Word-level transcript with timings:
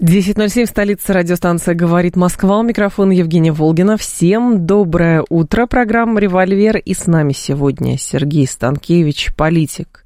10.07 0.00 0.64
в 0.64 0.68
столице 0.68 1.12
радиостанция 1.12 1.76
«Говорит 1.76 2.16
Москва». 2.16 2.58
У 2.58 2.62
микрофона 2.64 3.12
Евгения 3.12 3.52
Волгина. 3.52 3.96
Всем 3.96 4.66
доброе 4.66 5.24
утро. 5.28 5.66
Программа 5.66 6.18
«Револьвер». 6.18 6.78
И 6.78 6.94
с 6.94 7.06
нами 7.06 7.32
сегодня 7.32 7.96
Сергей 7.96 8.48
Станкевич, 8.48 9.30
политик, 9.36 10.04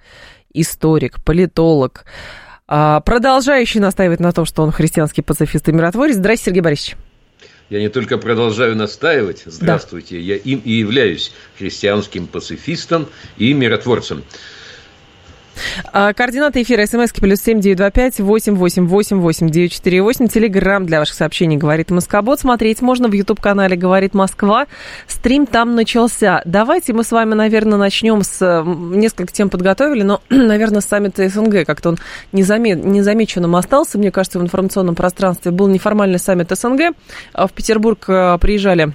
историк, 0.52 1.24
политолог, 1.24 2.04
а, 2.66 3.00
продолжающий 3.00 3.80
настаивать 3.80 4.20
на 4.20 4.30
том, 4.32 4.44
что 4.44 4.62
он 4.62 4.72
христианский 4.72 5.22
пацифист 5.22 5.70
и 5.70 5.72
миротворец. 5.72 6.16
Здравствуйте, 6.16 6.44
Сергей 6.44 6.60
Борисович. 6.60 6.96
Я 7.70 7.80
не 7.80 7.88
только 7.88 8.18
продолжаю 8.18 8.76
настаивать, 8.76 9.44
здравствуйте, 9.46 10.16
да. 10.16 10.20
я 10.20 10.36
им 10.36 10.60
и 10.66 10.72
являюсь 10.72 11.32
христианским 11.56 12.26
пацифистом 12.26 13.08
и 13.38 13.54
миротворцем. 13.54 14.22
А, 15.92 16.12
координаты 16.12 16.62
эфира 16.62 16.86
смс 16.86 17.12
плюс 17.12 17.40
семь 17.40 17.60
девять 17.60 17.78
два 17.78 17.90
пять 17.90 18.18
восемь 18.20 18.54
восемь 18.54 18.86
восемь 18.86 19.18
восемь 19.18 19.48
девять 19.48 19.72
четыре 19.72 20.02
восемь. 20.02 20.28
Телеграмм 20.28 20.86
для 20.86 20.98
ваших 20.98 21.14
сообщений 21.14 21.56
«Говорит 21.56 21.90
Москобот». 21.90 22.40
Смотреть 22.40 22.80
можно 22.82 23.08
в 23.08 23.12
YouTube-канале 23.12 23.76
«Говорит 23.76 24.14
Москва». 24.14 24.66
Стрим 25.06 25.46
там 25.46 25.74
начался. 25.74 26.42
Давайте 26.44 26.92
мы 26.92 27.04
с 27.04 27.10
вами, 27.10 27.34
наверное, 27.34 27.78
начнем 27.78 28.22
с... 28.22 28.64
Несколько 28.64 29.32
тем 29.32 29.50
подготовили, 29.50 30.02
но, 30.02 30.20
наверное, 30.30 30.80
с 30.80 30.86
саммита 30.86 31.28
СНГ. 31.28 31.66
Как-то 31.66 31.90
он 31.90 31.98
незаме... 32.32 32.74
незамеченным 32.74 33.56
остался, 33.56 33.98
мне 33.98 34.10
кажется, 34.10 34.38
в 34.38 34.42
информационном 34.42 34.94
пространстве. 34.94 35.50
Был 35.50 35.68
неформальный 35.68 36.18
саммит 36.18 36.50
СНГ. 36.50 36.94
А 37.32 37.46
в 37.46 37.52
Петербург 37.52 38.04
а, 38.08 38.38
приезжали 38.38 38.92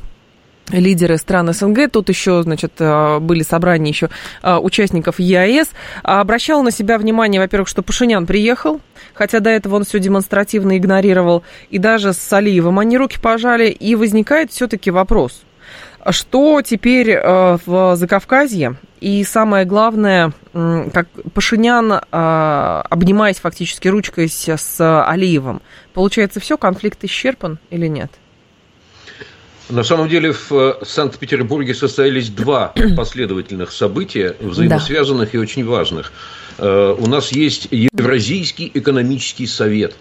лидеры 0.72 1.17
стран 1.17 1.53
СНГ, 1.53 1.92
тут 1.92 2.09
еще, 2.09 2.42
значит, 2.44 2.73
э, 2.80 3.19
были 3.19 3.44
собрания 3.44 3.89
еще 3.89 4.09
э, 4.42 4.56
участников 4.56 5.20
ЕАЭС, 5.20 5.70
обращал 6.03 6.64
на 6.64 6.72
себя 6.72 6.97
внимание, 6.97 7.42
во-первых, 7.42 7.67
что 7.67 7.81
Пашинян 7.81 8.25
приехал, 8.25 8.80
хотя 9.14 9.39
до 9.39 9.50
этого 9.50 9.75
он 9.75 9.83
все 9.83 10.00
демонстративно 10.00 10.78
игнорировал, 10.78 11.44
и 11.70 11.80
даже 11.80 12.14
с 12.14 12.33
Алиевым 12.33 12.80
они 12.80 12.97
руки 12.97 13.20
пожали, 13.20 13.70
и 13.70 13.95
возникает 13.95 14.52
все-таки 14.52 14.89
вопрос, 14.89 15.44
что 16.09 16.61
теперь 16.61 17.17
в 17.17 17.95
Закавказье, 17.95 18.75
и 19.00 19.23
самое 19.23 19.66
главное, 19.66 20.31
как 20.53 21.08
Пашинян, 21.33 21.94
обнимаясь 22.11 23.38
фактически 23.38 23.88
ручкой 23.88 24.30
с 24.30 25.05
Алиевым, 25.08 25.61
получается, 25.94 26.39
все, 26.39 26.58
конфликт 26.58 27.03
исчерпан 27.03 27.59
или 27.70 27.88
нет? 27.88 28.11
На 29.69 29.83
самом 29.83 30.09
деле 30.09 30.33
в 30.33 30.52
э, 30.52 30.86
Санкт-Петербурге 30.86 31.73
состоялись 31.73 32.30
два 32.30 32.73
последовательных 32.97 33.72
события, 33.72 34.36
взаимосвязанных 34.39 35.31
да. 35.31 35.38
и 35.38 35.42
очень 35.42 35.66
важных. 35.66 36.11
Э, 36.58 36.95
у 36.97 37.08
нас 37.08 37.31
есть 37.31 37.70
Евразийский 37.72 38.70
экономический 38.73 39.47
совет. 39.47 39.95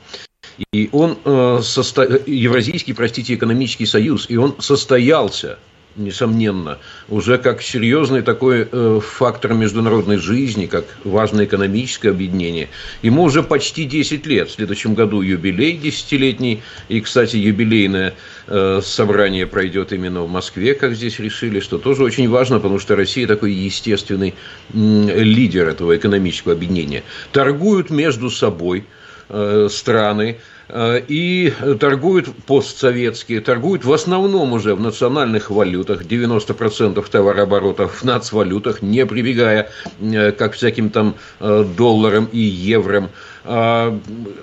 И 0.72 0.88
он 0.92 1.16
э, 1.24 1.60
состо... 1.62 2.02
Евразийский, 2.27 2.92
простите, 2.92 3.34
экономический 3.34 3.86
союз, 3.86 4.27
и 4.28 4.36
он 4.36 4.56
состоялся 4.58 5.58
несомненно, 5.96 6.78
уже 7.08 7.38
как 7.38 7.62
серьезный 7.62 8.22
такой 8.22 8.68
э, 8.70 9.00
фактор 9.02 9.54
международной 9.54 10.16
жизни, 10.16 10.66
как 10.66 10.84
важное 11.04 11.44
экономическое 11.44 12.10
объединение. 12.10 12.68
Ему 13.02 13.22
уже 13.24 13.42
почти 13.42 13.84
10 13.84 14.26
лет. 14.26 14.48
В 14.48 14.52
следующем 14.52 14.94
году 14.94 15.20
юбилей 15.20 15.76
десятилетний. 15.76 16.62
И, 16.88 17.00
кстати, 17.00 17.36
юбилейное 17.36 18.14
э, 18.47 18.81
собрание 18.82 19.47
пройдет 19.47 19.92
именно 19.92 20.22
в 20.22 20.31
Москве, 20.31 20.75
как 20.75 20.94
здесь 20.94 21.19
решили, 21.19 21.60
что 21.60 21.78
тоже 21.78 22.04
очень 22.04 22.28
важно, 22.28 22.56
потому 22.56 22.78
что 22.78 22.97
Россия 22.97 23.26
такой 23.26 23.52
естественный 23.52 24.34
лидер 24.72 25.69
этого 25.69 25.97
экономического 25.97 26.54
объединения. 26.54 27.02
Торгуют 27.32 27.91
между 27.91 28.31
собой 28.31 28.84
э, 29.28 29.69
страны, 29.70 30.38
и 30.71 31.53
торгуют 31.81 32.34
постсоветские, 32.47 33.41
торгуют 33.41 33.84
в 33.84 33.93
основном 33.93 34.53
уже 34.53 34.75
в 34.75 34.81
национальных 34.81 35.50
валютах, 35.50 36.05
90% 36.05 37.05
товарооборотов 37.11 38.03
в 38.03 38.05
нацвалютах, 38.05 38.83
не 38.83 39.05
прибегая 39.06 39.71
э, 40.00 40.33
как 40.33 40.55
всяким 40.55 40.91
там 40.91 41.15
э, 41.41 41.65
долларам 41.77 42.28
и 42.33 42.39
евром. 42.39 43.11
А, 43.45 43.99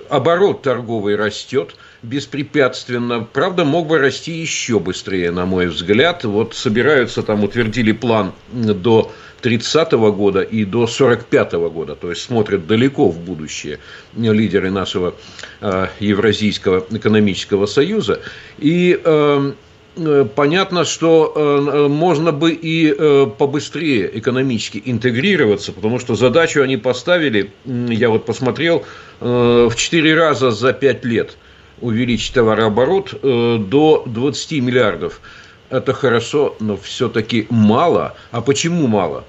оборот 0.09 0.61
торговый 0.61 1.15
растет 1.15 1.75
беспрепятственно. 2.03 3.27
Правда, 3.31 3.65
мог 3.65 3.87
бы 3.87 3.99
расти 3.99 4.31
еще 4.31 4.79
быстрее, 4.79 5.31
на 5.31 5.45
мой 5.45 5.67
взгляд. 5.67 6.23
Вот 6.23 6.55
собираются, 6.55 7.23
там 7.23 7.43
утвердили 7.43 7.91
план 7.91 8.33
до 8.51 9.11
30 9.41 9.91
года 9.93 10.41
и 10.41 10.65
до 10.65 10.87
45 10.87 11.53
года, 11.53 11.95
то 11.95 12.09
есть 12.09 12.21
смотрят 12.21 12.67
далеко 12.67 13.09
в 13.09 13.19
будущее 13.19 13.79
лидеры 14.15 14.71
нашего 14.71 15.15
э, 15.61 15.87
Евразийского 15.99 16.85
экономического 16.89 17.65
союза. 17.65 18.21
И 18.57 18.99
э, 19.03 19.51
э 19.95 20.25
понятно, 20.35 20.85
что 20.85 21.33
э, 21.35 21.87
можно 21.87 22.31
бы 22.31 22.51
и 22.51 22.93
э, 22.97 23.27
побыстрее 23.37 24.09
экономически 24.19 24.81
интегрироваться, 24.85 25.71
потому 25.71 25.99
что 25.99 26.15
задачу 26.15 26.61
они 26.61 26.77
поставили, 26.77 27.51
я 27.65 28.09
вот 28.09 28.25
посмотрел, 28.25 28.85
в 29.21 29.73
4 29.75 30.15
раза 30.15 30.51
за 30.51 30.71
5 30.71 31.05
лет 31.05 31.37
увеличить 31.81 32.33
товарооборот 32.33 33.19
до 33.21 34.03
20 34.05 34.51
миллиардов 34.61 35.21
это 35.69 35.93
хорошо, 35.93 36.55
но 36.59 36.77
все-таки 36.77 37.47
мало. 37.49 38.15
А 38.31 38.41
почему 38.41 38.87
мало? 38.87 39.23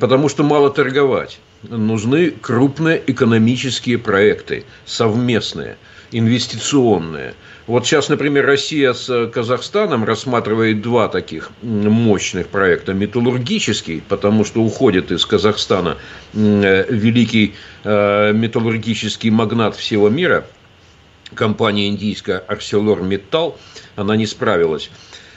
Потому 0.00 0.28
что 0.28 0.42
мало 0.44 0.70
торговать. 0.70 1.40
Нужны 1.62 2.30
крупные 2.30 3.02
экономические 3.06 3.98
проекты, 3.98 4.64
совместные, 4.84 5.76
инвестиционные. 6.12 7.34
Вот 7.66 7.86
сейчас, 7.86 8.08
например, 8.08 8.46
Россия 8.46 8.92
с 8.92 9.28
Казахстаном 9.28 10.04
рассматривает 10.04 10.82
два 10.82 11.08
таких 11.08 11.50
мощных 11.62 12.48
проекта. 12.48 12.92
Металлургический, 12.92 14.02
потому 14.08 14.44
что 14.44 14.62
уходит 14.62 15.12
из 15.12 15.24
Казахстана 15.24 15.96
великий 16.32 17.54
э, 17.84 18.32
металлургический 18.32 19.30
магнат 19.30 19.76
всего 19.76 20.08
мира, 20.08 20.44
компания 21.34 21.88
индийская 21.88 22.44
ArcelorMittal, 22.48 23.56
она 23.96 24.16
не 24.16 24.26
справилась 24.26 24.90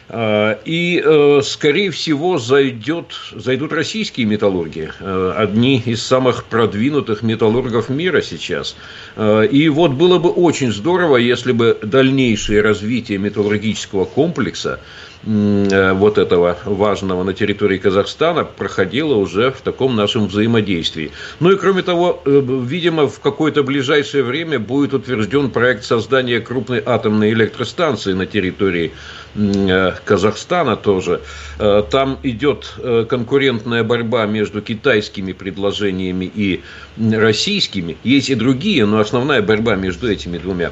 а, 0.08 0.60
и, 0.66 1.02
э, 1.04 1.42
скорее 1.44 1.90
всего, 1.90 2.38
зайдет, 2.38 3.16
зайдут 3.32 3.74
российские 3.74 4.28
металлурги, 4.28 4.92
э, 5.00 5.34
одни 5.36 5.82
из 5.84 6.04
самых 6.04 6.46
продвинутых 6.46 7.24
металлургов 7.24 7.90
мира 7.90 8.22
сейчас. 8.22 8.76
Э, 9.16 9.48
и 9.50 9.68
вот 9.70 9.92
было 9.92 10.20
бы 10.20 10.30
очень 10.30 10.72
здорово, 10.72 11.18
если 11.18 11.54
бы 11.54 11.78
дальнейшее 11.82 12.62
развитие 12.62 13.18
металлургического 13.18 14.06
комплекса 14.06 14.80
вот 15.26 16.18
этого 16.18 16.58
важного 16.66 17.24
на 17.24 17.34
территории 17.34 17.78
Казахстана 17.78 18.44
проходило 18.44 19.16
уже 19.16 19.52
в 19.52 19.62
таком 19.62 19.96
нашем 19.96 20.28
взаимодействии. 20.28 21.12
Ну 21.40 21.52
и 21.52 21.58
кроме 21.58 21.82
того, 21.82 22.22
видимо, 22.26 23.08
в 23.08 23.20
какое-то 23.20 23.64
ближайшее 23.64 24.24
время 24.24 24.60
будет 24.60 24.94
утвержден 24.94 25.50
проект 25.50 25.84
создания 25.84 26.40
крупной 26.42 26.82
атомной 26.86 27.32
электростанции 27.32 28.14
на 28.14 28.28
территории 28.28 28.92
Э, 29.36 29.94
Казахстана 30.06 30.78
тоже. 30.78 31.22
Э, 31.60 31.84
там 31.90 32.18
идет 32.24 32.74
э, 32.78 33.06
конкурентная 33.08 33.84
борьба 33.84 34.26
между 34.26 34.62
китайскими 34.62 35.34
предложениями 35.34 36.32
и 36.34 36.64
российскими. 36.98 37.98
Есть 38.04 38.30
и 38.30 38.36
другие, 38.36 38.86
но 38.86 39.00
основная 39.00 39.42
борьба 39.42 39.76
между 39.76 40.10
этими 40.10 40.38
двумя. 40.38 40.72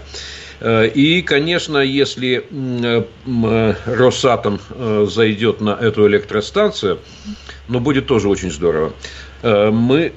И, 0.63 1.23
конечно, 1.25 1.77
если 1.79 2.45
Росатом 3.85 4.59
зайдет 5.07 5.59
на 5.59 5.71
эту 5.71 6.07
электростанцию, 6.07 6.99
ну, 7.67 7.79
будет 7.79 8.07
тоже 8.07 8.29
очень 8.29 8.49
здорово. 8.49 8.93
Мы 9.43 10.13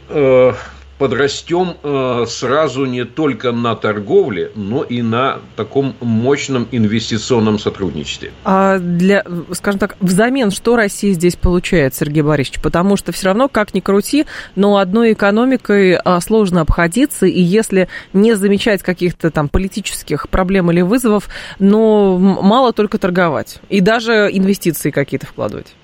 подрастем 0.98 1.76
э, 1.82 2.24
сразу 2.28 2.86
не 2.86 3.04
только 3.04 3.52
на 3.52 3.74
торговле, 3.76 4.50
но 4.54 4.82
и 4.82 5.02
на 5.02 5.40
таком 5.56 5.94
мощном 6.00 6.66
инвестиционном 6.70 7.58
сотрудничестве. 7.58 8.32
А 8.44 8.78
для, 8.78 9.24
скажем 9.52 9.78
так, 9.78 9.96
взамен 10.00 10.50
что 10.50 10.76
Россия 10.76 11.12
здесь 11.12 11.36
получает, 11.36 11.94
Сергей 11.94 12.22
Борисович? 12.22 12.60
Потому 12.60 12.96
что 12.96 13.12
все 13.12 13.26
равно, 13.26 13.48
как 13.48 13.74
ни 13.74 13.80
крути, 13.80 14.26
но 14.54 14.78
одной 14.78 15.12
экономикой 15.12 15.96
а, 15.96 16.20
сложно 16.20 16.62
обходиться, 16.62 17.26
и 17.26 17.40
если 17.40 17.88
не 18.12 18.34
замечать 18.34 18.82
каких-то 18.82 19.30
там 19.30 19.48
политических 19.48 20.28
проблем 20.28 20.70
или 20.70 20.80
вызовов, 20.80 21.28
но 21.58 22.18
мало 22.18 22.72
только 22.72 22.98
торговать, 22.98 23.60
и 23.68 23.80
даже 23.80 24.30
инвестиции 24.32 24.90
какие-то 24.90 25.26
вкладывать. 25.26 25.74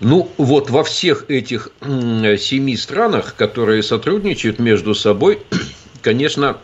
Ну, 0.00 0.30
вот 0.38 0.70
во 0.70 0.82
всех 0.84 1.26
этих 1.28 1.70
семи 1.80 2.76
странах, 2.76 3.36
которые 3.36 3.82
сотрудничают 3.82 4.58
между 4.58 4.94
собой, 4.94 5.40
конечно, 6.02 6.58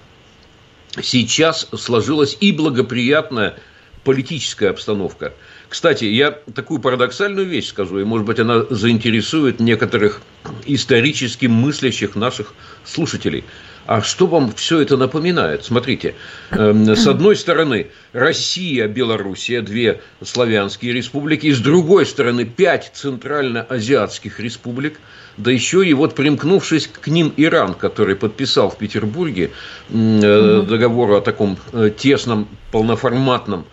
сейчас 1.00 1.69
сложилась 1.73 2.37
и 2.41 2.53
благоприятная 2.53 3.56
политическая 4.05 4.71
обстановка. 4.71 5.35
Кстати, 5.69 6.05
я 6.05 6.32
такую 6.32 6.81
парадоксальную 6.81 7.47
вещь 7.47 7.69
скажу, 7.69 8.00
и, 8.00 8.05
может 8.05 8.27
быть, 8.27 8.41
она 8.41 8.65
заинтересует 8.69 9.61
некоторых 9.61 10.21
исторически 10.67 11.47
мыслящих 11.47 12.17
наших 12.17 12.55
слушателей. 12.85 13.44
А 13.90 14.02
что 14.02 14.28
вам 14.28 14.52
все 14.52 14.82
это 14.82 14.96
напоминает? 14.96 15.64
Смотрите, 15.64 16.14
эм, 16.52 16.94
с 16.94 17.08
одной 17.08 17.34
стороны 17.34 17.88
Россия, 18.12 18.87
Белоруссия, 18.87 19.62
две 19.62 20.00
славянские 20.22 20.92
республики, 20.92 21.50
с 21.50 21.58
другой 21.58 22.06
стороны 22.06 22.44
пять 22.44 22.92
центральноазиатских 22.94 24.38
республик, 24.38 25.00
да 25.38 25.50
еще 25.50 25.84
и 25.84 25.92
вот 25.92 26.14
примкнувшись 26.14 26.87
к 26.87 27.08
ним 27.08 27.34
Иран, 27.37 27.75
который 27.75 28.14
подписал 28.14 28.70
в 28.70 28.78
Петербурге 28.78 29.50
э, 29.88 30.62
договор 30.69 31.10
о 31.10 31.20
таком 31.20 31.58
э, 31.72 31.90
тесном, 31.90 32.46
полноформатном 32.70 33.66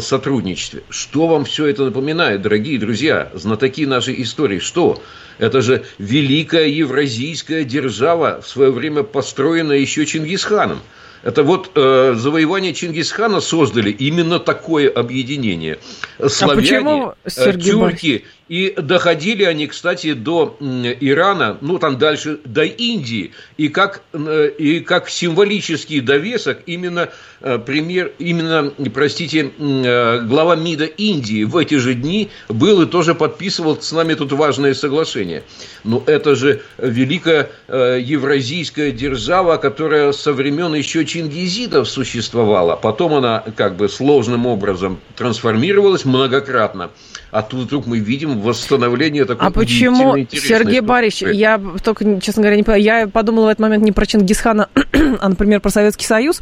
сотрудничестве. 0.00 0.82
Что 0.88 1.28
вам 1.28 1.44
все 1.44 1.66
это 1.66 1.84
напоминает, 1.84 2.42
дорогие 2.42 2.78
друзья, 2.78 3.30
знатоки 3.34 3.86
нашей 3.86 4.20
истории? 4.22 4.58
Что? 4.58 5.00
Это 5.38 5.60
же 5.60 5.84
великая 5.98 6.68
евразийская 6.68 7.64
держава, 7.64 8.40
в 8.42 8.48
свое 8.48 8.70
время 8.70 9.02
построенная 9.02 9.78
еще 9.78 10.04
Чингисханом. 10.06 10.80
Это 11.22 11.42
вот 11.42 11.70
э, 11.74 12.14
завоевание 12.16 12.72
Чингисхана 12.72 13.40
создали 13.40 13.90
именно 13.90 14.38
такое 14.38 14.88
объединение. 14.88 15.78
Славяне, 16.18 16.52
а 16.52 16.56
почему, 16.56 17.14
э, 17.24 17.58
тюрки 17.58 18.24
и 18.50 18.74
доходили 18.76 19.44
они, 19.44 19.68
кстати, 19.68 20.12
до 20.12 20.56
Ирана, 20.58 21.56
ну 21.60 21.78
там 21.78 21.98
дальше 21.98 22.40
до 22.44 22.64
Индии. 22.64 23.30
И 23.56 23.68
как, 23.68 24.02
э, 24.12 24.50
и 24.58 24.80
как 24.80 25.08
символический 25.08 26.00
довесок 26.00 26.58
именно 26.66 27.10
э, 27.42 27.58
пример, 27.58 28.10
именно, 28.18 28.72
простите, 28.92 29.52
э, 29.56 30.20
глава 30.22 30.56
МИДа 30.56 30.86
Индии 30.86 31.44
в 31.44 31.56
эти 31.56 31.76
же 31.76 31.94
дни 31.94 32.28
был 32.48 32.82
и 32.82 32.86
тоже 32.86 33.14
подписывал 33.14 33.80
с 33.80 33.92
нами 33.92 34.14
тут 34.14 34.32
важное 34.32 34.74
соглашение. 34.74 35.44
Но 35.84 36.02
это 36.06 36.34
же 36.34 36.62
великая 36.76 37.50
евразийская 37.68 38.90
держава, 38.90 39.58
которая 39.58 40.10
со 40.10 40.32
времен 40.32 40.74
еще 40.74 41.04
чингизидов 41.04 41.88
существовала. 41.88 42.74
Потом 42.74 43.14
она 43.14 43.44
как 43.54 43.76
бы 43.76 43.88
сложным 43.88 44.46
образом 44.46 44.98
трансформировалась 45.14 46.04
многократно. 46.04 46.90
А 47.30 47.42
тут 47.42 47.66
вдруг 47.66 47.86
мы 47.86 48.00
видим 48.00 48.39
восстановление 48.40 49.24
такой 49.24 49.46
А 49.46 49.50
почему, 49.50 50.16
Сергей 50.30 50.80
Борисович, 50.80 51.34
я 51.34 51.60
только, 51.82 52.20
честно 52.20 52.42
говоря, 52.42 52.56
не 52.56 52.62
понимаю, 52.62 52.82
я 52.82 53.08
подумала 53.08 53.46
в 53.46 53.48
этот 53.48 53.60
момент 53.60 53.84
не 53.84 53.92
про 53.92 54.06
Чингисхана, 54.06 54.68
а, 55.20 55.28
например, 55.28 55.60
про 55.60 55.70
Советский 55.70 56.06
Союз, 56.06 56.40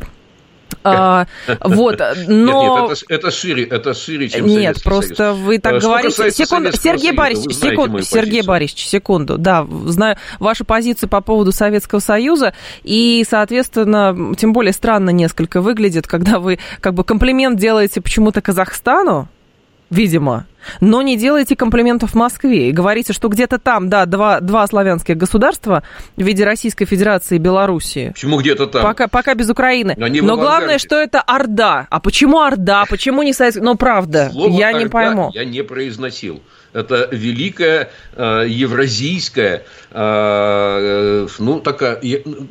а, 0.85 1.27
вот, 1.65 1.99
но... 1.99 2.15
Нет, 2.17 2.29
нет, 2.29 2.99
это, 3.09 3.15
это 3.15 3.31
шире, 3.31 3.65
это 3.65 3.95
шире, 3.95 4.29
чем 4.29 4.47
Нет, 4.47 4.55
Советский 4.55 4.85
просто 4.85 5.15
Союз. 5.17 5.39
вы 5.39 5.59
так 5.59 5.81
Что 5.81 5.89
говорите. 5.89 6.31
Секунду, 6.31 6.73
Сергей 6.73 7.13
Борисович, 7.13 7.57
секунду, 7.57 8.03
Сергей 8.03 8.43
Борисович, 8.43 8.87
секунду, 8.87 9.39
да, 9.39 9.67
знаю 9.87 10.17
вашу 10.39 10.65
позицию 10.65 11.09
по 11.09 11.21
поводу 11.21 11.53
Советского 11.53 12.01
Союза, 12.01 12.55
и, 12.85 13.25
соответственно, 13.29 14.35
тем 14.37 14.53
более 14.53 14.73
странно 14.73 15.11
несколько 15.11 15.61
выглядит, 15.61 16.07
когда 16.07 16.39
вы 16.39 16.59
как 16.81 16.95
бы 16.95 17.05
комплимент 17.05 17.59
делаете 17.59 18.01
почему-то 18.01 18.41
Казахстану, 18.41 19.29
видимо, 19.91 20.47
но 20.81 21.03
не 21.03 21.17
делайте 21.17 21.57
комплиментов 21.57 22.15
Москве 22.15 22.69
и 22.69 22.73
говорите, 22.73 23.13
что 23.13 23.29
где-то 23.29 23.59
там, 23.59 23.89
да, 23.89 24.07
два, 24.07 24.41
два 24.41 24.67
славянских 24.67 25.17
государства 25.17 25.83
в 26.17 26.23
виде 26.23 26.45
Российской 26.45 26.85
Федерации 26.85 27.37
и 27.37 27.39
Белоруссии. 27.39 28.11
Почему 28.15 28.39
где-то 28.39 28.67
там? 28.67 28.83
Пока, 28.83 29.09
пока 29.09 29.35
без 29.35 29.49
Украины. 29.49 29.97
Они 30.01 30.21
но 30.21 30.37
главное, 30.37 30.79
что 30.79 30.97
это 30.97 31.21
Орда. 31.21 31.87
А 31.91 32.01
почему 32.01 32.41
Орда? 32.41 32.85
Почему 32.89 33.23
не 33.23 33.33
Советский? 33.33 33.63
Ну, 33.63 33.77
правда, 33.77 34.31
Слово 34.33 34.59
я 34.59 34.73
не 34.73 34.87
пойму. 34.87 35.31
я 35.35 35.45
не 35.45 35.63
произносил. 35.63 36.43
Это 36.79 37.09
великая 37.11 37.91
э, 38.15 38.45
евразийская, 38.49 39.65
э, 39.91 41.27
ну, 41.39 41.61
такая, 41.61 42.01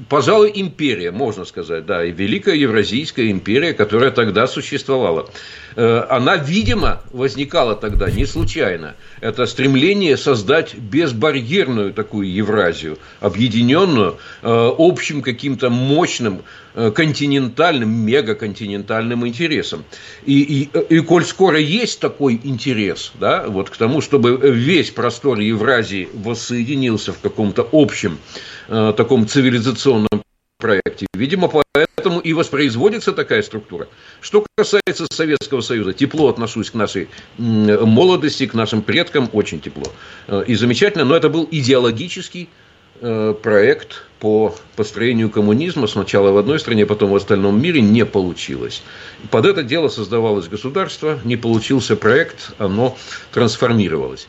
пожалуй, 0.10 0.52
империя, 0.54 1.12
можно 1.12 1.46
сказать, 1.46 1.86
да, 1.86 2.04
и 2.04 2.12
великая 2.12 2.56
евразийская 2.56 3.32
империя, 3.32 3.74
которая 3.74 4.12
тогда 4.12 4.48
существовала. 4.48 5.30
Э, 5.78 6.08
она, 6.10 6.38
видимо, 6.38 7.04
возникала 7.12 7.76
тогда 7.76 8.10
не 8.10 8.26
случайно. 8.26 8.96
Это 9.22 9.46
стремление 9.46 10.18
создать 10.18 10.74
безбарьерную 10.74 11.94
такую 11.94 12.34
Евразию, 12.34 12.98
объединенную 13.20 14.18
э, 14.42 14.72
общим 14.78 15.22
каким-то 15.22 15.70
мощным 15.70 16.42
э, 16.74 16.90
континентальным, 16.90 17.92
мегаконтинентальным 17.92 19.28
интересом. 19.28 19.84
И, 20.26 20.42
и, 20.42 20.96
и 20.96 21.00
коль 21.02 21.24
скоро 21.24 21.60
есть 21.60 22.00
такой 22.00 22.42
интерес, 22.44 23.12
да, 23.20 23.46
вот 23.48 23.70
к 23.70 23.78
тому, 23.78 24.02
чтобы 24.18 24.40
весь 24.52 24.90
простор 24.90 25.38
Евразии 25.40 26.10
воссоединился 26.12 27.14
в 27.14 27.20
каком-то 27.20 27.68
общем 27.72 28.18
таком 28.68 29.28
цивилизационном 29.28 30.24
проекте. 30.58 31.06
Видимо, 31.14 31.48
поэтому 31.48 32.20
и 32.20 32.34
воспроизводится 32.34 33.14
такая 33.14 33.44
структура. 33.44 33.88
Что 34.20 34.44
касается 34.56 35.06
Советского 35.12 35.62
Союза, 35.62 35.94
тепло 35.94 36.30
отношусь 36.30 36.72
к 36.72 36.74
нашей 36.74 37.10
молодости, 37.38 38.48
к 38.48 38.56
нашим 38.56 38.82
предкам, 38.82 39.30
очень 39.34 39.62
тепло. 39.62 39.86
Э, 40.28 40.44
и 40.48 40.56
замечательно, 40.56 41.06
но 41.06 41.16
это 41.16 41.30
был 41.30 41.48
идеологический 41.52 42.50
э, 43.00 43.36
проект 43.44 44.07
по 44.20 44.56
построению 44.76 45.30
коммунизма 45.30 45.88
сначала 45.88 46.32
в 46.32 46.38
одной 46.38 46.60
стране, 46.60 46.86
потом 46.86 47.12
в 47.12 47.16
остальном 47.16 47.62
мире 47.62 47.82
не 47.82 48.06
получилось. 48.06 48.84
Под 49.30 49.46
это 49.46 49.64
дело 49.64 49.90
создавалось 49.90 50.48
государство, 50.48 51.20
не 51.24 51.38
получился 51.38 51.96
проект, 51.96 52.52
оно 52.58 52.98
трансформировалось. 53.32 54.28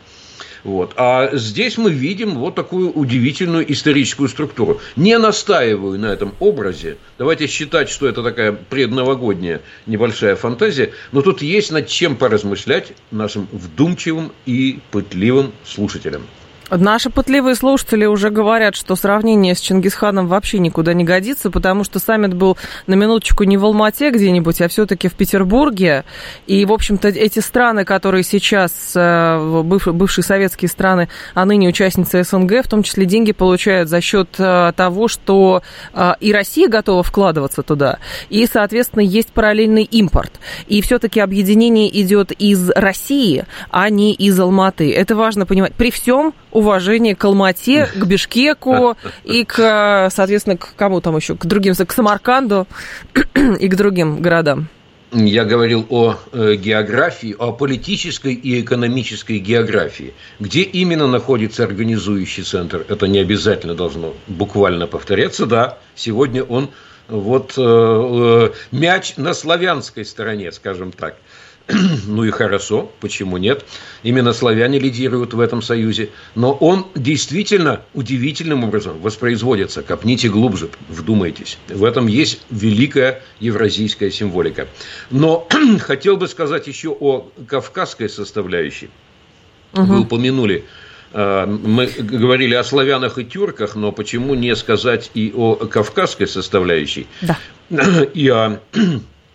Вот. 0.65 0.93
А 0.97 1.31
здесь 1.33 1.79
мы 1.79 1.91
видим 1.91 2.35
вот 2.35 2.55
такую 2.55 2.93
удивительную 2.93 3.71
историческую 3.73 4.29
структуру. 4.29 4.81
Не 4.97 5.17
настаиваю 5.19 5.99
на 5.99 6.07
этом 6.07 6.35
образе. 6.41 6.99
Давайте 7.17 7.47
считать, 7.47 7.89
что 7.89 8.09
это 8.09 8.23
такая 8.23 8.53
предновогодняя 8.53 9.63
небольшая 9.87 10.37
фантазия. 10.37 10.93
Но 11.13 11.23
тут 11.23 11.43
есть 11.43 11.71
над 11.71 11.87
чем 11.87 12.17
поразмышлять 12.17 12.93
нашим 13.11 13.49
вдумчивым 13.53 14.33
и 14.47 14.81
пытливым 14.91 15.53
слушателям. 15.65 16.23
Наши 16.71 17.09
пытливые 17.09 17.55
слушатели 17.55 18.05
уже 18.05 18.29
говорят, 18.29 18.77
что 18.77 18.95
сравнение 18.95 19.55
с 19.55 19.61
Чингисханом 19.61 20.27
вообще 20.27 20.59
никуда 20.59 20.93
не 20.93 21.03
годится, 21.03 21.51
потому 21.51 21.83
что 21.83 21.99
саммит 21.99 22.35
был 22.35 22.59
на 22.87 22.95
минуточку 22.95 23.45
не 23.45 23.57
в 23.57 23.65
Алмате 23.65 24.11
где-нибудь, 24.11 24.61
а 24.61 24.69
все-таки 24.69 25.09
в 25.09 25.15
Петербурге. 25.15 26.05
И, 26.47 26.67
в 26.67 26.73
общем-то, 26.73 27.09
эти 27.09 27.39
страны, 27.39 27.87
которые 27.87 28.23
сейчас, 28.23 28.93
э, 28.95 29.63
бывшие 29.63 30.23
советские 30.23 30.69
страны, 30.69 31.09
а 31.33 31.47
ныне 31.47 31.69
участницы 31.69 32.23
СНГ, 32.23 32.65
в 32.65 32.69
том 32.69 32.83
числе 32.83 33.07
деньги 33.07 33.33
получают 33.33 33.89
за 33.89 34.03
счет 34.03 34.29
э, 34.39 34.73
того, 34.77 35.09
что 35.09 35.63
э, 35.95 36.13
и 36.21 36.35
Россия 36.35 36.69
готова 36.69 37.03
вкладываться 37.03 37.63
туда, 37.63 37.99
и, 38.29 38.47
соответственно, 38.47 39.03
есть 39.03 39.29
параллельный 39.29 39.85
импорт. 39.85 40.33
И 40.67 40.83
все-таки 40.83 41.21
объединение 41.21 41.89
идет 42.03 42.31
из 42.33 42.69
России, 42.71 43.47
а 43.71 43.89
не 43.89 44.13
из 44.13 44.39
Алматы. 44.39 44.93
Это 44.93 45.17
важно 45.17 45.47
понимать. 45.47 45.73
При 45.73 45.91
всем 45.91 46.35
уважение 46.59 47.15
к 47.15 47.25
Алмате, 47.25 47.87
к 47.87 48.05
Бишкеку 48.05 48.97
и 49.25 49.45
к, 49.45 50.09
соответственно, 50.11 50.57
к 50.57 50.75
кому 50.77 51.01
там 51.01 51.17
еще, 51.17 51.37
к 51.37 51.47
другим, 51.47 51.75
к 51.75 51.93
Самарканду 51.93 52.67
и 53.61 53.69
к 53.69 53.77
другим 53.77 54.21
городам. 54.21 54.69
Я 55.11 55.45
говорил 55.45 55.87
о 55.89 56.17
э, 56.33 56.57
географии, 56.57 57.35
о 57.39 57.53
политической 57.53 58.35
и 58.35 58.61
экономической 58.61 59.39
географии. 59.39 60.13
Где 60.39 60.63
именно 60.63 61.07
находится 61.07 61.65
организующий 61.65 62.43
центр, 62.43 62.85
это 62.89 63.07
не 63.07 63.19
обязательно 63.19 63.75
должно 63.75 64.13
буквально 64.27 64.87
повторяться. 64.87 65.47
Да, 65.47 65.79
сегодня 65.95 66.43
он 66.43 66.69
вот 67.09 67.55
э, 67.57 67.63
э, 67.63 68.51
мяч 68.71 69.17
на 69.17 69.33
славянской 69.33 70.05
стороне, 70.05 70.53
скажем 70.53 70.93
так. 70.93 71.17
ну 72.07 72.25
и 72.25 72.31
хорошо, 72.31 72.91
почему 73.01 73.37
нет? 73.37 73.65
Именно 74.03 74.33
славяне 74.33 74.79
лидируют 74.79 75.35
в 75.35 75.41
этом 75.41 75.61
союзе. 75.61 76.11
Но 76.35 76.53
он 76.53 76.87
действительно 76.95 77.83
удивительным 77.93 78.65
образом 78.65 78.99
воспроизводится. 79.01 79.83
Копните 79.83 80.31
глубже, 80.31 80.71
вдумайтесь. 80.89 81.59
В 81.69 81.85
этом 81.85 82.07
есть 82.07 82.41
великая 82.51 83.23
евразийская 83.41 84.11
символика. 84.11 84.67
Но 85.11 85.47
хотел 85.81 86.17
бы 86.17 86.27
сказать 86.29 86.67
еще 86.67 86.89
о 86.89 87.31
кавказской 87.47 88.09
составляющей. 88.09 88.89
Угу. 89.75 89.83
Вы 89.83 90.01
упомянули 90.01 90.65
э, 91.13 91.47
мы 91.47 91.87
говорили 91.87 92.55
о 92.55 92.65
славянах 92.65 93.19
и 93.19 93.27
тюрках, 93.27 93.75
но 93.75 93.93
почему 93.93 94.35
не 94.35 94.57
сказать 94.57 95.11
и 95.13 95.35
о 95.37 95.57
кавказской 95.57 96.27
составляющей? 96.27 97.07
Да. 97.21 97.39
И 98.15 98.27
о 98.31 98.61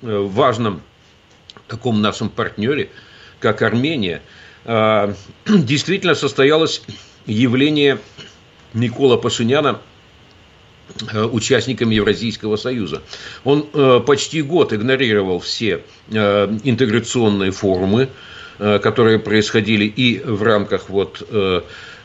важном 0.01 0.81
таком 1.67 2.01
нашем 2.01 2.29
партнере, 2.29 2.89
как 3.39 3.61
Армения. 3.61 4.21
действительно 5.45 6.15
состоялось 6.15 6.81
явление 7.25 7.99
Никола 8.73 9.17
Пашиняна 9.17 9.79
участником 11.13 11.89
Евразийского 11.89 12.55
союза. 12.55 13.01
Он 13.43 13.67
почти 14.05 14.41
год 14.41 14.73
игнорировал 14.73 15.39
все 15.39 15.83
интеграционные 16.09 17.51
форумы, 17.51 18.09
которые 18.57 19.19
происходили 19.19 19.85
и 19.85 20.19
в 20.19 20.43
рамках 20.43 20.89
вот 20.89 21.25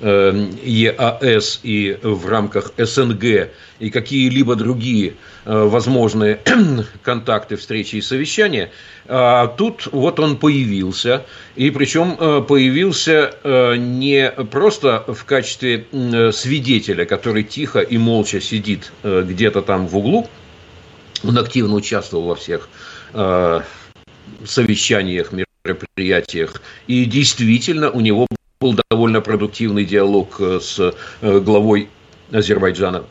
Э, 0.01 0.51
ЕАС 0.63 1.61
и 1.65 1.99
в 2.01 2.29
рамках 2.29 2.73
СНГ 2.77 3.51
и 3.81 3.91
какие-либо 3.91 4.55
другие 4.55 5.09
э, 5.09 5.15
возможные 5.55 6.41
контакты, 7.03 7.57
встречи 7.57 7.97
и 7.97 8.01
совещания, 8.03 8.71
а 9.07 9.47
тут 9.47 9.89
вот 9.93 10.21
он 10.21 10.37
появился, 10.37 11.25
и 11.57 11.71
причем 11.71 12.17
э, 12.19 12.43
появился 12.47 13.35
не 13.79 14.31
просто 14.51 15.05
в 15.09 15.25
качестве 15.25 15.87
свидетеля, 16.33 17.05
который 17.05 17.45
тихо 17.45 17.81
и 17.81 17.97
молча 17.97 18.41
сидит 18.41 18.93
где-то 19.03 19.63
там 19.63 19.87
в 19.89 19.97
углу, 19.97 20.29
он 21.25 21.39
активно 21.39 21.75
участвовал 21.75 22.27
во 22.27 22.35
всех 22.35 22.69
совещаниях, 24.45 25.33
мероприятиях, 25.69 26.63
и 26.87 27.05
действительно 27.05 27.91
у 27.91 28.01
него 28.01 28.27
был 28.61 28.77
довольно 28.91 29.21
продуктивный 29.21 29.85
диалог 29.85 30.41
э, 30.41 30.61
с 30.61 30.95
э, 31.21 31.41
главой 31.41 31.89
Азербайджана 32.33 33.05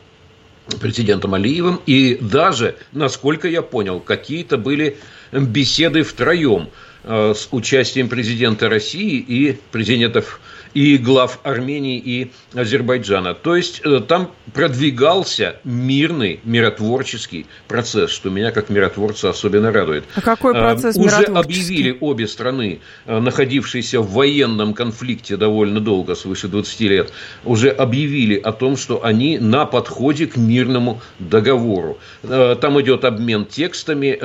президентом 0.80 1.34
Алиевым. 1.34 1.80
И 1.86 2.18
даже, 2.20 2.76
насколько 2.92 3.48
я 3.48 3.62
понял, 3.62 4.00
какие-то 4.00 4.56
были 4.58 4.98
беседы 5.32 6.02
втроем 6.02 6.70
э, 7.04 7.34
с 7.34 7.48
участием 7.50 8.08
президента 8.08 8.68
России 8.68 9.18
и 9.18 9.58
президентов 9.72 10.40
и 10.74 10.96
глав 10.96 11.40
Армении 11.42 11.98
и 11.98 12.30
Азербайджана. 12.54 13.34
То 13.34 13.56
есть 13.56 13.80
э, 13.84 14.00
там 14.00 14.30
продвигался 14.52 15.56
мирный, 15.64 16.40
миротворческий 16.44 17.46
процесс, 17.66 18.10
что 18.10 18.30
меня 18.30 18.50
как 18.50 18.70
миротворца 18.70 19.30
особенно 19.30 19.72
радует. 19.72 20.04
А 20.14 20.20
какой 20.20 20.54
э, 20.54 20.60
процесс 20.60 20.96
Уже 20.96 21.24
объявили 21.24 21.96
обе 22.00 22.26
страны, 22.26 22.80
э, 23.06 23.18
находившиеся 23.18 24.00
в 24.00 24.12
военном 24.12 24.74
конфликте 24.74 25.36
довольно 25.36 25.80
долго, 25.80 26.14
свыше 26.14 26.48
20 26.48 26.80
лет, 26.80 27.12
уже 27.44 27.70
объявили 27.70 28.36
о 28.36 28.52
том, 28.52 28.76
что 28.76 29.04
они 29.04 29.38
на 29.38 29.66
подходе 29.66 30.26
к 30.26 30.36
мирному 30.36 31.00
договору. 31.18 31.98
Там 32.22 32.80
идет 32.80 33.04
обмен 33.04 33.44
текстами, 33.44 34.18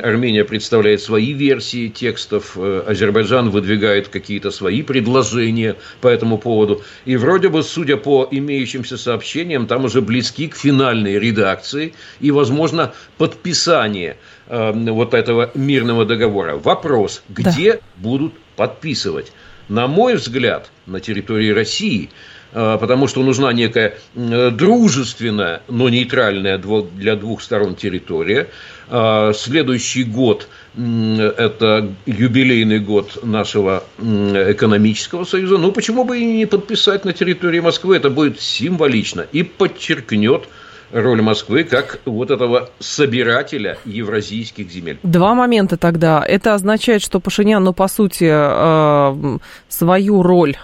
Армения 0.00 0.44
представляет 0.44 1.00
свои 1.00 1.32
версии 1.32 1.88
текстов, 1.88 2.56
Азербайджан 2.56 3.50
выдвигает 3.50 4.08
какие-то 4.08 4.50
свои 4.50 4.82
предложения 4.82 5.76
по 6.00 6.08
этому 6.08 6.38
поводу. 6.38 6.82
И 7.04 7.16
вроде 7.16 7.48
бы, 7.48 7.62
судя 7.62 7.96
по 7.96 8.28
имеющимся 8.30 8.96
сообщениям, 8.96 9.66
там 9.66 9.84
уже 9.84 10.00
близки 10.00 10.48
к 10.48 10.56
финальной 10.56 11.18
редакции 11.18 11.94
и, 12.20 12.30
возможно, 12.30 12.92
подписание 13.16 14.16
э, 14.46 14.72
вот 14.72 15.14
этого 15.14 15.50
мирного 15.54 16.04
договора. 16.04 16.56
Вопрос, 16.56 17.22
где 17.28 17.74
да. 17.74 17.78
будут 17.96 18.34
подписывать? 18.56 19.32
На 19.68 19.86
мой 19.86 20.16
взгляд, 20.16 20.70
на 20.86 21.00
территории 21.00 21.50
России– 21.50 22.10
Э, 22.52 22.78
потому 22.80 23.08
что 23.08 23.22
нужна 23.22 23.52
некая 23.52 23.94
дружественная, 24.14 25.62
но 25.68 25.88
нейтральная 25.88 26.58
для 26.58 27.16
двух 27.16 27.42
сторон 27.42 27.74
территория. 27.74 28.48
Э, 28.88 29.32
следующий 29.34 30.04
год– 30.04 30.48
это 30.76 31.88
юбилейный 32.06 32.78
год 32.78 33.18
нашего 33.22 33.84
экономического 33.98 35.24
союза. 35.24 35.58
Ну, 35.58 35.72
почему 35.72 36.04
бы 36.04 36.18
и 36.18 36.24
не 36.24 36.46
подписать 36.46 37.04
на 37.04 37.12
территории 37.12 37.60
Москвы? 37.60 37.96
Это 37.96 38.10
будет 38.10 38.40
символично 38.40 39.26
и 39.32 39.42
подчеркнет 39.42 40.48
роль 40.92 41.20
Москвы 41.20 41.64
как 41.64 42.00
вот 42.04 42.30
этого 42.30 42.70
собирателя 42.78 43.78
евразийских 43.84 44.70
земель. 44.70 44.98
Два 45.02 45.34
момента 45.34 45.76
тогда. 45.76 46.24
Это 46.26 46.54
означает, 46.54 47.02
что 47.02 47.20
Пашинян, 47.20 47.62
ну, 47.62 47.72
по 47.72 47.88
сути, 47.88 48.28
э, 48.30 49.38
свою 49.68 50.22
роль 50.22 50.56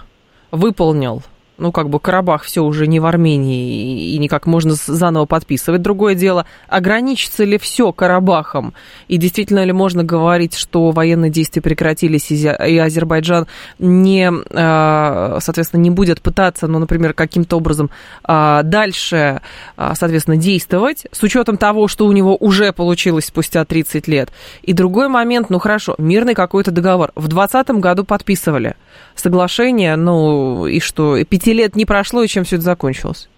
выполнил– 0.51 1.23
ну, 1.57 1.71
как 1.71 1.89
бы 1.89 1.99
Карабах 1.99 2.43
все 2.43 2.63
уже 2.63 2.87
не 2.87 2.99
в 2.99 3.05
Армении, 3.05 4.13
и 4.13 4.17
никак 4.17 4.45
можно 4.45 4.73
заново 4.73 5.25
подписывать. 5.25 5.81
Другое 5.81 6.15
дело, 6.15 6.45
ограничится 6.67 7.43
ли 7.43 7.57
все 7.57 7.91
Карабахом, 7.91 8.73
и 9.07 9.17
действительно 9.17 9.63
ли 9.63 9.71
можно 9.71 10.03
говорить, 10.03 10.55
что 10.55 10.91
военные 10.91 11.31
действия 11.31 11.61
прекратились, 11.61 12.31
и 12.31 12.77
Азербайджан 12.77 13.47
не, 13.79 14.31
а, 14.51 15.37
соответственно, 15.39 15.81
не 15.81 15.89
будет 15.89 16.21
пытаться, 16.21 16.67
ну, 16.67 16.79
например, 16.79 17.13
каким-то 17.13 17.57
образом 17.57 17.89
а, 18.23 18.63
дальше, 18.63 19.41
а, 19.77 19.95
соответственно, 19.95 20.37
действовать, 20.37 21.05
с 21.11 21.23
учетом 21.23 21.57
того, 21.57 21.87
что 21.87 22.05
у 22.05 22.11
него 22.11 22.35
уже 22.35 22.73
получилось 22.73 23.25
спустя 23.25 23.63
30 23.65 24.07
лет. 24.07 24.31
И 24.61 24.73
другой 24.73 25.07
момент, 25.07 25.49
ну, 25.49 25.59
хорошо, 25.59 25.95
мирный 25.97 26.33
какой-то 26.33 26.71
договор. 26.71 27.11
В 27.15 27.27
2020 27.27 27.69
году 27.81 28.03
подписывали 28.03 28.75
соглашение, 29.15 29.95
ну, 29.95 30.67
и 30.67 30.79
что, 30.79 31.21
пяти 31.45 31.53
лет 31.53 31.75
не 31.75 31.85
прошло, 31.85 32.23
и 32.23 32.27
чем 32.27 32.43
все 32.43 32.55
это 32.55 32.65
закончилось? 32.65 33.29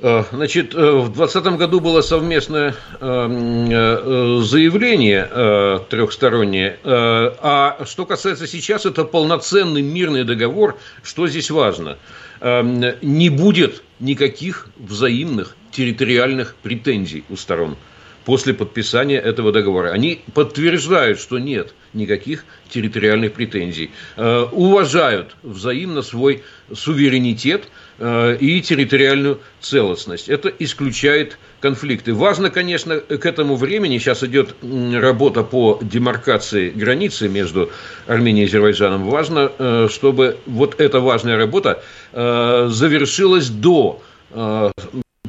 Э, 0.00 0.24
значит, 0.32 0.74
э, 0.74 0.78
в 0.78 1.12
2020 1.12 1.58
году 1.58 1.80
было 1.80 2.00
совместное 2.00 2.74
э, 3.00 4.40
заявление 4.42 5.80
трехстороннее. 5.90 6.78
А 6.82 7.84
что 7.84 8.06
касается 8.06 8.46
сейчас, 8.46 8.86
это 8.86 9.04
полноценный 9.04 9.82
мирный 9.82 10.24
договор. 10.24 10.78
Что 11.02 11.28
здесь 11.28 11.50
важно? 11.50 11.98
Не 12.40 13.28
будет 13.28 13.82
никаких 13.98 14.68
взаимных 14.78 15.56
территориальных 15.72 16.54
претензий 16.62 17.24
у 17.28 17.36
сторон 17.36 17.76
после 18.24 18.54
подписания 18.54 19.18
этого 19.18 19.52
договора. 19.52 19.90
Они 19.90 20.22
подтверждают, 20.34 21.18
что 21.18 21.38
нет 21.38 21.74
никаких 21.92 22.44
территориальных 22.68 23.32
претензий, 23.32 23.90
э, 24.16 24.46
уважают 24.52 25.36
взаимно 25.42 26.02
свой 26.02 26.42
суверенитет 26.72 27.64
э, 27.98 28.36
и 28.38 28.60
территориальную 28.60 29.40
целостность. 29.60 30.28
Это 30.28 30.52
исключает 30.58 31.38
конфликты. 31.60 32.14
Важно, 32.14 32.50
конечно, 32.50 33.00
к 33.00 33.26
этому 33.26 33.56
времени, 33.56 33.98
сейчас 33.98 34.22
идет 34.22 34.54
работа 34.62 35.42
по 35.42 35.78
демаркации 35.82 36.70
границы 36.70 37.28
между 37.28 37.70
Арменией 38.06 38.44
и 38.44 38.48
Азербайджаном, 38.48 39.04
важно, 39.08 39.50
э, 39.58 39.88
чтобы 39.90 40.38
вот 40.46 40.80
эта 40.80 41.00
важная 41.00 41.36
работа 41.36 41.82
завершилась 42.12 43.48
до 43.48 44.02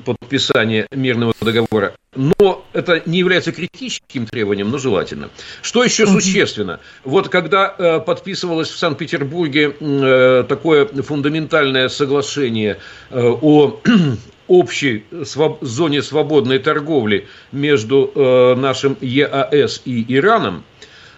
подписания 0.02 0.88
мирного 0.92 1.34
договора. 1.42 1.94
Но 2.16 2.66
это 2.74 3.02
не 3.06 3.20
является 3.20 3.54
критическим 3.54 4.26
требованием, 4.26 4.70
но 4.70 4.78
желательно. 4.78 5.30
Что 5.62 5.84
еще 5.84 6.06
существенно? 6.06 6.82
Вот 7.06 7.30
когда 7.30 7.74
э, 7.78 8.00
подписывалось 8.02 8.70
в 8.70 8.78
Санкт-Петербурге 8.78 9.76
э, 9.80 10.44
такое 10.48 10.88
фундаментальное 10.88 11.88
соглашение 11.88 12.80
э, 13.10 13.22
о 13.22 13.80
общей 14.50 15.06
своб- 15.24 15.60
зоне 15.62 16.02
свободной 16.02 16.60
торговли 16.60 17.28
между 17.54 18.12
э, 18.14 18.56
нашим 18.56 18.98
ЕАС 19.00 19.84
и 19.86 20.06
Ираном, 20.14 20.66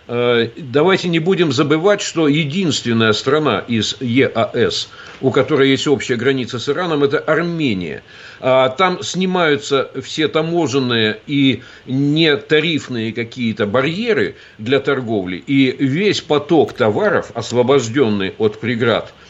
давайте 0.07 1.07
не 1.09 1.19
будем 1.19 1.51
забывать, 1.51 2.01
что 2.01 2.27
единственная 2.27 3.13
страна 3.13 3.63
из 3.67 3.95
ЕАС, 3.99 4.89
у 5.21 5.31
которой 5.31 5.69
есть 5.69 5.87
общая 5.87 6.15
граница 6.15 6.59
с 6.59 6.67
Ираном, 6.67 7.03
это 7.03 7.19
Армения. 7.19 8.03
А 8.39 8.69
там 8.69 9.01
снимаются 9.01 9.89
все 10.01 10.27
таможенные 10.27 11.19
и 11.27 11.63
нетарифные 11.85 13.13
какие-то 13.13 13.65
барьеры 13.65 14.35
для 14.57 14.79
торговли, 14.79 15.37
и 15.37 15.71
весь 15.71 16.21
поток 16.21 16.73
товаров, 16.73 17.31
освобожденный 17.33 18.33
от 18.37 18.59
преград– 18.59 19.13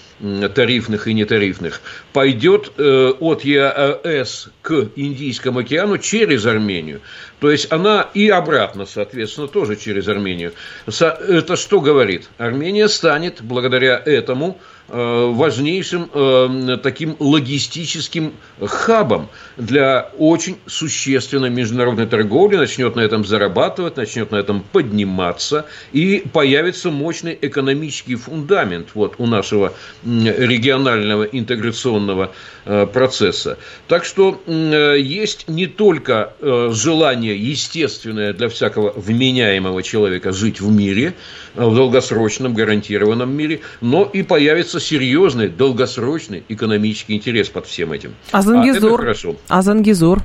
тарифных 0.55 1.07
и 1.07 1.13
нетарифных, 1.13 1.81
пойдет 2.13 2.71
э, 2.77 3.13
от 3.19 3.43
ЕАЭС 3.43 4.49
к 4.61 4.89
Индийскому 4.95 5.59
океану 5.59 5.97
через 5.97 6.45
Армению. 6.45 7.01
То 7.43 7.51
есть 7.51 7.69
она 7.73 8.09
и 8.13 8.29
обратно, 8.29 8.85
соответственно, 8.85 9.49
тоже 9.49 9.75
через 9.75 10.07
Армению. 10.07 10.53
Это 10.87 11.57
что 11.57 11.81
говорит? 11.81 12.29
Армения 12.37 12.87
станет 12.87 13.41
благодаря 13.41 14.01
этому 14.05 14.61
Э, 14.89 15.31
важнейшим 15.33 16.09
э, 16.13 16.77
таким 16.83 17.15
логистическим 17.17 18.33
хабом 18.61 19.29
для 19.55 20.11
очень 20.17 20.57
существенной 20.65 21.49
международной 21.49 22.05
торговли, 22.05 22.57
начнет 22.57 22.97
на 22.97 22.99
этом 22.99 23.23
зарабатывать, 23.23 23.95
начнет 23.95 24.31
на 24.31 24.35
этом 24.35 24.61
подниматься, 24.61 25.67
и 25.93 26.25
появится 26.33 26.91
мощный 26.91 27.37
экономический 27.41 28.15
фундамент 28.15 28.89
вот, 28.93 29.15
у 29.19 29.25
нашего 29.25 29.73
регионального 30.03 31.23
интеграционного 31.23 32.33
э, 32.65 32.85
процесса. 32.85 33.57
Так 33.87 34.03
что 34.03 34.43
есть 34.45 35.47
не 35.47 35.67
только 35.67 36.33
желание 36.41 37.32
естественное 37.35 38.33
для 38.33 38.49
всякого 38.49 38.93
вменяемого 38.95 39.83
человека 39.83 40.31
жить 40.31 40.61
в 40.61 40.71
мире, 40.71 41.13
в 41.55 41.75
долгосрочном 41.75 42.53
гарантированном 42.53 43.31
мире, 43.31 43.61
но 43.81 44.03
и 44.03 44.23
появится 44.23 44.79
серьезный, 44.79 45.49
долгосрочный 45.49 46.43
экономический 46.49 47.15
интерес 47.15 47.49
под 47.49 47.65
всем 47.65 47.91
этим. 47.91 48.13
А 48.31 48.41
Зангизур? 48.41 48.93
А, 48.93 48.97
хорошо. 48.97 49.35
а 49.47 49.61
Зангизур? 49.61 50.23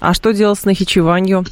А 0.00 0.14
что 0.14 0.32
делать 0.32 0.58
с 0.58 0.64
Нахичеванью? 0.64 1.44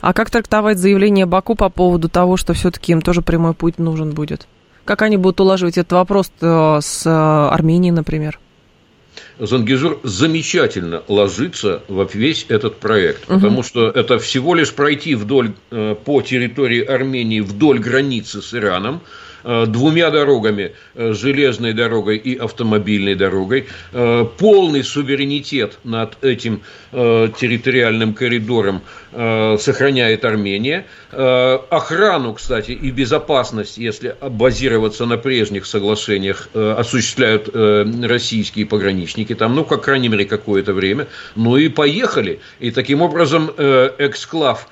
А 0.00 0.12
как 0.12 0.30
трактовать 0.30 0.78
заявление 0.78 1.26
Баку 1.26 1.54
по 1.54 1.68
поводу 1.68 2.08
того, 2.08 2.36
что 2.36 2.54
все-таки 2.54 2.92
им 2.92 3.02
тоже 3.02 3.22
прямой 3.22 3.54
путь 3.54 3.78
нужен 3.78 4.10
будет? 4.12 4.46
Как 4.84 5.02
они 5.02 5.16
будут 5.16 5.40
улаживать 5.40 5.78
этот 5.78 5.92
вопрос 5.92 6.30
э, 6.40 6.78
с 6.80 7.04
э, 7.06 7.10
Арменией, 7.10 7.92
например? 7.92 8.38
Зангизур 9.38 10.00
замечательно 10.02 11.02
ложится 11.08 11.82
во 11.88 12.08
весь 12.12 12.46
этот 12.48 12.76
проект, 12.76 13.24
угу. 13.24 13.34
потому 13.34 13.62
что 13.62 13.88
это 13.88 14.18
всего 14.18 14.54
лишь 14.54 14.72
пройти 14.72 15.14
вдоль 15.14 15.52
э, 15.70 15.94
по 16.04 16.22
территории 16.22 16.82
Армении 16.82 17.40
вдоль 17.40 17.78
границы 17.78 18.40
с 18.40 18.54
Ираном, 18.54 19.02
двумя 19.46 20.10
дорогами, 20.10 20.72
э, 20.94 21.12
железной 21.12 21.72
дорогой 21.72 22.16
и 22.16 22.36
автомобильной 22.36 23.14
дорогой, 23.14 23.66
э, 23.92 24.26
полный 24.38 24.82
суверенитет 24.82 25.78
над 25.84 26.22
этим 26.24 26.62
территориальным 26.92 28.14
коридором 28.14 28.80
сохраняет 29.12 30.24
Армения. 30.24 30.86
Охрану, 31.10 32.32
кстати, 32.34 32.70
и 32.70 32.90
безопасность, 32.90 33.76
если 33.76 34.16
базироваться 34.22 35.04
на 35.04 35.18
прежних 35.18 35.66
соглашениях, 35.66 36.48
осуществляют 36.54 37.50
российские 37.54 38.66
пограничники 38.66 39.34
там, 39.34 39.54
ну, 39.54 39.64
как 39.64 39.82
крайней 39.82 40.08
мере, 40.08 40.24
какое-то 40.24 40.72
время. 40.72 41.06
Ну 41.34 41.56
и 41.56 41.68
поехали. 41.68 42.40
И 42.60 42.70
таким 42.70 43.02
образом 43.02 43.50
эксклав 43.58 44.68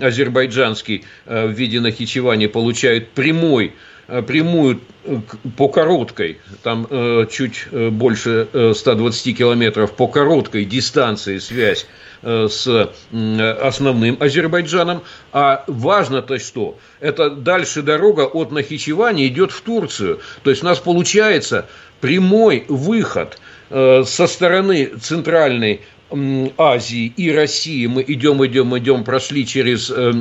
азербайджанский 0.00 1.04
в 1.26 1.50
виде 1.50 1.80
Нахичевани 1.80 2.46
получает 2.46 3.10
прямой 3.10 3.72
Э, 3.72 3.93
прямую 4.06 4.80
э, 5.04 5.18
по 5.56 5.68
короткой, 5.68 6.38
там 6.62 6.86
э, 6.88 7.26
чуть 7.30 7.66
больше 7.70 8.48
120 8.74 9.36
километров 9.36 9.92
по 9.92 10.08
короткой 10.08 10.64
дистанции 10.64 11.38
связь 11.38 11.86
с 12.22 12.90
основным 13.12 14.16
Азербайджаном. 14.18 15.02
А 15.32 15.62
важно-то 15.66 16.38
что? 16.38 16.78
Это 17.00 17.28
дальше 17.28 17.82
дорога 17.82 18.22
от 18.22 18.50
Нахичевани 18.50 19.26
идет 19.26 19.52
в 19.52 19.60
Турцию. 19.60 20.20
То 20.42 20.48
есть 20.48 20.62
у 20.62 20.66
нас 20.66 20.78
получается 20.78 21.66
прямой 22.00 22.64
выход 22.68 23.38
со 23.68 24.26
стороны 24.26 24.92
центральной 25.02 25.82
Азии 26.58 27.12
и 27.16 27.30
России 27.30 27.86
мы 27.86 28.04
идем, 28.06 28.44
идем, 28.44 28.76
идем, 28.76 29.04
прошли 29.04 29.46
через 29.46 29.90
э, 29.90 30.12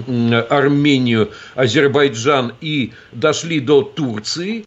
Армению, 0.50 1.32
Азербайджан 1.56 2.54
и 2.62 2.94
дошли 3.12 3.60
до 3.60 3.82
Турции, 3.82 4.66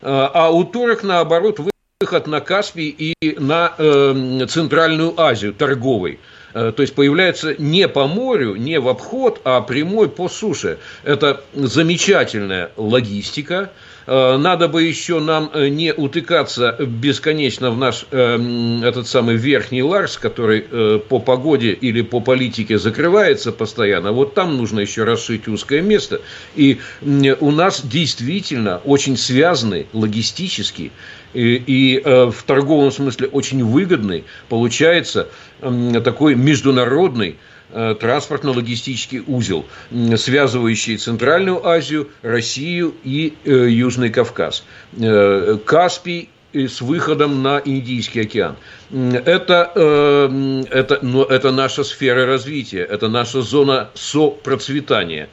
а, 0.00 0.30
а 0.32 0.50
у 0.50 0.64
турок, 0.64 1.02
наоборот, 1.02 1.60
выход 2.00 2.26
на 2.26 2.40
Каспий 2.40 2.88
и 2.88 3.38
на 3.38 3.74
э, 3.78 4.46
Центральную 4.48 5.18
Азию 5.18 5.54
торговый. 5.54 6.20
Э, 6.54 6.72
то 6.74 6.82
есть 6.82 6.94
появляется 6.94 7.54
не 7.58 7.88
по 7.88 8.06
морю, 8.06 8.56
не 8.56 8.78
в 8.78 8.88
обход, 8.88 9.40
а 9.44 9.60
прямой 9.60 10.08
по 10.08 10.28
суше. 10.28 10.78
Это 11.04 11.42
замечательная 11.54 12.70
логистика, 12.76 13.70
Э, 13.70 13.85
надо 14.06 14.68
бы 14.68 14.84
еще 14.84 15.18
нам 15.20 15.50
э, 15.52 15.68
не 15.68 15.92
утыкаться 15.92 16.76
бесконечно 16.80 17.70
в 17.70 17.78
наш 17.78 18.06
э, 18.10 18.38
этот 18.84 19.08
самый 19.08 19.36
верхний 19.36 19.82
Ларс, 19.82 20.16
который 20.16 20.62
по 20.98 21.18
погоде 21.18 21.72
или 21.72 22.02
по 22.02 22.20
политике 22.20 22.78
закрывается 22.78 23.52
постоянно. 23.52 24.12
Вот 24.12 24.34
там 24.34 24.56
нужно 24.56 24.80
еще 24.80 25.04
расшить 25.04 25.48
узкое 25.48 25.82
место. 25.82 26.20
И 26.54 26.78
у 27.02 27.50
нас 27.50 27.84
действительно 27.84 28.80
очень 28.84 29.16
связанный 29.16 29.86
логистический 29.92 30.92
и, 31.34 31.62
и 31.66 32.02
в 32.04 32.42
торговом 32.46 32.90
смысле 32.90 33.28
очень 33.28 33.64
выгодный 33.64 34.24
получается 34.48 35.28
такой 35.60 36.34
международный 36.34 37.36
Э, 37.36 37.55
транспортно-логистический 37.72 39.22
узел, 39.26 39.66
связывающий 40.16 40.96
Центральную 40.96 41.66
Азию, 41.66 42.08
Россию 42.22 42.94
и 43.04 43.34
э, 43.44 43.68
Южный 43.70 44.10
Кавказ. 44.10 44.64
Э, 44.98 45.58
Каспий 45.64 46.30
с 46.52 46.80
выходом 46.80 47.42
на 47.42 47.60
Индийский 47.64 48.20
океан. 48.20 48.56
Это, 48.90 49.72
это, 50.70 50.98
но 51.02 51.24
это 51.24 51.52
наша 51.52 51.84
сфера 51.84 52.24
развития, 52.24 52.80
это 52.80 53.08
наша 53.08 53.42
зона 53.42 53.90
сопроцветания. 53.94 55.28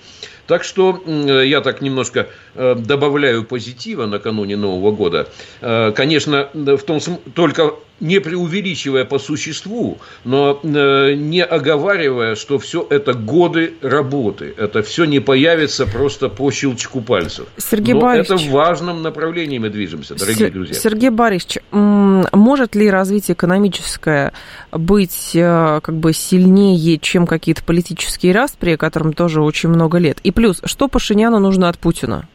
Так 0.48 0.66
что 0.66 1.02
я 1.08 1.62
так 1.62 1.82
немножко 1.82 2.28
добавляю 2.56 3.44
позитива 3.44 4.06
накануне 4.06 4.56
Нового 4.58 4.92
года. 4.92 5.28
Конечно, 5.62 6.50
в 6.54 6.84
том 6.84 7.00
только 7.36 7.74
не 8.04 8.20
преувеличивая 8.20 9.06
по 9.06 9.18
существу, 9.18 9.98
но 10.26 10.60
э, 10.62 11.14
не 11.14 11.42
оговаривая, 11.44 12.36
что 12.36 12.60
все 12.60 12.86
это 12.90 13.14
годы 13.14 13.76
работы. 13.82 14.54
Это 14.58 14.84
все 14.84 15.06
не 15.06 15.22
появится 15.22 15.86
просто 15.86 16.28
по 16.28 16.52
щелчку 16.52 17.02
пальцев. 17.02 17.48
Сергей 17.58 17.94
но 17.94 18.02
Борисович, 18.02 18.42
это 18.42 18.50
в 18.50 18.54
важном 18.54 19.02
направлении 19.04 19.58
мы 19.58 19.70
движемся, 19.70 20.16
дорогие 20.16 20.50
С- 20.50 20.52
друзья. 20.52 20.76
Сергей 20.76 21.10
Борисович, 21.12 21.60
может 21.72 22.76
ли 22.76 22.90
развитие 22.90 23.36
экономическое 23.36 24.34
быть 24.72 25.32
э, 25.34 25.80
как 25.82 25.96
бы 25.96 26.12
сильнее, 26.14 26.98
чем 26.98 27.26
какие-то 27.26 27.64
политические 27.64 28.34
распри, 28.34 28.76
которым 28.76 29.14
тоже 29.14 29.42
очень 29.42 29.70
много 29.70 29.98
лет? 29.98 30.20
И 30.24 30.32
плюс, 30.32 30.60
что 30.66 30.90
Пашиняну 30.90 31.40
нужно 31.40 31.70
от 31.70 31.78
Путина? 31.78 32.28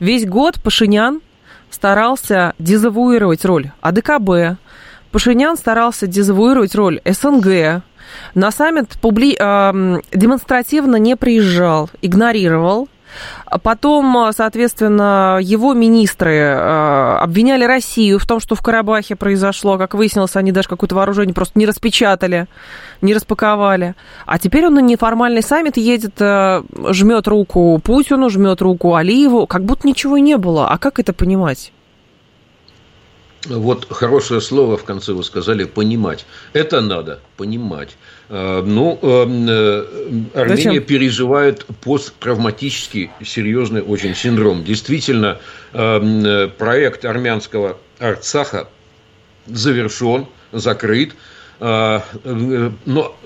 Весь 0.00 0.26
год 0.26 0.60
Пашинян 0.62 1.20
старался 1.70 2.54
дезавуировать 2.58 3.44
роль 3.44 3.70
АДКБ, 3.80 4.58
Пашинян 5.14 5.56
старался 5.56 6.08
дезавуировать 6.08 6.74
роль 6.74 7.00
СНГ. 7.04 7.82
На 8.34 8.50
саммит 8.50 8.98
публи... 9.00 9.36
э, 9.38 10.00
демонстративно 10.12 10.96
не 10.96 11.16
приезжал, 11.16 11.88
игнорировал. 12.02 12.88
Потом, 13.62 14.30
соответственно, 14.32 15.38
его 15.40 15.74
министры 15.74 16.34
э, 16.34 17.16
обвиняли 17.20 17.64
Россию 17.64 18.18
в 18.18 18.26
том, 18.26 18.40
что 18.40 18.54
в 18.54 18.62
Карабахе 18.62 19.16
произошло. 19.16 19.78
Как 19.78 19.94
выяснилось, 19.94 20.36
они 20.36 20.50
даже 20.50 20.68
какое-то 20.68 20.94
вооружение 20.94 21.34
просто 21.34 21.58
не 21.58 21.66
распечатали, 21.66 22.46
не 23.02 23.14
распаковали. 23.14 23.94
А 24.26 24.38
теперь 24.38 24.66
он 24.66 24.74
на 24.74 24.80
неформальный 24.80 25.42
саммит 25.42 25.76
едет, 25.76 26.20
э, 26.20 26.62
жмет 26.90 27.28
руку 27.28 27.80
Путину, 27.82 28.30
жмет 28.30 28.62
руку 28.62 28.94
Алиеву, 28.94 29.46
как 29.46 29.64
будто 29.64 29.86
ничего 29.86 30.18
не 30.18 30.36
было. 30.36 30.68
А 30.68 30.78
как 30.78 30.98
это 30.98 31.12
понимать? 31.12 31.72
Вот 33.46 33.86
хорошее 33.90 34.40
слово 34.40 34.76
в 34.76 34.84
конце 34.84 35.12
вы 35.12 35.22
сказали 35.22 35.64
«понимать». 35.64 36.24
Это 36.54 36.80
надо 36.80 37.20
понимать. 37.36 37.96
А, 38.28 38.62
ну, 38.62 38.98
э, 39.02 39.06
э, 39.06 40.38
Армения 40.40 40.56
Зачем? 40.56 40.82
переживает 40.84 41.66
посттравматический 41.82 43.10
серьезный 43.22 43.82
очень 43.82 44.14
синдром. 44.14 44.64
Действительно, 44.64 45.38
э, 45.72 46.48
проект 46.56 47.04
армянского 47.04 47.78
Арцаха 47.98 48.68
завершен, 49.46 50.26
закрыт. 50.52 51.14
Но 51.60 52.02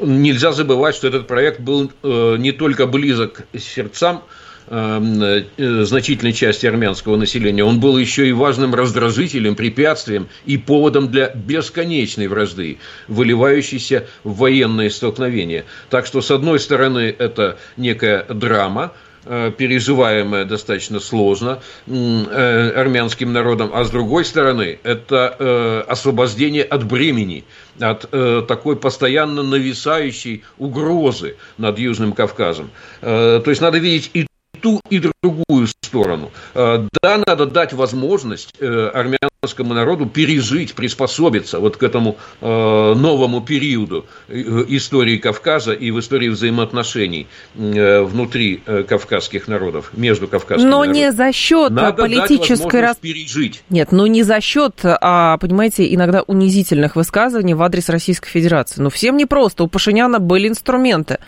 нельзя 0.00 0.52
забывать, 0.52 0.94
что 0.94 1.08
этот 1.08 1.26
проект 1.26 1.60
был 1.60 1.90
не 2.02 2.52
только 2.52 2.86
близок 2.86 3.46
сердцам 3.58 4.20
Эм, 4.20 4.20
э, 4.20 4.37
значительной 4.68 6.32
части 6.32 6.66
армянского 6.66 7.16
населения, 7.16 7.64
он 7.64 7.80
был 7.80 7.96
еще 7.96 8.28
и 8.28 8.32
важным 8.32 8.74
раздражителем, 8.74 9.56
препятствием 9.56 10.28
и 10.44 10.58
поводом 10.58 11.10
для 11.10 11.30
бесконечной 11.30 12.26
вражды, 12.28 12.78
выливающейся 13.08 14.06
в 14.24 14.36
военные 14.36 14.90
столкновения. 14.90 15.64
Так 15.88 16.06
что, 16.06 16.20
с 16.20 16.30
одной 16.30 16.60
стороны, 16.60 17.14
это 17.18 17.58
некая 17.76 18.24
драма, 18.24 18.92
э, 19.24 19.52
переживаемая 19.56 20.44
достаточно 20.44 21.00
сложно 21.00 21.60
э, 21.86 22.70
армянским 22.76 23.32
народом, 23.32 23.70
а 23.72 23.84
с 23.84 23.90
другой 23.90 24.24
стороны, 24.24 24.78
это 24.82 25.84
освобождение 25.88 26.64
от 26.64 26.84
бремени, 26.84 27.44
от 27.80 28.10
такой 28.46 28.76
постоянно 28.76 29.42
нависающей 29.42 30.44
угрозы 30.58 31.36
над 31.56 31.78
Южным 31.78 32.12
Кавказом. 32.12 32.70
То 33.00 33.42
есть 33.46 33.60
надо 33.60 33.78
видеть 33.78 34.10
и 34.14 34.26
ту 34.60 34.80
и 34.90 35.00
другую 35.00 35.66
сторону. 35.88 36.30
Э, 36.54 36.86
да, 37.02 37.22
надо 37.26 37.46
дать 37.46 37.72
возможность 37.72 38.54
э, 38.60 38.90
армянскому 38.94 39.74
народу 39.74 40.06
пережить, 40.06 40.74
приспособиться 40.74 41.58
вот 41.60 41.76
к 41.76 41.82
этому 41.82 42.16
э, 42.40 42.46
новому 42.46 43.40
периоду 43.40 44.06
истории 44.28 45.16
Кавказа 45.16 45.72
и 45.72 45.90
в 45.90 45.98
истории 46.00 46.28
взаимоотношений 46.28 47.26
внутри 47.54 48.56
кавказских 48.88 49.48
народов, 49.48 49.90
между 49.94 50.28
кавказскими 50.28 50.68
Но 50.68 50.80
народами. 50.80 50.96
не 50.96 51.12
за 51.12 51.32
счет 51.32 51.70
Надо 51.70 52.02
политической... 52.02 52.82
Дать 52.82 52.98
пережить. 52.98 53.62
Нет, 53.70 53.92
ну 53.92 54.06
не 54.06 54.22
за 54.22 54.40
счет, 54.40 54.80
а, 54.84 55.36
понимаете, 55.38 55.92
иногда 55.94 56.22
унизительных 56.22 56.96
высказываний 56.96 57.54
в 57.54 57.62
адрес 57.62 57.88
Российской 57.88 58.30
Федерации. 58.30 58.80
Ну 58.80 58.90
всем 58.90 59.16
непросто, 59.16 59.64
у 59.64 59.68
Пашиняна 59.68 60.18
были 60.18 60.48
инструменты 60.48 61.18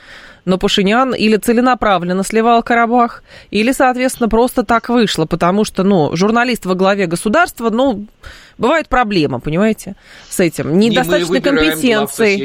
но 0.50 0.58
Пашинян 0.58 1.14
или 1.14 1.36
целенаправленно 1.36 2.24
сливал 2.24 2.62
Карабах, 2.62 3.22
или, 3.50 3.72
соответственно, 3.72 4.28
просто 4.28 4.64
так 4.64 4.88
вышло, 4.88 5.24
потому 5.24 5.64
что, 5.64 5.84
ну, 5.84 6.14
журналист 6.16 6.66
во 6.66 6.74
главе 6.74 7.06
государства, 7.06 7.70
ну, 7.70 8.06
бывает 8.58 8.88
проблема, 8.88 9.38
понимаете, 9.38 9.94
с 10.28 10.40
этим. 10.40 10.78
Недостаточной 10.78 11.40
компетенции. 11.40 12.36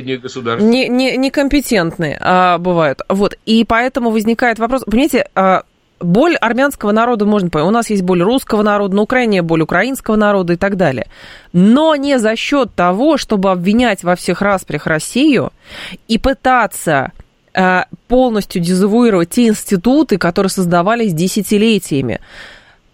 Не, 0.61 0.87
не, 0.87 1.17
некомпетентные 1.17 2.17
а, 2.21 2.59
бывают. 2.59 3.01
Вот, 3.09 3.37
и 3.45 3.65
поэтому 3.65 4.11
возникает 4.11 4.59
вопрос, 4.59 4.83
понимаете, 4.85 5.27
а, 5.33 5.63
боль 5.99 6.35
армянского 6.35 6.91
народа 6.91 7.25
можно 7.25 7.49
понять. 7.49 7.67
У 7.67 7.71
нас 7.71 7.89
есть 7.89 8.03
боль 8.03 8.21
русского 8.21 8.61
народа, 8.61 8.95
на 8.95 9.01
Украине 9.01 9.41
боль 9.41 9.61
украинского 9.61 10.15
народа 10.15 10.53
и 10.53 10.57
так 10.57 10.77
далее. 10.77 11.07
Но 11.53 11.95
не 11.95 12.19
за 12.19 12.35
счет 12.35 12.75
того, 12.75 13.17
чтобы 13.17 13.49
обвинять 13.49 14.03
во 14.03 14.15
всех 14.15 14.43
распрях 14.43 14.85
Россию 14.85 15.51
и 16.07 16.19
пытаться 16.19 17.11
полностью 18.07 18.61
дезавуировать 18.61 19.29
те 19.29 19.47
институты, 19.47 20.17
которые 20.17 20.49
создавались 20.49 21.13
десятилетиями. 21.13 22.19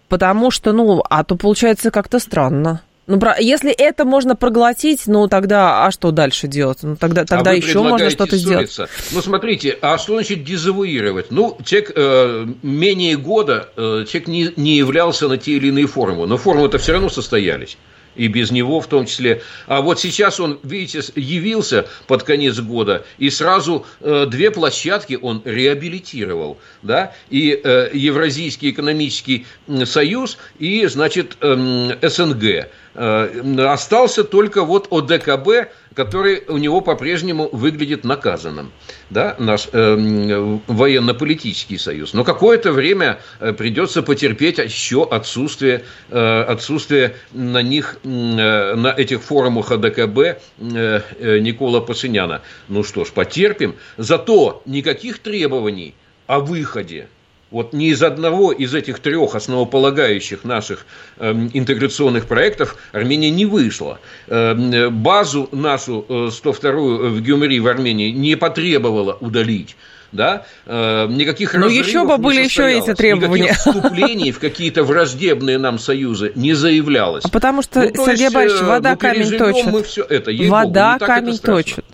Потому 0.08 0.50
что, 0.50 0.72
ну, 0.72 1.02
а 1.08 1.24
то 1.24 1.36
получается 1.36 1.90
как-то 1.90 2.18
странно. 2.18 2.82
Ну, 3.08 3.20
если 3.40 3.72
это 3.72 4.04
можно 4.04 4.36
проглотить, 4.36 5.02
ну 5.06 5.26
тогда, 5.26 5.84
а 5.84 5.90
что 5.90 6.12
дальше 6.12 6.46
делать? 6.46 6.78
Ну 6.82 6.94
тогда, 6.96 7.24
тогда 7.24 7.50
а 7.50 7.54
еще 7.54 7.82
можно 7.82 8.10
что-то 8.10 8.36
сделать. 8.36 8.74
Ну 9.10 9.20
смотрите, 9.20 9.76
а 9.82 9.98
что 9.98 10.14
значит 10.14 10.44
дезавуировать? 10.44 11.30
Ну, 11.30 11.58
человек 11.64 11.92
э, 11.96 12.46
менее 12.62 13.16
года, 13.16 13.70
э, 13.76 14.04
человек 14.08 14.28
не, 14.28 14.52
не 14.56 14.76
являлся 14.76 15.28
на 15.28 15.36
те 15.36 15.52
или 15.52 15.68
иные 15.68 15.88
форумы, 15.88 16.26
но 16.26 16.36
форумы-то 16.36 16.78
все 16.78 16.92
равно 16.92 17.08
состоялись 17.08 17.76
и 18.14 18.28
без 18.28 18.50
него 18.50 18.80
в 18.80 18.86
том 18.86 19.06
числе. 19.06 19.42
А 19.66 19.80
вот 19.80 20.00
сейчас 20.00 20.40
он, 20.40 20.58
видите, 20.62 21.02
явился 21.14 21.86
под 22.06 22.22
конец 22.22 22.58
года, 22.60 23.04
и 23.18 23.30
сразу 23.30 23.86
э, 24.00 24.26
две 24.28 24.50
площадки 24.50 25.18
он 25.20 25.42
реабилитировал, 25.44 26.58
да, 26.82 27.14
и 27.30 27.60
э, 27.62 27.90
Евразийский 27.92 28.70
экономический 28.70 29.46
союз, 29.84 30.38
и, 30.58 30.86
значит, 30.86 31.36
э, 31.40 31.96
СНГ. 32.02 32.68
Э, 32.94 33.66
остался 33.68 34.22
только 34.22 34.64
вот 34.64 34.88
ОДКБ, 34.92 35.72
который 35.94 36.42
у 36.48 36.58
него 36.58 36.80
по-прежнему 36.80 37.48
выглядит 37.50 38.04
наказанным, 38.04 38.70
да, 39.08 39.34
наш 39.38 39.68
э, 39.72 40.58
военно-политический 40.66 41.78
союз. 41.78 42.12
Но 42.12 42.24
какое-то 42.24 42.72
время 42.72 43.18
э, 43.40 43.52
придется 43.52 44.02
потерпеть 44.02 44.58
еще 44.58 45.08
отсутствие, 45.10 45.84
э, 46.10 46.42
отсутствие 46.42 47.16
на 47.32 47.62
них, 47.62 47.98
э, 48.04 48.74
на 48.74 48.94
этих 48.96 49.22
форумах 49.22 49.72
ОДКБ 49.72 50.18
э, 50.18 50.36
э, 50.58 51.38
Никола 51.38 51.80
Пашиняна. 51.80 52.42
Ну 52.68 52.84
что 52.84 53.04
ж, 53.04 53.12
потерпим. 53.12 53.74
Зато 53.96 54.62
никаких 54.66 55.18
требований 55.18 55.94
о 56.26 56.40
выходе 56.40 57.08
вот 57.52 57.72
ни 57.72 57.88
из 57.90 58.02
одного 58.02 58.50
из 58.50 58.74
этих 58.74 58.98
трех 58.98 59.34
основополагающих 59.34 60.42
наших 60.42 60.86
э, 61.18 61.32
интеграционных 61.52 62.26
проектов 62.26 62.76
Армения 62.92 63.30
не 63.30 63.46
вышла. 63.46 64.00
Э, 64.26 64.88
базу 64.88 65.48
нашу 65.52 66.04
э, 66.08 66.12
102-ю 66.32 67.10
в 67.10 67.20
Гюмри 67.20 67.60
в 67.60 67.68
Армении 67.68 68.10
не 68.10 68.36
потребовала 68.36 69.16
удалить 69.20 69.76
да, 70.12 70.44
э, 70.66 71.06
никаких 71.08 71.54
Ну, 71.54 71.68
еще 71.68 72.04
бы 72.04 72.18
были 72.18 72.44
еще 72.44 72.70
эти 72.70 72.94
требования. 72.94 73.44
Никаких 73.44 73.60
вступлений 73.76 74.32
в 74.32 74.38
какие-то 74.38 74.84
враждебные 74.84 75.58
нам 75.58 75.78
союзы 75.78 76.32
не 76.34 76.52
заявлялось. 76.52 77.24
Потому 77.24 77.62
что, 77.62 77.80
ну, 77.80 78.06
Сергей 78.06 78.24
есть, 78.24 78.34
Борисович, 78.34 78.62
вода 78.62 78.90
ну, 78.90 78.96
камень 78.98 79.38
точит. 79.38 79.66
Мы 79.66 79.82
все 79.82 80.02
это, 80.04 80.30
вода 80.48 80.92
Богу, 80.94 81.06
камень 81.06 81.38
точит. 81.38 81.84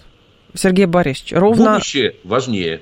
Сергей 0.55 0.87
Борисович, 0.87 1.33
ровно... 1.33 1.75
Будущее 1.75 2.17
важнее 2.25 2.81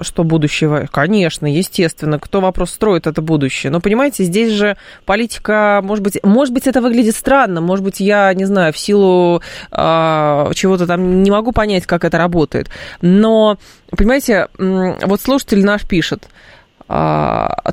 что 0.00 0.24
будущего? 0.24 0.86
Конечно, 0.90 1.46
естественно. 1.46 2.18
Кто 2.18 2.40
вопрос 2.40 2.70
строит, 2.70 3.06
это 3.06 3.22
будущее. 3.22 3.70
Но, 3.70 3.80
понимаете, 3.80 4.24
здесь 4.24 4.52
же 4.52 4.76
политика, 5.04 5.80
может 5.82 6.02
быть, 6.02 6.18
может 6.22 6.54
быть, 6.54 6.66
это 6.66 6.80
выглядит 6.80 7.16
странно, 7.16 7.60
может 7.60 7.84
быть, 7.84 8.00
я, 8.00 8.32
не 8.34 8.44
знаю, 8.44 8.72
в 8.72 8.78
силу 8.78 9.42
э, 9.70 10.50
чего-то 10.54 10.86
там 10.86 11.22
не 11.22 11.30
могу 11.30 11.52
понять, 11.52 11.86
как 11.86 12.04
это 12.04 12.18
работает. 12.18 12.70
Но, 13.00 13.58
понимаете, 13.90 14.48
вот 14.58 15.20
слушатель 15.20 15.64
наш 15.64 15.86
пишет, 15.86 16.28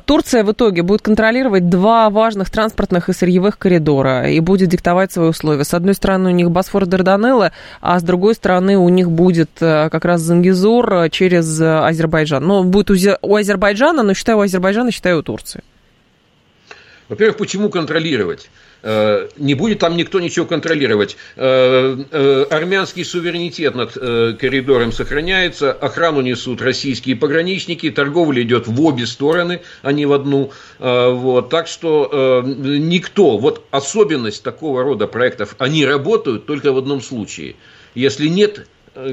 Турция 0.04 0.44
в 0.44 0.52
итоге 0.52 0.82
будет 0.82 1.02
контролировать 1.02 1.68
два 1.68 2.08
важных 2.08 2.50
транспортных 2.50 3.08
и 3.08 3.12
сырьевых 3.12 3.58
коридора 3.58 4.30
и 4.30 4.38
будет 4.38 4.68
диктовать 4.68 5.10
свои 5.10 5.28
условия. 5.28 5.64
С 5.64 5.74
одной 5.74 5.94
стороны 5.94 6.30
у 6.30 6.32
них 6.32 6.52
Босфор 6.52 6.86
Дарданеллы, 6.86 7.50
а 7.80 7.98
с 7.98 8.04
другой 8.04 8.34
стороны 8.36 8.78
у 8.78 8.88
них 8.88 9.10
будет 9.10 9.50
э, 9.60 9.88
как 9.90 10.04
раз 10.04 10.20
Зангизур 10.20 11.10
через 11.10 11.60
Азербайджан. 11.60 12.46
Ну, 12.46 12.62
будет 12.62 12.90
у 12.90 13.34
Азербайджана, 13.34 14.04
но 14.04 14.14
считаю 14.14 14.38
у 14.38 14.42
Азербайджана, 14.42 14.92
считаю 14.92 15.18
у 15.18 15.22
Турции. 15.22 15.62
Во-первых, 17.08 17.38
почему 17.38 17.70
контролировать? 17.70 18.50
Э, 18.82 19.28
не 19.36 19.54
будет 19.54 19.80
там 19.80 19.96
никто 19.96 20.20
ничего 20.20 20.46
контролировать. 20.46 21.16
Э, 21.36 21.96
э, 22.10 22.46
армянский 22.50 23.04
суверенитет 23.04 23.74
над 23.74 23.94
коридором 24.38 24.92
сохраняется, 24.92 25.72
охрану 25.72 26.20
несут 26.20 26.60
российские 26.62 27.16
пограничники, 27.16 27.90
торговля 27.90 28.42
идет 28.42 28.66
в 28.66 28.80
обе 28.82 29.06
стороны, 29.06 29.62
а 29.82 29.92
не 29.92 30.06
в 30.06 30.12
одну. 30.12 30.52
Вот. 30.78 31.50
Так 31.50 31.66
что 31.66 32.42
никто, 32.44 33.38
вот 33.38 33.64
особенность 33.70 34.42
такого 34.42 34.82
рода 34.82 35.06
проектов, 35.06 35.56
они 35.58 35.84
работают 35.84 36.46
только 36.46 36.72
в 36.72 36.78
одном 36.78 37.00
случае. 37.00 37.56
Если 37.94 38.28
нет 38.28 38.66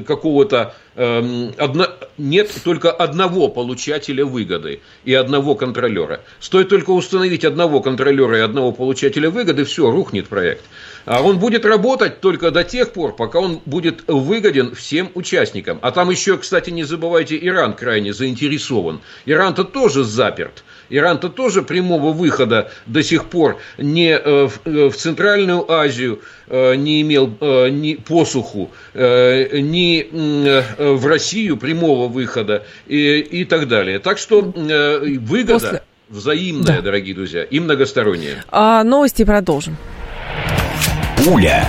какого-то 0.06 0.74
э, 0.94 1.50
одно, 1.58 1.88
нет 2.18 2.50
только 2.64 2.90
одного 2.90 3.48
получателя 3.48 4.24
выгоды 4.24 4.80
и 5.04 5.14
одного 5.14 5.54
контролера. 5.54 6.20
Стоит 6.40 6.68
только 6.68 6.90
установить 6.90 7.44
одного 7.44 7.80
контролера 7.80 8.38
и 8.38 8.40
одного 8.40 8.72
получателя 8.72 9.30
выгоды, 9.30 9.64
все, 9.64 9.90
рухнет 9.90 10.28
проект. 10.28 10.64
А 11.04 11.22
он 11.22 11.38
будет 11.38 11.64
работать 11.64 12.20
только 12.20 12.50
до 12.50 12.64
тех 12.64 12.92
пор, 12.92 13.14
пока 13.14 13.38
он 13.38 13.60
будет 13.64 14.02
выгоден 14.08 14.74
всем 14.74 15.10
участникам. 15.14 15.78
А 15.82 15.92
там 15.92 16.10
еще, 16.10 16.36
кстати, 16.36 16.70
не 16.70 16.84
забывайте, 16.84 17.38
Иран 17.40 17.74
крайне 17.74 18.12
заинтересован. 18.12 19.00
Иран-то 19.24 19.64
тоже 19.64 20.02
заперт. 20.02 20.64
Иран-то 20.90 21.28
тоже 21.28 21.62
прямого 21.62 22.12
выхода 22.12 22.70
до 22.86 23.02
сих 23.02 23.26
пор 23.26 23.58
не 23.78 24.10
э, 24.10 24.48
э, 24.64 24.88
в 24.88 24.96
Центральную 24.96 25.70
Азию 25.70 26.20
э, 26.46 26.74
не 26.76 27.02
имел 27.02 27.26
ни 27.26 27.94
посуху, 27.94 28.70
ни 28.94 30.06
в 30.78 31.06
Россию 31.06 31.56
прямого 31.56 32.08
выхода 32.08 32.64
и, 32.86 33.18
и 33.18 33.44
так 33.44 33.68
далее. 33.68 33.98
Так 33.98 34.18
что 34.18 34.40
выгода 34.40 35.52
После... 35.52 35.82
взаимная, 36.08 36.76
да. 36.76 36.80
дорогие 36.80 37.14
друзья, 37.14 37.42
и 37.44 37.60
многосторонняя. 37.60 38.44
А, 38.48 38.84
новости 38.84 39.24
продолжим. 39.24 39.76
Пуля. 41.16 41.68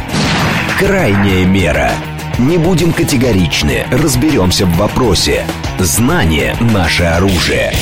Крайняя 0.80 1.45
мера. 1.45 1.91
Не 2.38 2.60
будем 2.60 2.93
категоричны, 2.93 3.86
разберемся 3.91 4.67
в 4.67 4.77
вопросе. 4.77 5.43
Знание– 5.80 6.56
наше 6.60 7.03
оружие. 7.03 7.73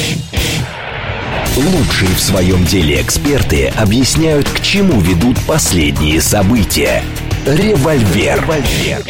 Лучшие 1.58 2.10
в 2.10 2.20
своем 2.20 2.66
деле 2.66 3.02
эксперты 3.02 3.70
объясняют, 3.78 4.50
к 4.50 4.60
чему 4.60 5.00
ведут 5.00 5.38
последние 5.48 6.20
события. 6.20 7.02
Револьвер. 7.46 8.42
Револьвер. 8.42 9.02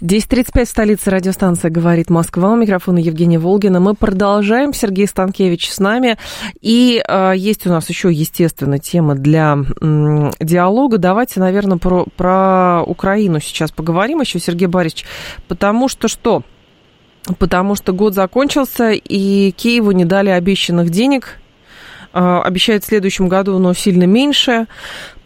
10.35 0.00 0.64
в 0.64 0.68
столице 0.68 1.10
радиостанция 1.10 1.72
«Говорит 1.72 2.08
Москва». 2.08 2.52
У 2.52 2.54
микрофона 2.56 2.98
Евгения 2.98 3.40
Волгина. 3.40 3.80
Мы 3.80 3.94
продолжаем. 3.94 4.72
Сергей 4.72 5.08
Станкевич 5.08 5.72
с 5.72 5.80
нами. 5.80 6.18
И 6.60 7.02
э, 7.04 7.32
есть 7.34 7.66
у 7.66 7.70
нас 7.70 7.88
еще, 7.88 8.12
естественно, 8.12 8.78
тема 8.78 9.16
для 9.16 9.58
э, 9.58 10.30
диалога. 10.38 10.98
Давайте, 10.98 11.40
наверное, 11.40 11.78
про, 11.78 12.06
про 12.16 12.84
Украину 12.86 13.40
сейчас 13.40 13.72
поговорим 13.72 14.20
еще, 14.20 14.38
Сергей 14.38 14.68
Борисович. 14.68 15.04
Потому 15.48 15.88
что 15.88 16.06
что? 16.06 16.44
Потому 17.38 17.74
что 17.74 17.92
год 17.92 18.14
закончился, 18.14 18.90
и 18.90 19.50
Киеву 19.52 19.90
не 19.92 20.04
дали 20.04 20.30
обещанных 20.30 20.90
денег. 20.90 21.38
А, 22.12 22.42
обещают 22.42 22.82
в 22.82 22.86
следующем 22.86 23.28
году, 23.28 23.58
но 23.58 23.74
сильно 23.74 24.04
меньше. 24.04 24.66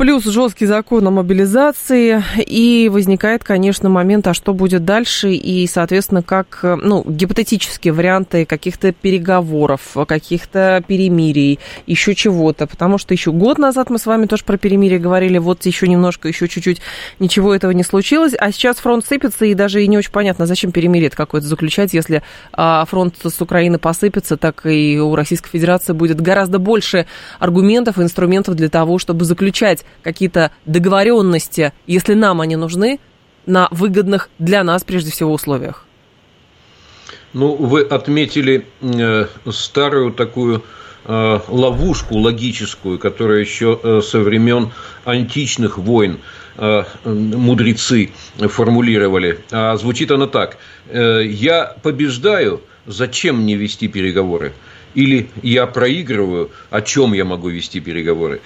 Плюс 0.00 0.24
жесткий 0.24 0.64
закон 0.64 1.06
о 1.06 1.10
мобилизации. 1.10 2.24
И 2.46 2.88
возникает, 2.90 3.44
конечно, 3.44 3.90
момент, 3.90 4.26
а 4.28 4.32
что 4.32 4.54
будет 4.54 4.86
дальше? 4.86 5.34
И, 5.34 5.66
соответственно, 5.66 6.22
как, 6.22 6.60
ну, 6.62 7.04
гипотетические 7.06 7.92
варианты 7.92 8.46
каких-то 8.46 8.92
переговоров, 8.92 9.94
каких-то 10.08 10.82
перемирий, 10.86 11.58
еще 11.86 12.14
чего-то. 12.14 12.66
Потому 12.66 12.96
что 12.96 13.12
еще 13.12 13.30
год 13.30 13.58
назад 13.58 13.90
мы 13.90 13.98
с 13.98 14.06
вами 14.06 14.24
тоже 14.24 14.42
про 14.46 14.56
перемирие 14.56 14.98
говорили. 14.98 15.36
Вот 15.36 15.66
еще 15.66 15.86
немножко, 15.86 16.28
еще 16.28 16.48
чуть-чуть 16.48 16.80
ничего 17.18 17.54
этого 17.54 17.72
не 17.72 17.82
случилось. 17.82 18.32
А 18.38 18.52
сейчас 18.52 18.78
фронт 18.78 19.04
сыпется, 19.04 19.44
и 19.44 19.52
даже 19.52 19.84
и 19.84 19.86
не 19.86 19.98
очень 19.98 20.12
понятно, 20.12 20.46
зачем 20.46 20.72
перемирие 20.72 21.10
какое-то 21.10 21.46
заключать, 21.46 21.92
если 21.92 22.22
а, 22.54 22.86
фронт 22.86 23.16
с 23.22 23.42
Украины 23.42 23.78
посыпется, 23.78 24.38
так 24.38 24.64
и 24.64 24.98
у 24.98 25.14
Российской 25.14 25.50
Федерации 25.50 25.92
будет 25.92 26.22
гораздо 26.22 26.58
больше 26.58 27.04
аргументов 27.38 27.98
инструментов 27.98 28.54
для 28.54 28.70
того, 28.70 28.96
чтобы 28.96 29.26
заключать 29.26 29.84
какие-то 30.02 30.50
договоренности, 30.64 31.72
если 31.86 32.14
нам 32.14 32.40
они 32.40 32.56
нужны, 32.56 33.00
на 33.46 33.68
выгодных 33.70 34.28
для 34.38 34.62
нас, 34.64 34.84
прежде 34.84 35.10
всего, 35.10 35.32
условиях? 35.32 35.84
Ну, 37.32 37.54
вы 37.54 37.82
отметили 37.82 38.66
э, 38.80 39.26
старую 39.50 40.12
такую 40.12 40.64
э, 41.04 41.40
ловушку 41.48 42.18
логическую, 42.18 42.98
которая 42.98 43.40
еще 43.40 43.78
э, 43.82 44.00
со 44.02 44.18
времен 44.18 44.72
античных 45.04 45.78
войн 45.78 46.18
э, 46.56 46.84
мудрецы 47.04 48.10
формулировали. 48.36 49.38
А 49.52 49.76
звучит 49.76 50.10
она 50.10 50.26
так. 50.26 50.58
Э, 50.88 51.22
«Я 51.24 51.76
побеждаю, 51.82 52.62
зачем 52.86 53.42
мне 53.42 53.54
вести 53.54 53.86
переговоры?» 53.86 54.52
или 54.94 55.28
я 55.42 55.66
проигрываю, 55.66 56.50
о 56.70 56.80
чем 56.82 57.12
я 57.12 57.24
могу 57.24 57.48
вести 57.48 57.80
переговоры. 57.80 58.40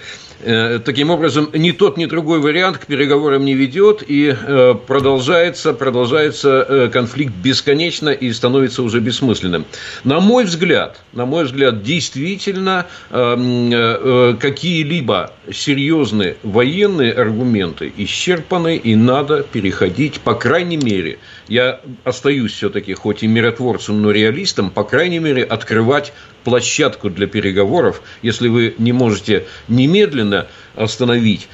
Э, 0.45 0.77
таким 0.77 1.09
образом, 1.09 1.49
ни 1.53 1.71
тот, 1.71 1.97
ни 1.97 2.05
другой 2.05 2.39
вариант 2.39 2.77
к 2.77 2.85
переговорам 2.85 3.43
не 3.45 3.55
ведет, 3.55 4.03
и 4.07 4.31
э, 4.31 4.75
продолжается, 4.85 5.73
продолжается 5.73 6.63
э, 6.69 6.87
конфликт 6.93 7.33
бесконечно 7.33 8.09
и 8.09 8.31
становится 8.31 8.83
уже 8.83 8.99
бессмысленным. 8.99 9.65
На 10.03 10.19
мой 10.19 10.45
взгляд, 10.45 11.01
на 11.13 11.25
мой 11.25 11.45
взгляд, 11.45 11.81
действительно 11.81 12.85
какие-либо 13.09 15.31
серьезные 15.51 16.37
военные 16.43 17.11
аргументы 17.11 17.91
исчерпаны, 17.97 18.77
и 18.77 18.95
надо 18.95 19.41
переходить, 19.43 20.19
по 20.19 20.35
крайней 20.35 20.77
мере, 20.77 21.17
я 21.47 21.81
остаюсь 22.03 22.53
все-таки 22.53 22.93
хоть 22.93 23.23
и 23.23 23.27
миротворцем, 23.27 24.01
но 24.01 24.11
реалистом, 24.11 24.71
по 24.71 24.83
крайней 24.83 25.19
мере, 25.19 25.43
открывать 25.43 26.13
площадку 26.43 27.09
для 27.09 27.27
переговоров, 27.27 28.01
если 28.21 28.47
вы 28.47 28.75
не 28.77 28.93
можете 28.93 29.45
немедленно 29.67 30.47
остановить 30.75 31.47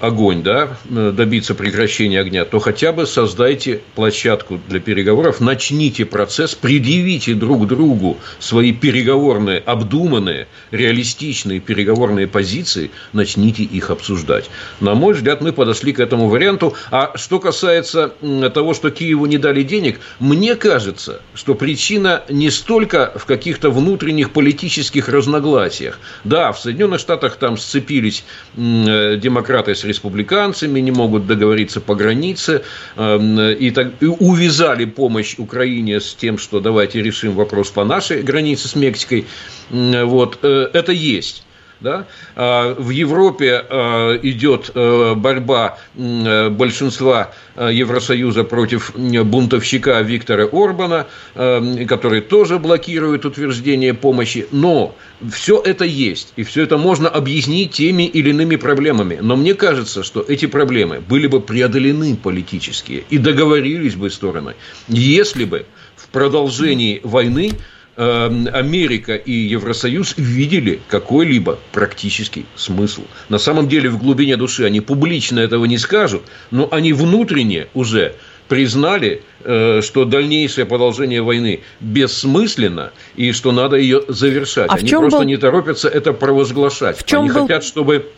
огонь, 0.00 0.42
да, 0.42 0.76
добиться 0.84 1.54
прекращения 1.54 2.20
огня, 2.20 2.44
то 2.44 2.58
хотя 2.58 2.92
бы 2.92 3.06
создайте 3.06 3.80
площадку 3.94 4.60
для 4.68 4.80
переговоров, 4.80 5.40
начните 5.40 6.04
процесс, 6.04 6.54
предъявите 6.54 7.34
друг 7.34 7.66
другу 7.66 8.18
свои 8.38 8.72
переговорные, 8.72 9.58
обдуманные, 9.58 10.48
реалистичные 10.70 11.60
переговорные 11.60 12.26
позиции, 12.26 12.90
начните 13.12 13.62
их 13.62 13.90
обсуждать. 13.90 14.50
На 14.80 14.94
мой 14.94 15.14
взгляд, 15.14 15.40
мы 15.40 15.52
подошли 15.52 15.92
к 15.92 16.00
этому 16.00 16.28
варианту. 16.28 16.74
А 16.90 17.12
что 17.16 17.38
касается 17.38 18.12
того, 18.52 18.74
что 18.74 18.90
Киеву 18.90 19.26
не 19.26 19.38
дали 19.38 19.62
денег, 19.62 20.00
мне 20.18 20.56
кажется, 20.56 21.20
что 21.34 21.54
причина 21.54 22.22
не 22.28 22.50
столько 22.50 23.12
в 23.16 23.24
каких-то 23.24 23.70
внутренних 23.70 24.32
политических 24.32 25.08
разногласиях. 25.08 26.00
Да, 26.24 26.52
в 26.52 26.60
Соединенных 26.60 27.00
Штатах 27.00 27.36
там 27.36 27.56
сцепились 27.56 28.24
демократы 28.56 29.34
демократы 29.44 29.74
с 29.74 29.84
республиканцами, 29.84 30.80
не 30.80 30.90
могут 30.90 31.26
договориться 31.26 31.80
по 31.80 31.94
границе, 31.94 32.62
эм, 32.96 33.40
и, 33.40 33.70
так, 33.70 33.92
и 34.00 34.06
увязали 34.06 34.84
помощь 34.84 35.34
Украине 35.38 36.00
с 36.00 36.14
тем, 36.14 36.38
что 36.38 36.60
давайте 36.60 37.02
решим 37.02 37.32
вопрос 37.32 37.70
по 37.70 37.84
нашей 37.84 38.22
границе 38.22 38.68
с 38.68 38.76
Мексикой. 38.76 39.26
Вот, 39.70 40.38
э, 40.42 40.68
это 40.72 40.92
есть. 40.92 41.44
Да? 41.84 42.06
А, 42.34 42.74
в 42.74 42.88
Европе 42.88 43.62
а, 43.68 44.18
идет 44.22 44.70
э, 44.74 45.14
борьба 45.14 45.78
большинства 45.94 47.32
э, 47.56 47.70
Евросоюза 47.72 48.42
против 48.44 48.92
бунтовщика 48.96 50.00
Виктора 50.00 50.44
Орбана, 50.50 51.06
который 51.34 52.22
тоже 52.22 52.58
блокирует 52.58 53.26
утверждение 53.26 53.92
помощи. 53.92 54.46
Но 54.50 54.96
все 55.30 55.60
это 55.60 55.84
есть, 55.84 56.32
и 56.36 56.42
все 56.42 56.62
это 56.62 56.78
можно 56.78 57.08
объяснить 57.08 57.72
теми 57.72 58.04
или 58.04 58.30
иными 58.30 58.56
проблемами. 58.56 59.18
Но 59.20 59.36
мне 59.36 59.54
кажется, 59.54 60.02
что 60.02 60.24
эти 60.26 60.46
проблемы 60.46 61.00
были 61.00 61.26
бы 61.26 61.40
преодолены 61.40 62.16
политически 62.16 63.04
и 63.10 63.18
договорились 63.18 63.94
бы 63.94 64.08
стороны, 64.08 64.54
если 64.88 65.44
бы 65.44 65.66
в 65.96 66.08
продолжении 66.08 67.00
войны 67.04 67.52
Америка 67.96 69.14
и 69.14 69.32
Евросоюз 69.32 70.14
видели 70.16 70.80
какой-либо 70.88 71.58
практический 71.72 72.46
смысл. 72.56 73.02
На 73.28 73.38
самом 73.38 73.68
деле, 73.68 73.88
в 73.88 73.98
глубине 73.98 74.36
души 74.36 74.64
они 74.64 74.80
публично 74.80 75.38
этого 75.38 75.64
не 75.64 75.78
скажут, 75.78 76.22
но 76.50 76.68
они 76.70 76.92
внутренне 76.92 77.68
уже 77.74 78.14
признали, 78.48 79.22
э, 79.42 79.80
что 79.82 80.04
дальнейшее 80.04 80.66
продолжение 80.66 81.22
войны 81.22 81.60
бессмысленно 81.80 82.92
и 83.16 83.32
что 83.32 83.52
надо 83.52 83.76
ее 83.76 84.02
завершать. 84.08 84.70
А 84.70 84.74
они 84.74 84.90
просто 84.90 85.20
был... 85.20 85.26
не 85.26 85.36
торопятся 85.36 85.88
это 85.88 86.12
провозглашать. 86.12 86.98
В 86.98 87.04
чем 87.04 87.20
они 87.20 87.30
был... 87.30 87.42
хотят, 87.42 87.64
чтобы 87.64 88.10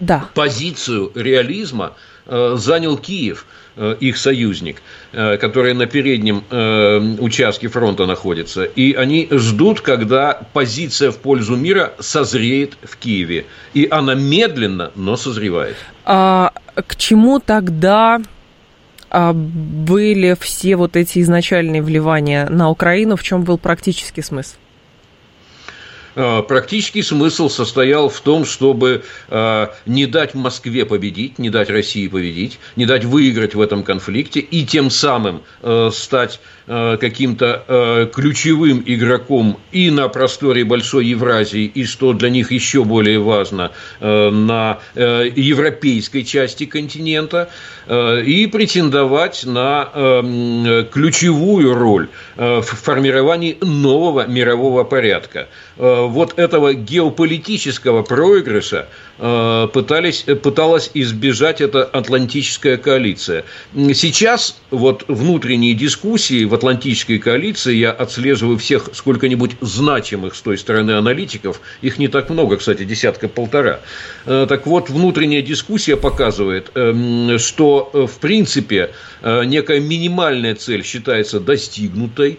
да. 0.00 0.28
позицию 0.34 1.10
реализма 1.14 1.94
э, 2.26 2.56
занял 2.58 2.96
Киев– 2.98 3.46
их 3.76 4.16
союзник, 4.16 4.82
э, 5.12 5.36
который 5.36 5.74
на 5.74 5.86
переднем 5.86 6.44
э, 6.50 6.98
участке 7.18 7.68
фронта 7.68 8.06
находится. 8.06 8.64
И 8.64 8.94
они 8.94 9.28
ждут, 9.30 9.80
когда 9.80 10.40
позиция 10.52 11.10
в 11.10 11.18
пользу 11.18 11.56
мира 11.56 11.92
созреет 11.98 12.76
в 12.82 12.96
Киеве. 12.96 13.46
И 13.74 13.88
она 13.90 14.14
медленно, 14.14 14.92
но 14.94 15.16
созревает. 15.16 15.76
А 16.04 16.52
к 16.74 16.96
чему 16.96 17.40
тогда 17.40 18.20
а, 19.10 19.32
были 19.32 20.36
все 20.40 20.76
вот 20.76 20.96
эти 20.96 21.20
изначальные 21.20 21.82
вливания 21.82 22.48
на 22.48 22.70
Украину? 22.70 23.16
В 23.16 23.22
чем 23.22 23.42
был 23.42 23.58
практический 23.58 24.22
смысл? 24.22 24.56
Э, 26.16 26.42
практический 26.46 27.02
смысл 27.02 27.48
состоял 27.48 28.08
в 28.08 28.20
том, 28.20 28.44
чтобы 28.44 29.02
э, 29.28 29.66
не 29.86 30.06
дать 30.06 30.34
Москве 30.34 30.86
победить, 30.86 31.38
не 31.38 31.50
дать 31.50 31.70
России 31.70 32.06
победить, 32.06 32.58
не 32.76 32.86
дать 32.86 33.04
выиграть 33.04 33.54
в 33.54 33.60
этом 33.60 33.82
конфликте 33.82 34.40
и 34.40 34.64
тем 34.64 34.90
самым 34.90 35.42
э, 35.62 35.90
стать 35.92 36.40
каким-то 36.66 38.10
ключевым 38.14 38.82
игроком 38.86 39.58
и 39.72 39.90
на 39.90 40.08
просторе 40.08 40.64
Большой 40.64 41.06
Евразии, 41.06 41.64
и, 41.64 41.84
что 41.84 42.12
для 42.12 42.30
них 42.30 42.52
еще 42.52 42.84
более 42.84 43.18
важно, 43.18 43.72
на 44.00 44.78
европейской 44.94 46.22
части 46.22 46.66
континента, 46.66 47.50
и 47.88 48.48
претендовать 48.50 49.44
на 49.44 49.90
ключевую 50.92 51.74
роль 51.74 52.08
в 52.36 52.62
формировании 52.62 53.58
нового 53.60 54.26
мирового 54.26 54.84
порядка. 54.84 55.48
Вот 55.76 56.38
этого 56.38 56.72
геополитического 56.74 58.02
проигрыша 58.02 58.88
э, 59.13 59.13
пытались, 59.16 60.24
пыталась 60.42 60.90
избежать 60.94 61.60
эта 61.60 61.84
Атлантическая 61.84 62.76
коалиция. 62.76 63.44
Сейчас 63.74 64.56
вот 64.70 65.04
внутренние 65.08 65.74
дискуссии 65.74 66.44
в 66.44 66.54
Атлантической 66.54 67.18
коалиции, 67.18 67.74
я 67.74 67.92
отслеживаю 67.92 68.58
всех 68.58 68.90
сколько-нибудь 68.92 69.52
значимых 69.60 70.34
с 70.34 70.42
той 70.42 70.58
стороны 70.58 70.92
аналитиков, 70.92 71.60
их 71.80 71.98
не 71.98 72.08
так 72.08 72.30
много, 72.30 72.56
кстати, 72.56 72.84
десятка-полтора. 72.84 73.80
Э, 74.26 74.46
так 74.48 74.66
вот, 74.66 74.90
внутренняя 74.90 75.42
дискуссия 75.42 75.96
показывает, 75.96 76.70
эм, 76.74 77.38
что 77.38 77.90
э, 77.92 78.06
в 78.06 78.18
принципе 78.18 78.90
некая 79.22 79.80
минимальная 79.80 80.54
цель 80.54 80.84
считается 80.84 81.40
достигнутой, 81.40 82.38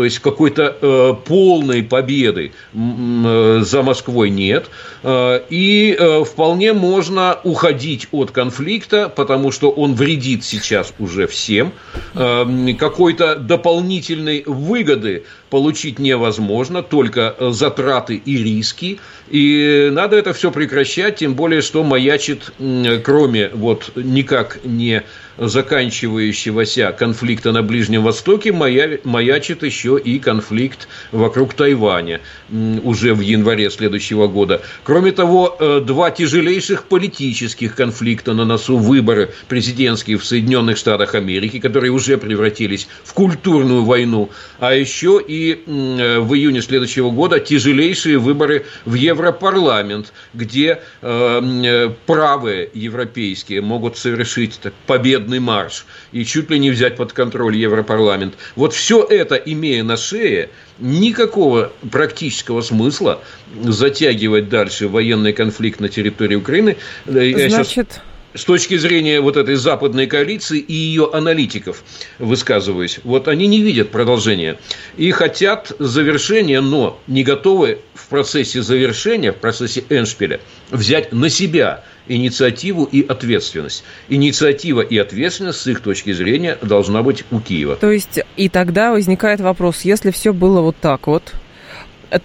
то 0.00 0.04
есть 0.04 0.20
какой-то 0.20 0.78
э, 0.80 1.14
полной 1.26 1.82
победы 1.82 2.52
э, 2.72 3.60
за 3.62 3.82
Москвой 3.82 4.30
нет. 4.30 4.70
Э, 5.02 5.42
и 5.50 5.94
э, 5.94 6.24
вполне 6.24 6.72
можно 6.72 7.38
уходить 7.44 8.08
от 8.10 8.30
конфликта, 8.30 9.10
потому 9.10 9.52
что 9.52 9.70
он 9.70 9.92
вредит 9.92 10.42
сейчас 10.42 10.94
уже 10.98 11.26
всем. 11.26 11.74
Э, 12.14 12.46
какой-то 12.78 13.36
дополнительной 13.36 14.42
выгоды 14.46 15.24
получить 15.50 15.98
невозможно, 15.98 16.82
только 16.82 17.34
затраты 17.50 18.16
и 18.16 18.42
риски. 18.42 19.00
И 19.28 19.90
надо 19.92 20.16
это 20.16 20.32
все 20.32 20.50
прекращать, 20.50 21.16
тем 21.16 21.34
более, 21.34 21.60
что 21.60 21.84
маячит, 21.84 22.52
кроме 23.04 23.50
вот 23.52 23.92
никак 23.96 24.60
не 24.64 25.02
заканчивающегося 25.40 26.94
конфликта 26.96 27.52
на 27.52 27.62
Ближнем 27.62 28.02
Востоке 28.02 28.52
маячит 28.52 29.62
еще 29.62 29.98
и 29.98 30.18
конфликт 30.18 30.86
вокруг 31.12 31.54
Тайваня 31.54 32.20
уже 32.84 33.14
в 33.14 33.20
январе 33.20 33.70
следующего 33.70 34.26
года. 34.26 34.60
Кроме 34.84 35.12
того, 35.12 35.56
э, 35.58 35.80
два 35.80 36.10
тяжелейших 36.10 36.84
политических 36.84 37.74
конфликта 37.74 38.34
на 38.34 38.44
носу 38.44 38.76
выборы 38.76 39.30
президентские 39.48 40.18
в 40.18 40.24
Соединенных 40.26 40.76
Штатах 40.76 41.14
Америки, 41.14 41.58
которые 41.58 41.90
уже 41.90 42.18
превратились 42.18 42.86
в 43.02 43.14
культурную 43.14 43.84
войну, 43.84 44.30
а 44.58 44.74
еще 44.74 45.22
и 45.26 45.39
э, 45.48 46.18
в 46.20 46.34
июне 46.34 46.62
следующего 46.62 47.10
года 47.10 47.40
тяжелейшие 47.40 48.18
выборы 48.18 48.66
в 48.84 48.94
Европарламент, 48.94 50.12
где 50.34 50.80
э, 51.02 51.90
правые 52.06 52.68
европейские 52.72 53.60
могут 53.60 53.96
совершить 53.96 54.60
победный 54.86 55.30
победный 55.30 55.40
марш 55.40 55.86
и 56.12 56.24
чуть 56.24 56.50
ли 56.50 56.58
не 56.58 56.70
взять 56.70 56.96
под 56.96 57.12
контроль 57.12 57.56
Европарламент. 57.56 58.34
Вот 58.56 58.72
все 58.72 59.02
это, 59.02 59.34
имея 59.34 59.82
на 59.82 59.96
шее, 59.96 60.50
никакого 60.78 61.72
практического 61.90 62.62
смысла 62.62 63.20
затягивать 63.62 64.48
дальше 64.48 64.88
военный 64.88 65.32
конфликт 65.32 65.80
на 65.80 65.88
территории 65.88 66.36
Украины. 66.36 66.76
Э, 67.06 67.48
Значит, 67.48 68.00
с 68.34 68.44
точки 68.44 68.76
зрения 68.76 69.20
вот 69.20 69.36
этой 69.36 69.56
западной 69.56 70.06
коалиции 70.06 70.58
и 70.58 70.72
ее 70.72 71.10
аналитиков, 71.12 71.82
высказываясь, 72.18 73.00
вот 73.04 73.28
они 73.28 73.46
не 73.46 73.60
видят 73.60 73.90
продолжения 73.90 74.58
и 74.96 75.10
хотят 75.10 75.72
завершения, 75.78 76.60
но 76.60 77.00
не 77.06 77.24
готовы 77.24 77.80
в 77.94 78.08
процессе 78.08 78.62
завершения, 78.62 79.32
в 79.32 79.36
процессе 79.36 79.84
Эншпиля 79.88 80.40
взять 80.70 81.12
на 81.12 81.28
себя 81.28 81.84
инициативу 82.08 82.84
и 82.84 83.06
ответственность. 83.06 83.84
Инициатива 84.08 84.80
и 84.80 84.98
ответственность, 84.98 85.60
с 85.60 85.66
их 85.66 85.80
точки 85.80 86.12
зрения, 86.12 86.58
должна 86.60 87.02
быть 87.02 87.24
у 87.30 87.40
Киева. 87.40 87.76
То 87.76 87.90
есть, 87.90 88.20
и 88.36 88.48
тогда 88.48 88.90
возникает 88.90 89.40
вопрос, 89.40 89.82
если 89.82 90.10
все 90.10 90.32
было 90.32 90.60
вот 90.60 90.76
так 90.80 91.06
вот, 91.06 91.34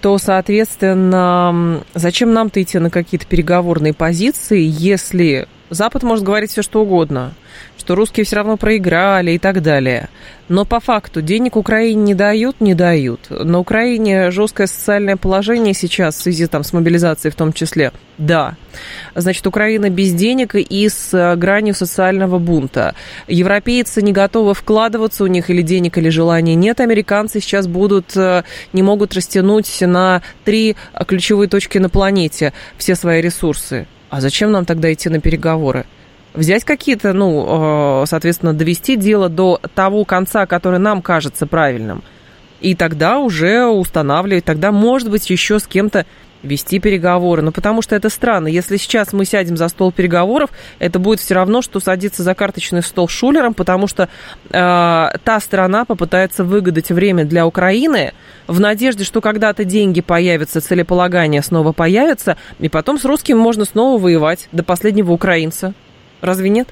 то, 0.02 0.18
соответственно, 0.18 1.84
зачем 1.94 2.34
нам-то 2.34 2.62
идти 2.62 2.80
на 2.80 2.90
какие-то 2.90 3.28
переговорные 3.28 3.94
позиции, 3.94 4.62
если 4.68 5.48
Запад 5.70 6.04
может 6.04 6.24
говорить 6.24 6.52
все, 6.52 6.62
что 6.62 6.82
угодно, 6.82 7.34
что 7.78 7.96
русские 7.96 8.26
все 8.26 8.36
равно 8.36 8.56
проиграли 8.56 9.32
и 9.32 9.40
так 9.40 9.64
далее. 9.64 10.10
Но 10.48 10.64
по 10.64 10.80
факту 10.80 11.24
денег 11.24 11.56
Украине 11.56 12.04
не 12.04 12.14
дают, 12.14 12.62
не 12.62 12.76
дают. 12.76 13.32
На 13.32 13.58
Украине 13.58 14.30
жесткое 14.30 14.68
социальное 14.68 15.18
положение 15.18 15.74
сейчас 15.74 16.16
в 16.16 16.22
связи 16.22 16.46
там, 16.46 16.64
с 16.64 16.72
мобилизацией 16.72 17.32
в 17.32 17.36
том 17.36 17.52
числе. 17.52 17.92
Да. 18.20 18.56
Значит, 19.16 19.48
Украина 19.48 19.90
без 19.90 20.14
денег 20.14 20.54
и 20.54 20.88
с 20.88 21.14
э, 21.14 21.36
гранью 21.36 21.74
социального 21.74 22.38
бунта. 22.38 22.94
Европейцы 23.28 24.04
не 24.04 24.12
готовы 24.12 24.54
вкладываться, 24.54 25.24
у 25.24 25.28
них 25.28 25.50
или 25.50 25.64
денег, 25.64 25.98
или 25.98 26.10
желания 26.10 26.54
нет. 26.54 26.80
Американцы 26.80 27.40
сейчас 27.40 27.66
будут, 27.66 28.16
э, 28.16 28.44
не 28.72 28.84
могут 28.84 29.16
растянуть 29.16 29.82
на 29.82 30.22
три 30.44 30.76
ключевые 31.08 31.50
точки 31.50 31.80
на 31.80 31.90
планете 31.90 32.54
все 32.78 32.94
свои 32.94 33.22
ресурсы. 33.22 33.88
А 34.10 34.22
зачем 34.22 34.52
нам 34.52 34.66
тогда 34.66 34.92
идти 34.92 35.10
на 35.10 35.20
переговоры? 35.20 35.86
Взять 36.34 36.64
какие-то, 36.66 37.14
ну, 37.14 38.02
э, 38.04 38.06
соответственно, 38.08 38.54
довести 38.54 38.98
дело 38.98 39.30
до 39.30 39.60
того 39.74 40.04
конца, 40.04 40.46
который 40.46 40.80
нам 40.80 41.02
кажется 41.02 41.48
правильным. 41.48 42.04
И 42.62 42.76
тогда 42.76 43.20
уже 43.20 43.66
устанавливать, 43.66 44.46
тогда, 44.46 44.72
может 44.72 45.10
быть, 45.10 45.30
еще 45.30 45.60
с 45.60 45.68
кем-то 45.68 46.06
вести 46.46 46.80
переговоры. 46.80 47.42
Ну, 47.42 47.52
потому 47.52 47.82
что 47.82 47.96
это 47.96 48.10
странно. 48.10 48.48
Если 48.48 48.78
сейчас 48.78 49.14
мы 49.14 49.26
сядем 49.26 49.58
за 49.58 49.68
стол 49.68 49.92
переговоров, 49.92 50.50
это 50.80 51.00
будет 51.00 51.20
все 51.20 51.36
равно, 51.36 51.62
что 51.62 51.80
садиться 51.80 52.24
за 52.24 52.34
карточный 52.36 52.82
стол 52.82 53.08
шулером, 53.08 53.54
потому 53.54 53.88
что 53.88 54.04
э, 54.04 54.10
та 54.52 55.40
сторона 55.40 55.86
попытается 55.86 56.44
выгадать 56.44 56.90
время 56.90 57.26
для 57.26 57.46
Украины 57.46 58.14
в 58.48 58.60
надежде, 58.60 59.04
что 59.04 59.22
когда-то 59.22 59.64
деньги 59.64 60.02
появятся, 60.02 60.62
целеполагание 60.62 61.42
снова 61.42 61.72
появится, 61.72 62.38
и 62.60 62.70
потом 62.70 63.00
с 63.00 63.06
русским 63.06 63.38
можно 63.38 63.66
снова 63.66 64.02
воевать 64.02 64.48
до 64.52 64.64
последнего 64.64 65.12
украинца. 65.12 65.74
Разве 66.22 66.50
нет? 66.50 66.70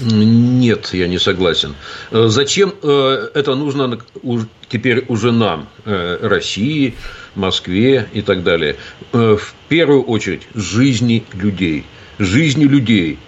Нет, 0.00 0.90
я 0.92 1.06
не 1.06 1.18
согласен. 1.18 1.74
Э, 2.10 2.26
зачем 2.28 2.74
э, 2.82 3.28
это 3.34 3.54
нужно 3.54 3.98
теперь 4.68 5.04
уже 5.08 5.30
нам, 5.32 5.68
э, 5.84 6.18
России, 6.20 6.94
Москве 7.34 8.08
и 8.12 8.22
так 8.22 8.42
далее? 8.42 8.76
В 9.12 9.54
первую 9.68 10.02
очередь, 10.02 10.42
жизни 10.54 11.24
людей. 11.32 11.84
Жизни 12.18 12.64
людей 12.64 13.18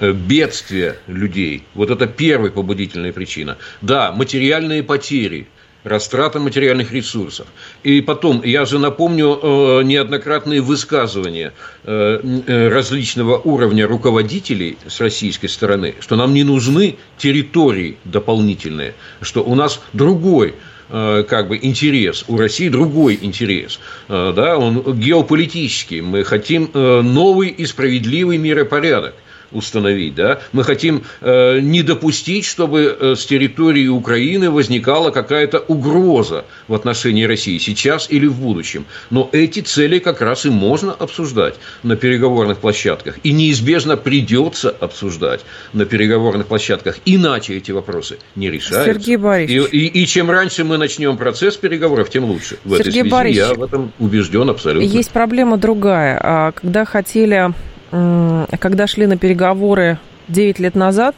бедствия 0.00 0.96
людей. 1.08 1.64
Вот 1.74 1.90
это 1.90 2.06
первая 2.06 2.52
побудительная 2.52 3.12
причина. 3.12 3.58
Да, 3.82 4.12
материальные 4.12 4.84
потери– 4.84 5.48
растрата 5.88 6.38
материальных 6.38 6.92
ресурсов. 6.92 7.46
И 7.82 8.00
потом, 8.00 8.42
я 8.44 8.64
же 8.64 8.78
напомню 8.78 9.38
э, 9.42 9.82
неоднократные 9.82 10.60
высказывания 10.60 11.52
э, 11.84 12.20
э, 12.46 12.68
различного 12.68 13.38
уровня 13.38 13.86
руководителей 13.86 14.78
с 14.86 15.00
российской 15.00 15.48
стороны, 15.48 15.94
что 16.00 16.16
нам 16.16 16.34
не 16.34 16.44
нужны 16.44 16.96
территории 17.16 17.96
дополнительные, 18.04 18.94
что 19.22 19.42
у 19.42 19.54
нас 19.54 19.80
другой 19.92 20.54
как 20.90 21.48
бы 21.48 21.58
интерес, 21.60 22.24
у 22.28 22.38
России 22.38 22.70
другой 22.70 23.18
интерес, 23.20 23.78
да, 24.08 24.56
он 24.56 24.98
геополитический, 24.98 26.00
мы 26.00 26.24
хотим 26.24 26.70
новый 26.72 27.48
и 27.50 27.66
справедливый 27.66 28.38
миропорядок– 28.38 29.14
установить. 29.52 30.14
Да? 30.14 30.40
Мы 30.52 30.64
хотим 30.64 31.04
э, 31.20 31.60
не 31.60 31.82
допустить, 31.82 32.44
чтобы 32.44 32.96
э, 32.98 33.14
с 33.16 33.24
территории 33.26 33.88
Украины 33.88 34.50
возникала 34.50 35.10
какая-то 35.10 35.58
угроза 35.58 36.44
в 36.66 36.74
отношении 36.74 37.24
России 37.24 37.58
сейчас 37.58 38.10
или 38.10 38.26
в 38.26 38.40
будущем. 38.40 38.86
Но 39.10 39.28
эти 39.32 39.60
цели 39.60 39.98
как 39.98 40.20
раз 40.20 40.46
и 40.46 40.50
можно 40.50 40.92
обсуждать 40.92 41.54
на 41.82 41.96
переговорных 41.96 42.58
площадках. 42.58 43.18
И 43.22 43.32
неизбежно 43.32 43.96
придется 43.96 44.70
обсуждать 44.70 45.40
на 45.72 45.84
переговорных 45.84 46.46
площадках. 46.46 46.98
Иначе 47.04 47.56
эти 47.56 47.72
вопросы 47.72 48.18
не 48.36 48.50
решаются. 48.50 48.92
Сергей 48.92 49.16
Борисович. 49.16 49.72
И, 49.72 49.78
и, 49.78 50.02
и 50.02 50.06
чем 50.06 50.30
раньше 50.30 50.64
мы 50.64 50.78
начнем 50.78 51.16
процесс 51.16 51.56
переговоров, 51.56 52.10
тем 52.10 52.24
лучше. 52.24 52.58
В 52.64 52.76
Сергей 52.76 52.80
этой 52.80 52.92
связи 52.92 53.08
Борисович, 53.10 53.48
я 53.48 53.54
в 53.54 53.62
этом 53.62 53.92
убежден 53.98 54.50
абсолютно. 54.50 54.86
Есть 54.86 55.10
проблема 55.10 55.56
другая. 55.56 56.20
А 56.22 56.52
когда 56.52 56.84
хотели 56.84 57.52
когда 57.90 58.86
шли 58.86 59.06
на 59.06 59.16
переговоры 59.16 59.98
9 60.28 60.58
лет 60.58 60.74
назад, 60.74 61.16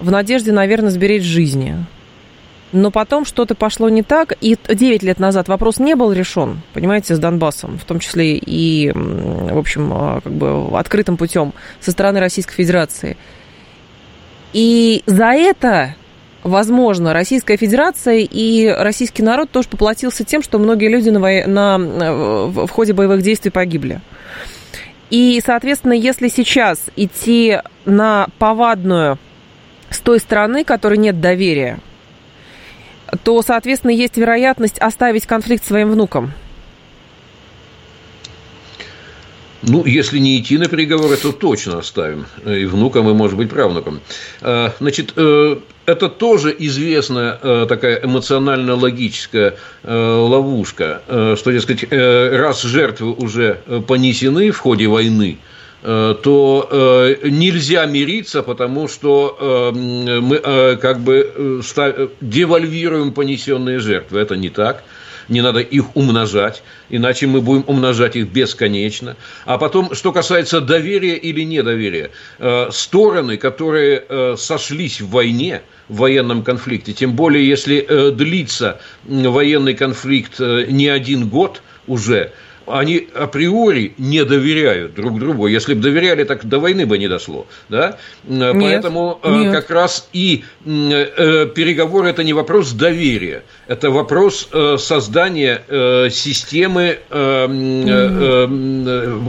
в 0.00 0.10
надежде, 0.10 0.52
наверное, 0.52 0.90
сберечь 0.90 1.22
жизни. 1.22 1.76
Но 2.72 2.90
потом 2.90 3.24
что-то 3.24 3.54
пошло 3.54 3.88
не 3.88 4.02
так, 4.02 4.32
и 4.40 4.56
9 4.68 5.02
лет 5.04 5.20
назад 5.20 5.46
вопрос 5.46 5.78
не 5.78 5.94
был 5.94 6.12
решен, 6.12 6.60
понимаете, 6.72 7.14
с 7.14 7.20
Донбассом, 7.20 7.78
в 7.78 7.84
том 7.84 8.00
числе 8.00 8.36
и, 8.36 8.90
в 8.92 9.56
общем, 9.56 9.92
а, 9.92 10.20
как 10.20 10.32
бы 10.32 10.76
открытым 10.76 11.16
путем 11.16 11.52
со 11.80 11.92
стороны 11.92 12.18
Российской 12.18 12.54
Федерации. 12.54 13.16
И 14.52 15.04
за 15.06 15.26
это, 15.26 15.94
возможно, 16.42 17.12
Российская 17.12 17.56
Федерация 17.56 18.26
и 18.28 18.66
российский 18.66 19.22
народ 19.22 19.50
тоже 19.50 19.68
поплатился 19.68 20.24
тем, 20.24 20.42
что 20.42 20.58
многие 20.58 20.88
люди 20.88 21.10
на, 21.10 21.20
во... 21.20 21.46
на... 21.46 21.78
в 21.78 22.68
ходе 22.68 22.92
боевых 22.92 23.22
действий 23.22 23.52
погибли. 23.52 24.00
И, 25.14 25.40
соответственно, 25.46 25.92
если 25.92 26.26
сейчас 26.26 26.86
идти 26.96 27.60
на 27.84 28.26
повадную 28.40 29.16
с 29.88 30.00
той 30.00 30.18
стороны, 30.18 30.64
которой 30.64 30.98
нет 30.98 31.20
доверия, 31.20 31.78
то, 33.22 33.40
соответственно, 33.42 33.92
есть 33.92 34.16
вероятность 34.16 34.80
оставить 34.80 35.24
конфликт 35.24 35.64
своим 35.64 35.92
внукам. 35.92 36.32
Ну, 39.66 39.84
если 39.86 40.18
не 40.18 40.38
идти 40.38 40.58
на 40.58 40.68
переговоры, 40.68 41.16
то 41.16 41.32
точно 41.32 41.78
оставим. 41.78 42.26
И 42.44 42.64
внукам, 42.64 43.08
и, 43.08 43.14
может 43.14 43.36
быть, 43.36 43.50
правнукам. 43.50 44.00
А, 44.42 44.72
значит, 44.78 45.12
э, 45.16 45.56
это 45.86 46.08
тоже 46.08 46.54
известная 46.58 47.38
э, 47.42 47.66
такая 47.68 48.00
эмоционально-логическая 48.04 49.56
э, 49.82 49.94
ловушка, 49.94 51.02
что, 51.36 51.50
дескать, 51.50 51.90
раз 51.90 52.62
жертвы 52.62 53.12
уже 53.12 53.60
понесены 53.86 54.50
в 54.50 54.58
ходе 54.58 54.86
войны, 54.86 55.38
то 55.82 57.16
нельзя 57.24 57.84
мириться, 57.84 58.42
потому 58.42 58.88
что 58.88 59.72
мы 59.74 60.38
как 60.80 61.00
бы 61.00 61.60
девальвируем 62.22 63.12
понесенные 63.12 63.80
жертвы. 63.80 64.20
Это 64.20 64.36
не 64.36 64.48
так. 64.48 64.82
Не 65.28 65.40
надо 65.40 65.60
их 65.60 65.96
умножать, 65.96 66.62
иначе 66.88 67.26
мы 67.26 67.40
будем 67.40 67.64
умножать 67.66 68.16
их 68.16 68.28
бесконечно. 68.28 69.16
А 69.44 69.58
потом, 69.58 69.94
что 69.94 70.12
касается 70.12 70.60
доверия 70.60 71.16
или 71.16 71.42
недоверия, 71.42 72.10
э, 72.38 72.68
стороны, 72.70 73.36
которые 73.36 74.04
э, 74.08 74.34
сошлись 74.38 75.00
в 75.00 75.10
войне, 75.10 75.62
в 75.88 75.98
военном 75.98 76.42
конфликте, 76.42 76.92
тем 76.92 77.14
более 77.14 77.46
если 77.46 77.84
э, 77.86 78.10
длится 78.10 78.80
военный 79.04 79.74
конфликт 79.74 80.40
не 80.40 80.88
один 80.88 81.28
год 81.28 81.62
уже, 81.86 82.32
они 82.66 83.08
априори 83.14 83.94
не 83.98 84.24
доверяют 84.24 84.94
друг 84.94 85.18
другу. 85.18 85.46
Если 85.46 85.74
бы 85.74 85.82
доверяли, 85.82 86.24
так 86.24 86.44
до 86.46 86.58
войны 86.58 86.86
бы 86.86 86.98
не 86.98 87.08
дошло. 87.08 87.46
Да? 87.68 87.98
Нет, 88.24 88.54
Поэтому 88.58 89.20
нет. 89.22 89.52
как 89.52 89.70
раз 89.70 90.08
и 90.12 90.44
переговоры– 90.64 92.08
это 92.10 92.24
не 92.24 92.32
вопрос 92.32 92.72
доверия, 92.72 93.42
это 93.66 93.90
вопрос 93.90 94.48
э, 94.52 94.76
создания 94.78 95.62
системы, 96.10 96.98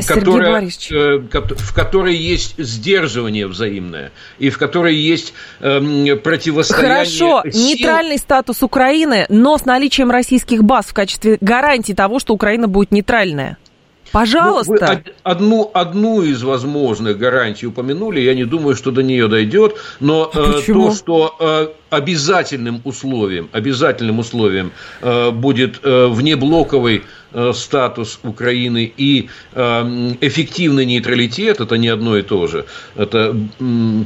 которая, 0.07 0.69
в 0.69 1.73
которой 1.73 2.15
есть 2.15 2.55
сдерживание 2.57 3.47
взаимное, 3.47 4.11
и 4.39 4.49
в 4.49 4.57
которой 4.57 4.95
есть 4.95 5.33
противостояние 5.59 7.05
Хорошо, 7.05 7.43
сил. 7.49 7.67
нейтральный 7.67 8.17
статус 8.17 8.63
Украины, 8.63 9.25
но 9.29 9.57
с 9.57 9.65
наличием 9.65 10.11
российских 10.11 10.63
баз 10.63 10.85
в 10.85 10.93
качестве 10.93 11.37
гарантии 11.41 11.93
того, 11.93 12.19
что 12.19 12.33
Украина 12.33 12.67
будет 12.67 12.91
нейтральной 12.91 13.25
реальное. 13.25 13.57
Пожалуйста. 14.15 15.03
Ну, 15.05 15.11
одну, 15.23 15.71
одну 15.73 16.21
из 16.21 16.41
возможных 16.41 17.17
гарантий 17.17 17.67
упомянули, 17.67 18.21
я 18.21 18.33
не 18.33 18.45
думаю, 18.45 18.73
что 18.77 18.91
до 18.91 19.03
нее 19.03 19.27
дойдет, 19.27 19.75
но 19.99 20.31
э, 20.33 20.61
то, 20.65 20.93
что 20.93 21.35
э, 21.37 21.67
обязательным 21.89 22.79
условием, 22.85 23.49
обязательным 23.51 24.19
условием 24.19 24.71
э, 25.01 25.31
будет 25.31 25.81
э, 25.83 26.07
внеблоковый 26.07 27.03
статус 27.53 28.19
Украины 28.23 28.91
и 28.95 29.29
э, 29.53 30.13
эффективный 30.21 30.85
нейтралитет, 30.85 31.59
это 31.59 31.77
не 31.77 31.89
одно 31.89 32.17
и 32.17 32.21
то 32.21 32.47
же. 32.47 32.65
Это 32.95 33.35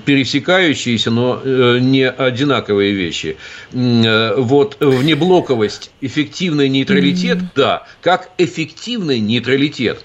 пересекающиеся, 0.05 1.11
но 1.11 1.41
э, 1.43 1.77
не 1.79 2.09
одинаковые 2.09 2.93
вещи. 2.93 3.37
Э, 3.73 4.35
вот 4.37 4.77
внеблоковость, 4.79 5.91
эффективный 6.01 6.69
нейтралитет, 6.69 7.37
mm-hmm. 7.37 7.55
да, 7.55 7.83
как 8.01 8.31
эффективный 8.37 9.19
нейтралитет 9.19 10.03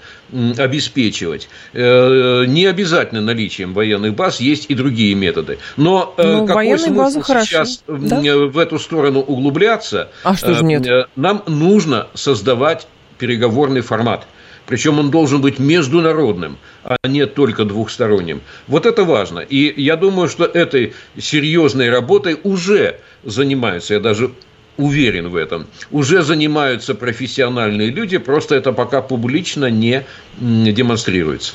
обеспечивать. 0.57 1.49
Э, 1.73 2.45
не 2.47 2.65
обязательно 2.65 3.21
наличием 3.21 3.73
военных 3.73 4.15
баз, 4.15 4.39
есть 4.39 4.65
и 4.69 4.75
другие 4.75 5.15
методы. 5.15 5.59
Но 5.77 6.13
ну, 6.17 6.45
какой 6.45 6.77
смысл 6.77 7.21
сейчас 7.23 7.83
да? 7.87 8.19
в 8.19 8.57
эту 8.57 8.79
сторону 8.79 9.19
углубляться? 9.21 10.09
А 10.23 10.35
что 10.35 10.53
же 10.53 10.63
нет? 10.63 11.09
Нам 11.15 11.43
нужно 11.47 12.07
создавать 12.13 12.87
переговорный 13.17 13.81
формат. 13.81 14.27
Причем 14.67 14.97
он 14.97 15.11
должен 15.11 15.41
быть 15.41 15.59
международным, 15.59 16.57
а 16.83 16.95
не 17.07 17.27
только 17.27 17.65
двухсторонним. 17.65 18.41
Вот 18.67 18.85
это 18.87 19.03
важно. 19.03 19.39
И 19.39 19.79
я 19.79 19.95
думаю, 19.95 20.27
что 20.27 20.45
этой 20.45 20.93
серьезной 21.17 21.89
работой 21.89 22.39
уже 22.43 22.99
занимаются, 23.23 23.93
я 23.93 23.99
даже 23.99 24.31
уверен 24.77 25.29
в 25.29 25.35
этом, 25.35 25.67
уже 25.91 26.23
занимаются 26.23 26.95
профессиональные 26.95 27.91
люди, 27.91 28.17
просто 28.17 28.55
это 28.55 28.73
пока 28.73 29.01
публично 29.01 29.69
не 29.69 30.03
демонстрируется. 30.39 31.53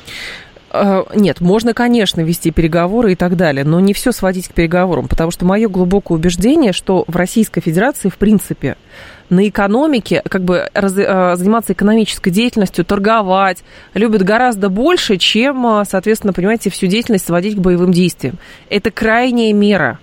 А, 0.70 1.04
нет, 1.14 1.40
можно, 1.40 1.74
конечно, 1.74 2.20
вести 2.20 2.52
переговоры 2.52 3.12
и 3.12 3.16
так 3.16 3.36
далее, 3.36 3.64
но 3.64 3.80
не 3.80 3.92
все 3.92 4.12
сводить 4.12 4.46
к 4.46 4.54
переговорам, 4.54 5.08
потому 5.08 5.32
что 5.32 5.44
мое 5.44 5.68
глубокое 5.68 6.16
убеждение, 6.16 6.72
что 6.72 7.04
в 7.08 7.16
Российской 7.16 7.60
Федерации, 7.60 8.08
в 8.08 8.16
принципе, 8.16 8.76
на 9.30 9.48
экономике, 9.48 10.22
как 10.28 10.44
бы 10.44 10.68
раз, 10.74 10.94
а, 10.96 11.36
заниматься 11.36 11.72
экономической 11.72 12.30
деятельностью, 12.30 12.84
торговать, 12.84 13.64
любят 13.94 14.22
гораздо 14.22 14.68
больше, 14.68 15.16
чем, 15.16 15.66
а, 15.66 15.84
соответственно, 15.84 16.32
понимаете, 16.32 16.70
всю 16.70 16.86
деятельность 16.86 17.26
сводить 17.26 17.56
к 17.56 17.60
боевым 17.60 17.92
действиям. 17.92 18.38
Это 18.68 18.90
крайняя 18.90 19.52
мера. 19.52 19.98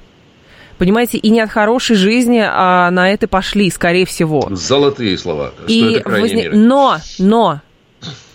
Понимаете, 0.78 1.17
и 1.17 1.30
не 1.30 1.41
от 1.41 1.49
хорошей 1.49 1.95
жизни, 1.95 2.43
а 2.45 2.91
на 2.91 3.09
это 3.11 3.28
пошли, 3.28 3.69
скорее 3.71 4.05
всего. 4.05 4.47
Zолотые 4.51 5.17
слова. 5.17 5.51
Что 5.57 5.73
и 5.73 5.93
это 5.93 6.09
возник... 6.09 6.36
меры. 6.36 6.55
Но, 6.55 6.97
но, 7.17 7.61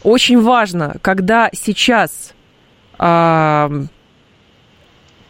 очень 0.03 0.41
важно, 0.41 0.97
когда 1.03 1.51
сейчас 1.53 2.33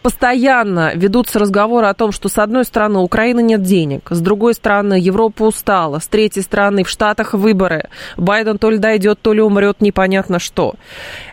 постоянно 0.02 0.92
ведутся 0.94 1.38
разговоры 1.38 1.86
о 1.86 1.94
том, 1.94 2.12
что 2.12 2.28
с 2.28 2.38
одной 2.38 2.64
стороны 2.64 2.98
Украины 2.98 3.42
нет 3.42 3.62
денег, 3.62 4.08
с 4.10 4.20
другой 4.20 4.54
стороны 4.54 4.94
Европа 4.94 5.44
устала, 5.44 5.98
с 5.98 6.06
третьей 6.06 6.42
стороны 6.42 6.84
в 6.84 6.88
Штатах 6.88 7.34
выборы, 7.34 7.88
Байден 8.16 8.58
то 8.58 8.70
ли 8.70 8.78
дойдет, 8.78 9.20
то 9.22 9.32
ли 9.32 9.40
умрет, 9.40 9.80
непонятно 9.80 10.38
что. 10.38 10.74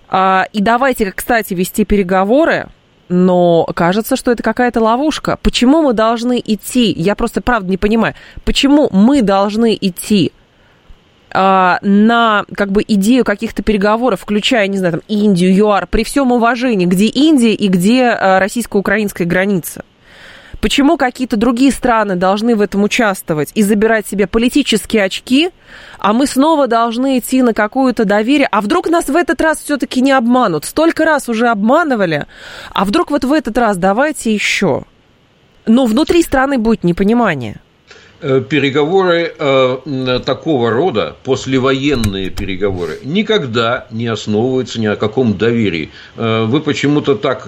А, 0.07 0.45
и 0.53 0.61
давайте, 0.61 1.11
кстати, 1.11 1.53
вести 1.53 1.85
переговоры, 1.85 2.67
но 3.09 3.65
кажется, 3.75 4.15
что 4.15 4.31
это 4.31 4.43
какая-то 4.43 4.79
ловушка. 4.81 5.37
Почему 5.41 5.81
мы 5.81 5.93
должны 5.93 6.41
идти? 6.43 6.91
Я 6.91 7.15
просто 7.15 7.41
правда 7.41 7.69
не 7.69 7.77
понимаю. 7.77 8.13
Почему 8.45 8.87
мы 8.91 9.23
должны 9.23 9.77
идти 9.79 10.31
на 11.33 12.45
как 12.55 12.71
бы 12.71 12.83
идею 12.87 13.23
каких-то 13.23 13.61
переговоров, 13.61 14.21
включая, 14.21 14.67
не 14.67 14.77
знаю, 14.77 14.93
там, 14.93 15.01
Индию, 15.07 15.55
ЮАР, 15.55 15.87
при 15.87 16.03
всем 16.03 16.31
уважении, 16.31 16.85
где 16.85 17.05
Индия 17.05 17.53
и 17.53 17.67
где 17.67 18.05
а, 18.05 18.39
российско-украинская 18.39 19.27
граница? 19.27 19.83
Почему 20.61 20.97
какие-то 20.97 21.37
другие 21.37 21.71
страны 21.71 22.15
должны 22.15 22.55
в 22.55 22.61
этом 22.61 22.83
участвовать 22.83 23.51
и 23.55 23.63
забирать 23.63 24.07
себе 24.07 24.27
политические 24.27 25.05
очки, 25.05 25.51
а 25.99 26.11
мы 26.11 26.27
снова 26.27 26.67
должны 26.67 27.19
идти 27.19 27.41
на 27.41 27.53
какое-то 27.53 28.03
доверие? 28.03 28.47
А 28.51 28.59
вдруг 28.59 28.89
нас 28.89 29.07
в 29.07 29.15
этот 29.15 29.39
раз 29.39 29.59
все-таки 29.59 30.01
не 30.01 30.11
обманут? 30.11 30.65
Столько 30.65 31.05
раз 31.05 31.29
уже 31.29 31.47
обманывали, 31.47 32.25
а 32.73 32.83
вдруг 32.83 33.09
вот 33.09 33.23
в 33.23 33.31
этот 33.31 33.57
раз 33.57 33.77
давайте 33.77 34.33
еще? 34.33 34.83
Но 35.65 35.85
внутри 35.85 36.21
страны 36.23 36.57
будет 36.57 36.83
непонимание. 36.83 37.61
Э, 38.21 38.41
переговоры 38.41 39.33
э, 39.39 40.19
такого 40.25 40.71
рода, 40.71 41.15
послевоенные 41.23 42.29
переговоры, 42.29 42.99
никогда 43.05 43.87
не 43.91 44.07
основываются 44.07 44.81
ни 44.81 44.87
о 44.87 44.97
каком 44.97 45.37
доверии. 45.37 45.89
Э, 46.17 46.43
вы 46.43 46.59
почему-то 46.59 47.15
так 47.15 47.47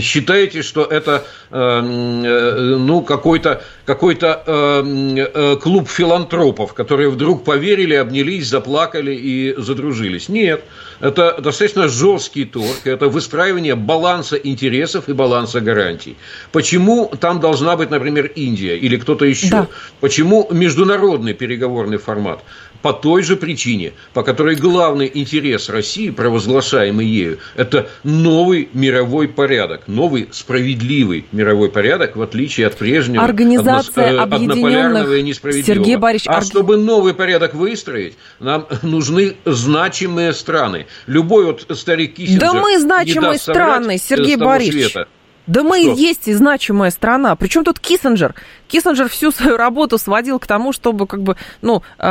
считаете, 0.00 0.62
что 0.62 0.84
это 0.84 1.24
ну, 1.50 3.02
какой-то 3.02 3.62
какой 3.86 4.16
клуб 4.16 5.88
филантропов, 5.88 6.74
которые 6.74 7.08
вдруг 7.08 7.44
поверили, 7.44 7.94
обнялись, 7.94 8.48
заплакали 8.48 9.14
и 9.14 9.54
задружились. 9.56 10.28
Нет, 10.28 10.62
это 11.00 11.40
достаточно 11.40 11.88
жесткий 11.88 12.44
торг, 12.44 12.86
это 12.86 13.08
выстраивание 13.08 13.74
баланса 13.74 14.36
интересов 14.36 15.08
и 15.08 15.12
баланса 15.12 15.60
гарантий. 15.60 16.16
Почему 16.52 17.10
там 17.20 17.40
должна 17.40 17.76
быть, 17.76 17.90
например, 17.90 18.26
Индия 18.26 18.76
или 18.76 18.96
кто-то 18.96 19.24
еще? 19.24 19.50
Да. 19.50 19.66
Почему 20.00 20.48
международный 20.50 21.34
переговорный 21.34 21.98
формат? 21.98 22.40
По 22.82 22.92
той 22.92 23.22
же 23.22 23.36
причине, 23.36 23.92
по 24.12 24.22
которой 24.22 24.54
главный 24.54 25.10
интерес 25.12 25.68
России, 25.68 26.10
провозглашаемый 26.10 27.06
ею, 27.06 27.38
это 27.56 27.88
новый 28.04 28.68
мировой 28.72 29.28
порядок, 29.28 29.82
новый 29.88 30.28
справедливый 30.30 31.24
мировой 31.32 31.70
порядок, 31.70 32.16
в 32.16 32.22
отличие 32.22 32.66
от 32.66 32.76
прежнего 32.76 33.24
Организация 33.24 34.22
одно, 34.22 34.36
объединенных... 34.36 35.12
и 35.12 35.22
несправедливого. 35.22 35.74
Сергей 35.74 35.96
Борисович, 35.96 36.36
а 36.36 36.40
чтобы 36.42 36.76
новый 36.76 37.14
порядок 37.14 37.54
выстроить, 37.54 38.14
нам 38.38 38.66
нужны 38.82 39.34
значимые 39.44 40.32
страны. 40.32 40.86
Любой 41.06 41.46
вот 41.46 41.66
старик 41.76 42.14
Киссинджер 42.14 42.40
Да 42.40 42.54
мы 42.54 42.78
значимые 42.78 43.38
страны, 43.38 43.98
Сергей 43.98 44.36
Борисович. 44.36 44.92
Света. 44.92 45.08
Да 45.48 45.62
мы 45.62 45.80
и 45.80 45.90
есть 45.90 46.28
и 46.28 46.34
значимая 46.34 46.90
страна. 46.90 47.34
Причем 47.34 47.64
тут 47.64 47.80
Киссинджер? 47.80 48.34
Киссинджер 48.68 49.08
всю 49.08 49.32
свою 49.32 49.56
работу 49.56 49.96
сводил 49.96 50.38
к 50.38 50.46
тому, 50.46 50.72
чтобы, 50.72 51.06
как 51.06 51.22
бы, 51.22 51.36
ну, 51.62 51.82
э, 51.98 52.02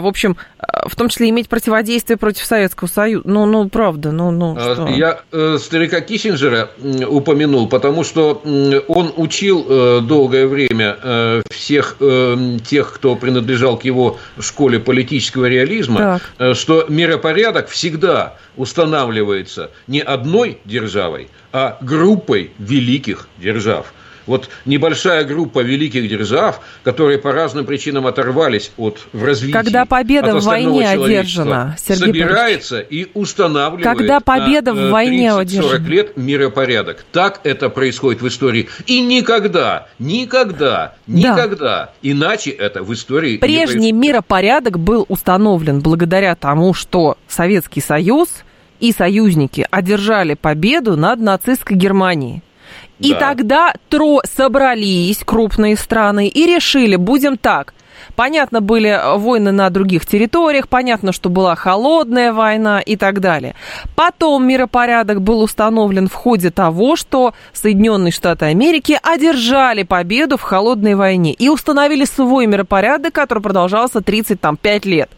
в 0.00 0.06
общем, 0.06 0.36
в 0.84 0.96
том 0.96 1.08
числе 1.08 1.30
иметь 1.30 1.48
противодействие 1.48 2.16
против 2.16 2.44
Советского 2.44 2.88
Союза. 2.88 3.22
Ну, 3.28 3.46
ну, 3.46 3.68
правда, 3.68 4.12
ну, 4.12 4.30
ну, 4.30 4.56
а, 4.58 4.74
что? 4.74 4.88
Я 4.88 5.20
э, 5.30 5.58
старика 5.58 6.00
Киссинджера 6.00 6.70
упомянул, 7.08 7.68
потому 7.68 8.04
что 8.04 8.42
он 8.88 9.12
учил 9.16 9.66
э, 9.68 10.00
долгое 10.02 10.46
время 10.46 10.96
э, 11.02 11.42
всех 11.50 11.96
э, 12.00 12.58
тех, 12.64 12.92
кто 12.92 13.16
принадлежал 13.16 13.78
к 13.78 13.84
его 13.84 14.18
школе 14.38 14.78
политического 14.78 15.46
реализма, 15.46 16.20
э, 16.38 16.54
что 16.54 16.86
миропорядок 16.88 17.68
всегда 17.68 18.36
устанавливается 18.56 19.70
не 19.86 20.00
одной 20.00 20.58
державой, 20.64 21.28
а 21.52 21.78
группой 21.80 22.52
великих 22.58 23.28
держав. 23.38 23.92
Вот 24.26 24.48
небольшая 24.64 25.24
группа 25.24 25.60
великих 25.60 26.08
держав, 26.08 26.60
которые 26.84 27.18
по 27.18 27.32
разным 27.32 27.66
причинам 27.66 28.06
оторвались 28.06 28.72
от 28.76 29.00
в 29.12 29.24
развитии. 29.24 29.52
Когда 29.52 29.84
победа 29.84 30.36
в 30.36 30.44
войне 30.44 30.88
одержана, 30.88 31.76
Сергей 31.82 32.06
собирается 32.06 32.76
Борисович. 32.76 33.08
и 33.08 33.10
устанавливает 33.14 33.84
Когда 33.84 34.20
победа 34.20 34.72
на, 34.72 34.86
в 34.86 34.90
войне 34.90 35.28
30-40 35.28 35.88
лет 35.88 36.16
миропорядок. 36.16 37.04
Так 37.12 37.40
это 37.44 37.68
происходит 37.68 38.22
в 38.22 38.28
истории. 38.28 38.68
И 38.86 39.00
никогда, 39.00 39.88
никогда, 39.98 40.94
никогда 41.06 41.56
да. 41.56 41.92
иначе 42.02 42.50
это 42.50 42.82
в 42.82 42.92
истории 42.92 43.38
Прежний 43.38 43.92
миропорядок 43.92 44.78
был 44.78 45.06
установлен 45.08 45.80
благодаря 45.80 46.34
тому, 46.34 46.74
что 46.74 47.16
Советский 47.28 47.80
Союз 47.80 48.28
и 48.80 48.92
союзники 48.92 49.66
одержали 49.70 50.34
победу 50.34 50.96
над 50.96 51.20
нацистской 51.20 51.76
Германией. 51.76 52.42
И 53.02 53.12
да. 53.12 53.18
тогда 53.18 53.74
тро 53.88 54.20
собрались 54.24 55.18
крупные 55.24 55.76
страны 55.76 56.28
и 56.28 56.46
решили, 56.46 56.96
будем 56.96 57.36
так, 57.36 57.74
Понятно, 58.16 58.60
были 58.60 59.00
войны 59.16 59.52
на 59.52 59.70
других 59.70 60.06
территориях, 60.06 60.68
понятно, 60.68 61.12
что 61.12 61.30
была 61.30 61.54
холодная 61.54 62.32
война 62.32 62.80
и 62.80 62.96
так 62.96 63.20
далее. 63.20 63.54
Потом 63.96 64.46
миропорядок 64.46 65.22
был 65.22 65.40
установлен 65.40 66.08
в 66.08 66.14
ходе 66.14 66.50
того, 66.50 66.96
что 66.96 67.34
Соединенные 67.52 68.12
Штаты 68.12 68.46
Америки 68.46 68.98
одержали 69.02 69.82
победу 69.82 70.36
в 70.36 70.42
холодной 70.42 70.94
войне 70.94 71.32
и 71.32 71.48
установили 71.48 72.04
свой 72.04 72.46
миропорядок, 72.46 73.14
который 73.14 73.42
продолжался 73.42 74.00
35 74.00 74.84
лет. 74.84 75.10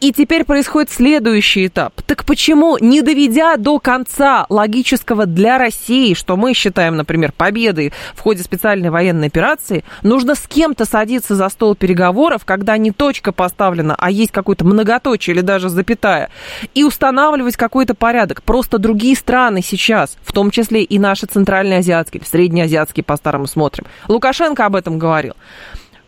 И 0.00 0.12
теперь 0.12 0.44
происходит 0.44 0.90
следующий 0.90 1.66
этап. 1.66 2.00
Так 2.02 2.24
почему, 2.24 2.76
не 2.78 3.02
доведя 3.02 3.56
до 3.56 3.78
конца 3.78 4.46
логического 4.48 5.26
для 5.26 5.58
России, 5.58 6.14
что 6.14 6.36
мы 6.36 6.54
считаем, 6.54 6.96
например, 6.96 7.32
победой 7.32 7.92
в 8.14 8.20
ходе 8.20 8.42
специальной 8.42 8.90
военной 8.90 9.28
операции, 9.28 9.84
нужно 10.02 10.34
с 10.34 10.46
кем-то 10.48 10.84
садиться 10.84 11.34
за 11.34 11.48
стол 11.48 11.74
переговоров, 11.74 12.15
когда 12.44 12.76
не 12.76 12.90
точка 12.90 13.32
поставлена, 13.32 13.94
а 13.98 14.10
есть 14.10 14.32
какое-то 14.32 14.64
многоточие 14.64 15.34
или 15.34 15.42
даже 15.42 15.68
запятая, 15.68 16.30
и 16.74 16.84
устанавливать 16.84 17.56
какой-то 17.56 17.94
порядок. 17.94 18.42
Просто 18.42 18.78
другие 18.78 19.16
страны 19.16 19.62
сейчас, 19.62 20.16
в 20.22 20.32
том 20.32 20.50
числе 20.50 20.82
и 20.82 20.98
наши 20.98 21.26
центральноазиатские, 21.26 22.22
среднеазиатские 22.24 23.04
по-старому 23.04 23.46
смотрим. 23.46 23.86
Лукашенко 24.08 24.66
об 24.66 24.76
этом 24.76 24.98
говорил 24.98 25.34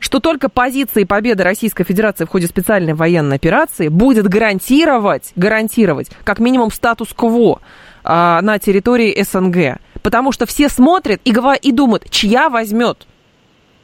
что 0.00 0.20
только 0.20 0.48
позиция 0.48 1.02
и 1.02 1.06
победа 1.06 1.42
Российской 1.42 1.82
Федерации 1.82 2.24
в 2.24 2.28
ходе 2.28 2.46
специальной 2.46 2.94
военной 2.94 3.34
операции 3.34 3.88
будет 3.88 4.28
гарантировать, 4.28 5.32
гарантировать 5.34 6.10
как 6.22 6.38
минимум 6.38 6.70
статус-кво 6.70 7.60
а, 8.04 8.40
на 8.40 8.60
территории 8.60 9.20
СНГ. 9.20 9.80
Потому 10.02 10.30
что 10.30 10.46
все 10.46 10.68
смотрят 10.68 11.20
и, 11.24 11.34
и 11.62 11.72
думают, 11.72 12.08
чья 12.10 12.48
возьмет 12.48 13.07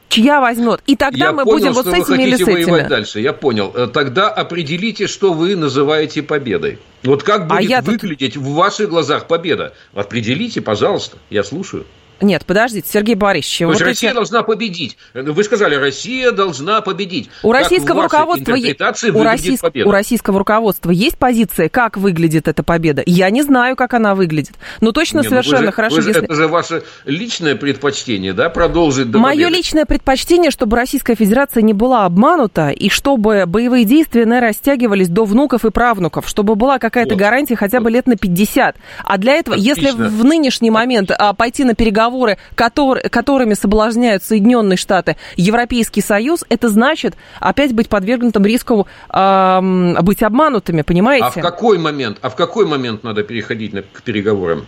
чья 0.09 0.41
возьмет. 0.41 0.81
И 0.87 0.97
тогда 0.97 1.27
я 1.27 1.33
мы 1.33 1.45
понял, 1.45 1.73
будем 1.73 1.73
вот 1.73 1.87
с 1.87 1.93
этими 1.93 2.23
или 2.23 2.37
с 2.37 2.47
этими. 2.47 2.89
дальше. 2.89 3.21
Я 3.21 3.33
понял. 3.33 3.73
Э, 3.75 3.87
тогда 3.87 4.31
определите, 4.31 5.07
что 5.07 5.33
вы 5.33 5.57
называете 5.57 6.23
победой. 6.23 6.79
Вот 7.03 7.23
как 7.23 7.43
а 7.43 7.57
будет 7.57 7.73
а 7.73 7.83
выглядеть 7.83 8.35
тут... 8.35 8.43
в 8.43 8.55
ваших 8.55 8.89
глазах 8.89 9.27
победа? 9.27 9.75
Определите, 9.95 10.61
пожалуйста. 10.61 11.19
Я 11.31 11.45
слушаю. 11.45 11.85
Нет, 12.21 12.45
подождите, 12.47 12.89
Сергей 12.91 13.15
Борисович. 13.15 13.63
Вот 13.67 13.81
Россия 13.81 14.11
эти... 14.11 14.15
должна 14.15 14.43
победить. 14.43 14.97
Вы 15.15 15.45
сказали, 15.45 15.75
Россия 15.75 16.31
должна 16.33 16.81
победить. 16.81 17.29
У 17.43 17.51
как 17.51 17.63
российского 17.63 18.05
руководства 18.05 18.53
у, 18.53 19.23
российск... 19.23 19.65
у 19.85 19.91
российского 19.91 20.39
руководства 20.39 20.91
есть 20.91 21.19
позиция, 21.19 21.69
как 21.69 21.97
выглядит 21.97 22.49
эта 22.49 22.63
победа? 22.63 23.03
Я 23.05 23.31
не 23.31 23.43
знаю, 23.43 23.77
как 23.77 23.95
она 23.95 24.15
выглядит. 24.15 24.55
Но 24.81 24.93
точно 24.93 25.21
не, 25.21 25.29
совершенно 25.29 25.61
ну 25.61 25.67
же, 25.67 25.73
хорошо, 25.73 26.01
же, 26.01 26.11
если... 26.11 26.25
Это 26.25 26.35
же 26.35 26.49
ваше 26.49 26.85
личное 27.05 27.57
предпочтение, 27.57 28.33
да, 28.33 28.49
продолжить 28.49 29.11
до 29.11 29.19
Мое 29.19 29.35
победы. 29.35 29.57
личное 29.57 29.85
предпочтение, 29.85 30.51
чтобы 30.51 30.77
Российская 30.77 31.17
Федерация 31.17 31.63
не 31.63 31.73
была 31.73 32.05
обманута, 32.05 32.71
и 32.71 32.89
чтобы 32.89 33.45
боевые 33.47 33.85
действия 33.85 34.25
не 34.25 34.41
растягивались 34.41 35.09
до 35.09 35.25
внуков 35.25 35.65
и 35.65 35.71
правнуков, 35.71 36.29
чтобы 36.29 36.55
была 36.55 36.79
какая-то 36.79 37.15
вот. 37.15 37.19
гарантия 37.19 37.57
хотя 37.57 37.81
бы 37.81 37.91
лет 37.91 38.07
на 38.07 38.17
50. 38.17 38.77
А 39.05 39.19
для 39.19 39.35
этого, 39.35 39.57
Отлично. 39.57 39.81
если 39.81 39.93
в 39.93 40.25
нынешний 40.25 40.71
момент 40.71 41.11
а, 41.11 41.33
пойти 41.33 41.65
на 41.65 41.75
переговоры 41.75 42.04
переговоры, 42.05 42.39
который, 42.55 43.09
которыми 43.09 43.55
соблазняют 43.55 44.23
Соединенные 44.23 44.77
Штаты, 44.77 45.17
Европейский 45.37 46.01
Союз, 46.01 46.45
это 46.49 46.69
значит 46.69 47.15
опять 47.41 47.73
быть 47.73 47.89
подвергнутым 47.89 48.45
риску 48.45 48.87
э, 49.11 49.95
быть 50.03 50.23
обманутыми, 50.23 50.83
понимаете? 50.83 51.27
А 51.27 51.31
в 51.31 51.41
какой 51.41 51.79
момент, 51.79 52.19
а 52.23 52.29
в 52.29 52.37
какой 52.37 52.67
момент 52.67 53.05
надо 53.05 53.23
переходить 53.23 53.73
к 53.93 54.03
переговорам? 54.03 54.67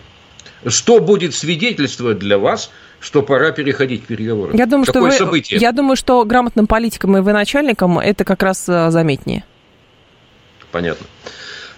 Что 0.65 0.99
будет 0.99 1.35
свидетельствовать 1.35 2.17
для 2.17 2.37
вас, 2.37 2.71
что 2.99 3.21
пора 3.21 3.51
переходить 3.51 4.03
к 4.03 4.07
переговорам? 4.07 4.55
Я 4.55 4.65
думаю, 4.65 4.85
Какое 4.85 5.11
что 5.11 5.25
вы, 5.25 5.25
событие? 5.25 5.59
Я 5.59 5.71
думаю, 5.71 5.95
что 5.95 6.23
грамотным 6.25 6.65
политикам 6.67 7.15
и 7.17 7.21
военачальникам 7.21 7.99
это 7.99 8.23
как 8.23 8.41
раз 8.41 8.67
э, 8.67 8.89
заметнее. 8.89 9.43
Понятно. 10.71 11.05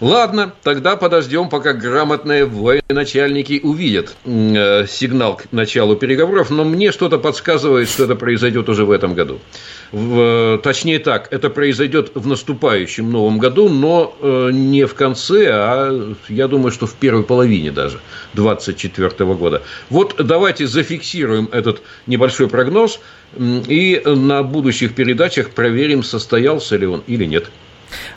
Ладно, 0.01 0.53
тогда 0.63 0.95
подождем, 0.95 1.49
пока 1.49 1.73
грамотные 1.73 2.45
военачальники 2.45 3.59
увидят 3.61 4.15
э, 4.23 4.85
сигнал 4.87 5.35
к 5.35 5.51
началу 5.51 5.97
переговоров, 5.97 6.49
но 6.49 6.63
мне 6.63 6.93
что-то 6.93 7.17
подсказывает, 7.17 7.89
что 7.89 8.05
это 8.05 8.15
произойдет 8.15 8.69
уже 8.69 8.85
в 8.85 8.91
этом 8.91 9.13
году. 9.13 9.39
В, 9.91 10.55
э, 10.55 10.59
точнее 10.63 10.99
так, 10.99 11.27
это 11.33 11.49
произойдет 11.49 12.11
в 12.15 12.25
наступающем 12.25 13.11
новом 13.11 13.39
году, 13.39 13.67
но 13.67 14.15
э, 14.21 14.51
не 14.53 14.85
в 14.85 14.93
конце, 14.93 15.49
а 15.51 16.15
я 16.29 16.47
думаю, 16.47 16.71
что 16.71 16.87
в 16.87 16.93
первой 16.93 17.23
половине 17.23 17.71
даже 17.71 17.99
2024 18.35 19.33
года. 19.33 19.63
Вот 19.89 20.15
давайте 20.17 20.65
зафиксируем 20.65 21.49
этот 21.51 21.81
небольшой 22.07 22.47
прогноз 22.47 23.01
и 23.37 24.01
на 24.05 24.43
будущих 24.43 24.95
передачах 24.95 25.49
проверим, 25.49 26.03
состоялся 26.03 26.77
ли 26.77 26.87
он 26.87 27.03
или 27.05 27.25
нет. 27.25 27.49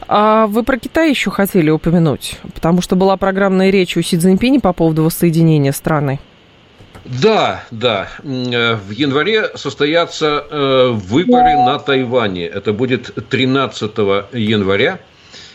А 0.09 0.47
вы 0.47 0.63
про 0.63 0.79
Китай 0.79 1.11
еще 1.11 1.31
хотели 1.31 1.71
упомянуть? 1.71 2.39
Потому 2.55 2.83
что 2.83 2.97
была 2.97 3.17
программная 3.17 3.71
речь 3.71 3.97
у 3.97 4.03
Си 4.03 4.19
Цзиньпини 4.19 4.59
по 4.59 4.73
поводу 4.73 5.05
воссоединения 5.05 5.73
страны. 5.73 6.21
Да, 7.05 7.65
да. 7.71 8.09
Э, 8.23 8.77
в 8.77 8.91
январе 8.91 9.51
состоятся 9.57 10.45
э, 10.49 10.91
выборы 10.93 11.57
на 11.57 11.79
Тайване. 11.79 12.47
Это 12.47 12.73
будет 12.73 13.29
13 13.29 13.91
января. 14.33 14.99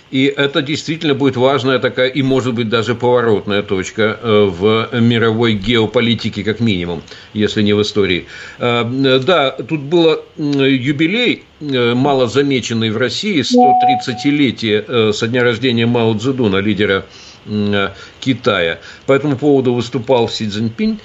И 0.09 0.25
это 0.25 0.61
действительно 0.61 1.13
будет 1.13 1.35
важная 1.35 1.79
такая 1.79 2.07
и, 2.07 2.21
может 2.21 2.53
быть, 2.53 2.69
даже 2.69 2.95
поворотная 2.95 3.61
точка 3.61 4.17
э, 4.21 4.43
в 4.45 4.89
мировой 4.99 5.53
геополитике, 5.53 6.43
как 6.43 6.59
минимум, 6.59 7.03
если 7.33 7.61
не 7.61 7.73
в 7.73 7.81
истории. 7.81 8.25
Э, 8.59 9.19
да, 9.25 9.51
тут 9.51 9.81
было 9.81 10.21
юбилей, 10.37 11.43
э, 11.59 11.93
мало 11.93 12.27
замеченный 12.27 12.89
в 12.89 12.97
России, 12.97 13.41
130-летие 13.41 15.11
со 15.11 15.27
дня 15.27 15.43
рождения 15.43 15.85
Мао 15.85 16.13
Цзэдуна, 16.13 16.57
лидера 16.57 17.05
Китая. 18.19 18.79
По 19.05 19.13
этому 19.13 19.37
поводу 19.37 19.73
выступал 19.73 20.29
Си 20.29 20.47
Цзиньпинь. 20.47 20.99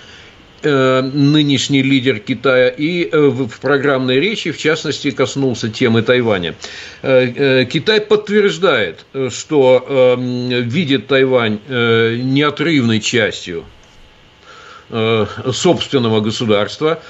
Э, 0.64 1.00
нынешний 1.02 1.82
лидер 1.82 2.20
Китая, 2.20 2.68
и 2.68 3.08
э, 3.10 3.18
в 3.18 3.58
программной 3.60 4.20
речи, 4.20 4.52
в 4.52 4.58
частности, 4.58 5.10
коснулся 5.10 5.68
темы 5.68 6.02
Тайваня. 6.02 6.54
Э, 7.02 7.64
Китай 7.64 8.00
подтверждает, 8.00 9.04
что 9.30 10.16
видит 10.18 11.08
Тайвань 11.08 11.58
неотрывной 11.68 13.00
частью 13.00 13.64
собственного 14.90 16.20
государства, 16.20 17.02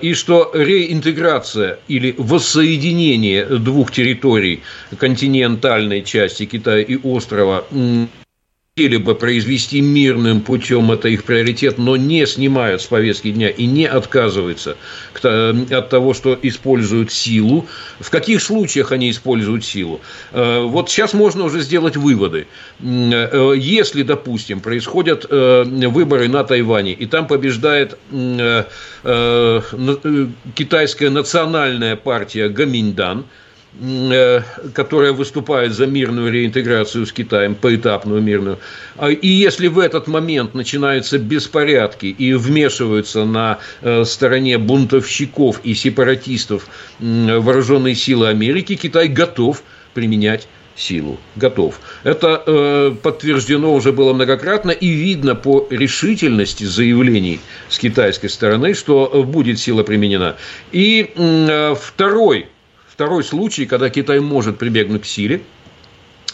и 0.00 0.14
что 0.14 0.52
реинтеграция 0.54 1.80
или 1.88 2.14
воссоединение 2.16 3.44
двух 3.44 3.90
территорий 3.92 4.62
континентальной 4.98 6.02
части 6.02 6.46
Китая 6.46 6.82
и 6.82 6.96
острова 6.96 7.64
хотели 8.76 8.96
бы 8.96 9.14
произвести 9.14 9.80
мирным 9.80 10.40
путем, 10.40 10.90
это 10.90 11.08
их 11.08 11.22
приоритет, 11.22 11.78
но 11.78 11.96
не 11.96 12.26
снимают 12.26 12.82
с 12.82 12.86
повестки 12.86 13.30
дня 13.30 13.48
и 13.48 13.66
не 13.66 13.86
отказываются 13.86 14.76
от 15.22 15.90
того, 15.90 16.12
что 16.12 16.36
используют 16.42 17.12
силу. 17.12 17.68
В 18.00 18.10
каких 18.10 18.42
случаях 18.42 18.90
они 18.90 19.12
используют 19.12 19.64
силу? 19.64 20.00
Э, 20.32 20.62
вот 20.62 20.90
сейчас 20.90 21.14
можно 21.14 21.44
уже 21.44 21.60
сделать 21.60 21.96
выводы. 21.96 22.48
Э, 22.80 23.54
если, 23.56 24.02
допустим, 24.02 24.58
происходят 24.58 25.24
э, 25.30 25.62
выборы 25.86 26.26
на 26.26 26.42
Тайване, 26.42 26.94
и 26.94 27.06
там 27.06 27.28
побеждает 27.28 27.96
китайская 30.56 31.10
национальная 31.10 31.94
партия 31.94 32.48
Гаминьдан– 32.48 33.26
Э, 33.34 33.43
которая 34.72 35.12
выступает 35.12 35.72
за 35.72 35.86
мирную 35.86 36.32
реинтеграцию 36.32 37.06
с 37.06 37.12
Китаем, 37.12 37.56
поэтапную 37.56 38.22
мирную. 38.22 38.58
А, 38.96 39.10
и 39.10 39.28
если 39.28 39.66
в 39.66 39.80
этот 39.80 40.06
момент 40.06 40.54
начинаются 40.54 41.18
беспорядки 41.18 42.06
и 42.06 42.34
вмешиваются 42.34 43.24
на 43.24 43.58
э, 43.82 44.04
стороне 44.04 44.58
бунтовщиков 44.58 45.60
и 45.64 45.74
сепаратистов 45.74 46.68
вооруженные 47.00 47.96
силы 47.96 48.28
Америки, 48.28 48.76
Китай 48.76 49.08
готов 49.08 49.62
применять 49.92 50.46
силу, 50.76 51.18
готов. 51.36 51.80
Это 52.02 52.42
э, 52.46 52.94
подтверждено 53.02 53.72
уже 53.74 53.92
было 53.92 54.12
многократно 54.12 54.70
и 54.70 54.88
видно 54.88 55.34
по 55.34 55.66
решительности 55.70 56.64
заявлений 56.64 57.40
с 57.68 57.78
китайской 57.78 58.28
стороны, 58.28 58.74
что 58.74 59.24
будет 59.24 59.58
сила 59.58 59.82
применена. 59.82 60.36
И 60.72 61.12
э, 61.14 61.74
второй, 61.80 62.48
второй 62.94 63.24
случай, 63.24 63.66
когда 63.66 63.90
Китай 63.90 64.20
может 64.20 64.56
прибегнуть 64.56 65.02
к 65.02 65.06
силе, 65.06 65.42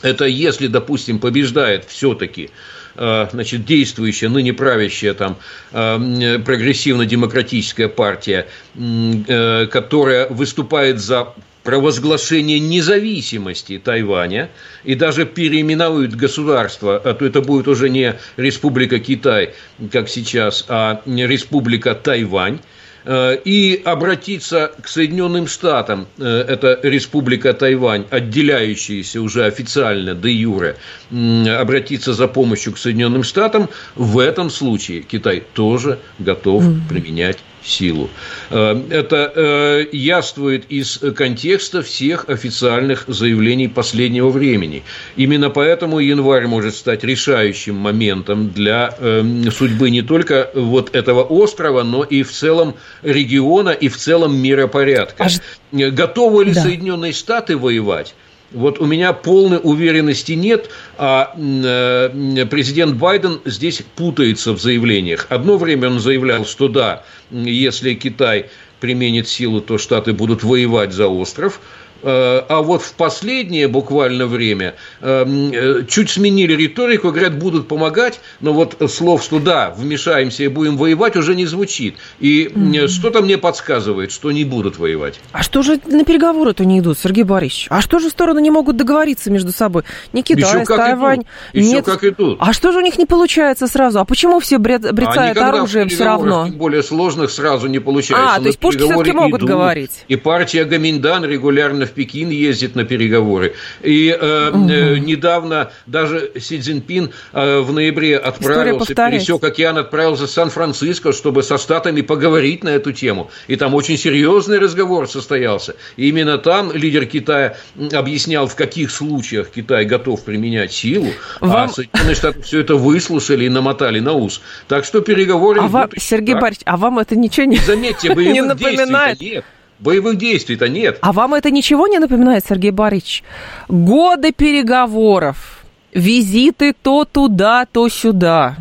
это 0.03 0.27
если, 0.27 0.67
допустим, 0.67 1.19
побеждает 1.19 1.87
все-таки 1.87 2.51
э, 2.97 3.29
значит, 3.33 3.65
действующая, 3.65 4.29
ныне 4.29 4.53
правящая 4.53 5.15
там 5.15 5.39
э, 5.73 6.39
прогрессивно-демократическая 6.45 7.89
партия, 7.89 8.47
э, 8.77 9.67
которая 9.71 10.29
выступает 10.29 11.01
за 11.01 11.33
провозглашение 11.63 12.59
независимости 12.59 13.79
Тайваня 13.79 14.51
и 14.85 14.95
даже 14.95 15.25
переименуют 15.25 16.15
государство, 16.15 16.97
а 16.97 17.15
то 17.15 17.25
это 17.25 17.41
будет 17.41 17.69
уже 17.69 17.89
не 17.89 18.17
Республика 18.37 18.99
Китай, 18.99 19.55
как 19.93 20.11
сейчас, 20.11 20.65
а 20.69 21.03
Республика 21.07 21.95
Тайвань, 21.95 22.61
и 23.07 23.81
обратиться 23.85 24.73
к 24.81 24.89
Соединенным 24.89 25.47
Штатам, 25.47 26.07
э, 26.19 26.45
это 26.49 26.79
Республика 26.83 27.53
Тайвань, 27.55 28.07
отделяющаяся 28.11 29.21
уже 29.21 29.47
официально 29.47 30.15
де 30.15 30.31
юре, 30.31 30.77
обратиться 31.11 32.13
за 32.13 32.29
помощью 32.29 32.73
к 32.73 32.79
Соединенным 32.79 33.23
Штатам, 33.23 33.69
в 33.95 34.19
этом 34.19 34.51
случае 34.51 35.03
Китай 35.03 35.43
тоже 35.55 35.99
готов 36.19 36.65
применять 36.89 37.39
силу. 37.63 38.11
Э, 38.51 38.81
это 38.91 39.33
э, 39.35 39.87
яствует 39.93 40.65
из 40.71 40.99
контекста 41.17 41.83
всех 41.83 42.29
официальных 42.29 43.05
заявлений 43.07 43.69
последнего 43.69 44.31
времени. 44.31 44.83
Именно 45.17 45.51
поэтому 45.51 45.99
январь 45.99 46.47
может 46.47 46.75
стать 46.75 47.05
решающим 47.05 47.77
моментом 47.77 48.51
для 48.51 48.95
э, 48.99 49.23
судьбы 49.51 49.91
не 49.91 50.03
только 50.03 50.51
вот 50.55 50.95
этого 50.95 51.23
острова, 51.23 51.83
но 51.83 52.03
и 52.03 52.23
в 52.23 52.33
целом 52.33 52.75
региона 53.03 53.71
и 53.71 53.89
в 53.89 53.97
целом 53.97 54.37
миропорядка. 54.37 55.25
А... 55.25 55.29
Готовы 55.73 56.47
ли 56.47 56.53
да. 56.53 56.63
Соединенные 56.63 57.13
Штаты 57.13 57.57
воевать? 57.57 58.15
Вот 58.53 58.81
у 58.81 58.87
меня 58.87 59.13
полной 59.13 59.61
уверенности 59.63 60.33
нет, 60.33 60.71
а 60.99 61.35
э, 61.37 62.47
президент 62.47 62.97
Байден 62.97 63.41
здесь 63.45 63.83
путается 63.95 64.53
в 64.53 64.61
заявлениях. 64.61 65.27
Одно 65.29 65.57
время 65.57 65.89
он 65.89 66.01
заявлял, 66.01 66.45
что 66.45 66.67
да, 66.69 67.05
если 67.31 67.95
Китай 67.95 68.51
применит 68.81 69.29
силу, 69.29 69.61
то 69.61 69.79
Штаты 69.79 70.13
будут 70.13 70.43
воевать 70.43 70.93
за 70.93 71.07
остров. 71.07 71.61
Э, 72.03 72.43
а 72.49 72.63
вот 72.63 72.83
в 72.83 72.95
последнее 72.95 73.69
буквально 73.69 74.27
время 74.27 74.75
э, 75.01 75.25
э, 75.53 75.85
чуть 75.89 76.11
сменили 76.11 76.55
риторику, 76.55 77.11
говорят, 77.11 77.39
будут 77.39 77.69
помогать, 77.69 78.21
но 78.41 78.53
вот 78.53 78.77
слов, 78.91 79.23
что 79.23 79.39
да, 79.39 79.75
вмешаемся 79.77 80.45
и 80.45 80.49
будем 80.49 80.77
воевать, 80.77 81.17
уже 81.17 81.35
не 81.35 81.47
звучит. 81.47 81.97
И 82.19 82.47
mm-hmm. 82.47 82.89
что-то 82.89 83.23
мне 83.23 83.37
подсказывает, 83.39 84.13
что 84.13 84.33
не 84.33 84.45
будут 84.45 84.79
воевать. 84.79 85.21
А 85.33 85.43
что 85.43 85.63
же 85.63 85.79
на 85.87 86.05
переговоры-то 86.05 86.65
не 86.65 86.79
идут, 86.79 86.99
Сергей 86.99 87.25
Борисович? 87.25 87.67
А 87.71 87.81
что 87.81 87.99
же 87.99 88.09
стороны 88.09 88.41
не 88.41 88.51
могут 88.51 88.77
договориться 88.77 89.31
между 89.31 89.53
собой? 89.53 89.83
Не 90.13 90.23
Китай, 90.23 90.43
Еще 90.43 90.65
Тайвань. 90.65 91.21
Идут. 91.21 91.27
Еще 91.53 91.75
Нет. 91.77 91.85
как 91.85 92.05
идут. 92.05 92.39
А 92.41 92.53
что 92.53 92.73
же 92.73 92.79
у 92.79 92.83
них 92.83 92.99
не 92.99 93.07
получается 93.07 93.67
сразу? 93.67 94.01
А 94.01 94.05
почему 94.05 94.41
все 94.41 94.59
брецают 94.59 95.39
а 95.39 95.49
оружием 95.49 95.89
все 95.89 96.05
равно? 96.05 96.47
Тем 96.47 96.57
более 96.57 96.83
сложных 96.83 97.31
сразу 97.31 97.67
не 97.67 97.79
получается. 97.79 98.37
А, 98.37 98.41
то 98.41 98.47
есть 98.47 98.59
пушки 98.59 98.83
все-таки 98.83 99.13
могут 99.13 99.41
идут, 99.41 99.51
говорить. 99.51 100.05
И 100.09 100.17
партия 100.17 100.65
Гаминдан 100.65 101.25
регулярно 101.25 101.90
в 101.91 101.93
Пекин 101.93 102.31
ездит 102.31 102.75
на 102.75 102.85
переговоры. 102.85 103.55
И 103.83 104.09
э, 104.09 104.51
угу. 104.51 104.69
э, 104.69 104.99
недавно 104.99 105.71
даже 105.87 106.33
Си 106.39 106.61
Цзиньпин 106.61 107.11
э, 107.33 107.61
в 107.61 107.73
ноябре 107.73 108.17
отправился, 108.17 108.95
пересек 108.95 109.43
океан, 109.45 109.79
отправился 109.79 110.27
в 110.27 110.31
Сан-Франциско, 110.31 111.13
чтобы 111.13 111.43
со 111.43 111.59
Штатами 111.59 112.01
поговорить 112.01 112.65
на 112.65 112.71
эту 112.71 112.93
тему. 112.93 113.31
И 113.49 113.57
там 113.57 113.75
очень 113.75 113.97
серьезный 113.97 114.59
разговор 114.59 115.09
состоялся. 115.09 115.77
И 115.97 116.09
именно 116.09 116.39
там 116.39 116.73
лидер 116.73 117.07
Китая 117.07 117.57
объяснял, 117.93 118.47
в 118.47 118.57
каких 118.57 118.91
случаях 118.91 119.51
Китай 119.51 119.85
готов 119.85 120.25
применять 120.25 120.73
силу, 120.73 121.09
а 121.41 121.47
вам... 121.47 121.69
а 121.69 121.73
Соединенные 121.73 122.15
Штаты 122.15 122.43
все 122.43 122.61
это 122.61 122.77
выслушали 122.77 123.45
и 123.45 123.49
намотали 123.49 124.01
на 124.01 124.13
ус. 124.13 124.41
Так 124.69 124.85
что 124.85 125.01
переговоры... 125.01 125.61
А 125.61 125.69
вам, 125.69 125.91
Сергей 125.97 126.35
Борисович, 126.35 126.63
а 126.67 126.77
вам 126.77 126.99
это 126.99 127.17
ничего 127.17 127.47
не... 127.47 127.57
Заметьте, 127.57 128.09
не 128.15 128.43
напоминает? 128.43 129.21
нет. 129.21 129.45
Боевых 129.81 130.17
действий-то 130.17 130.69
нет. 130.69 130.99
А 131.01 131.13
вам 131.13 131.35
это 131.35 131.51
ничего 131.51 131.87
не 131.87 131.99
напоминает, 131.99 132.45
Сергей 132.49 132.71
Борисович? 132.71 133.25
Годы 133.69 134.33
переговоров, 134.33 135.65
визиты 135.93 136.75
то 136.75 137.05
туда, 137.05 137.67
то 137.71 137.89
сюда 137.89 138.57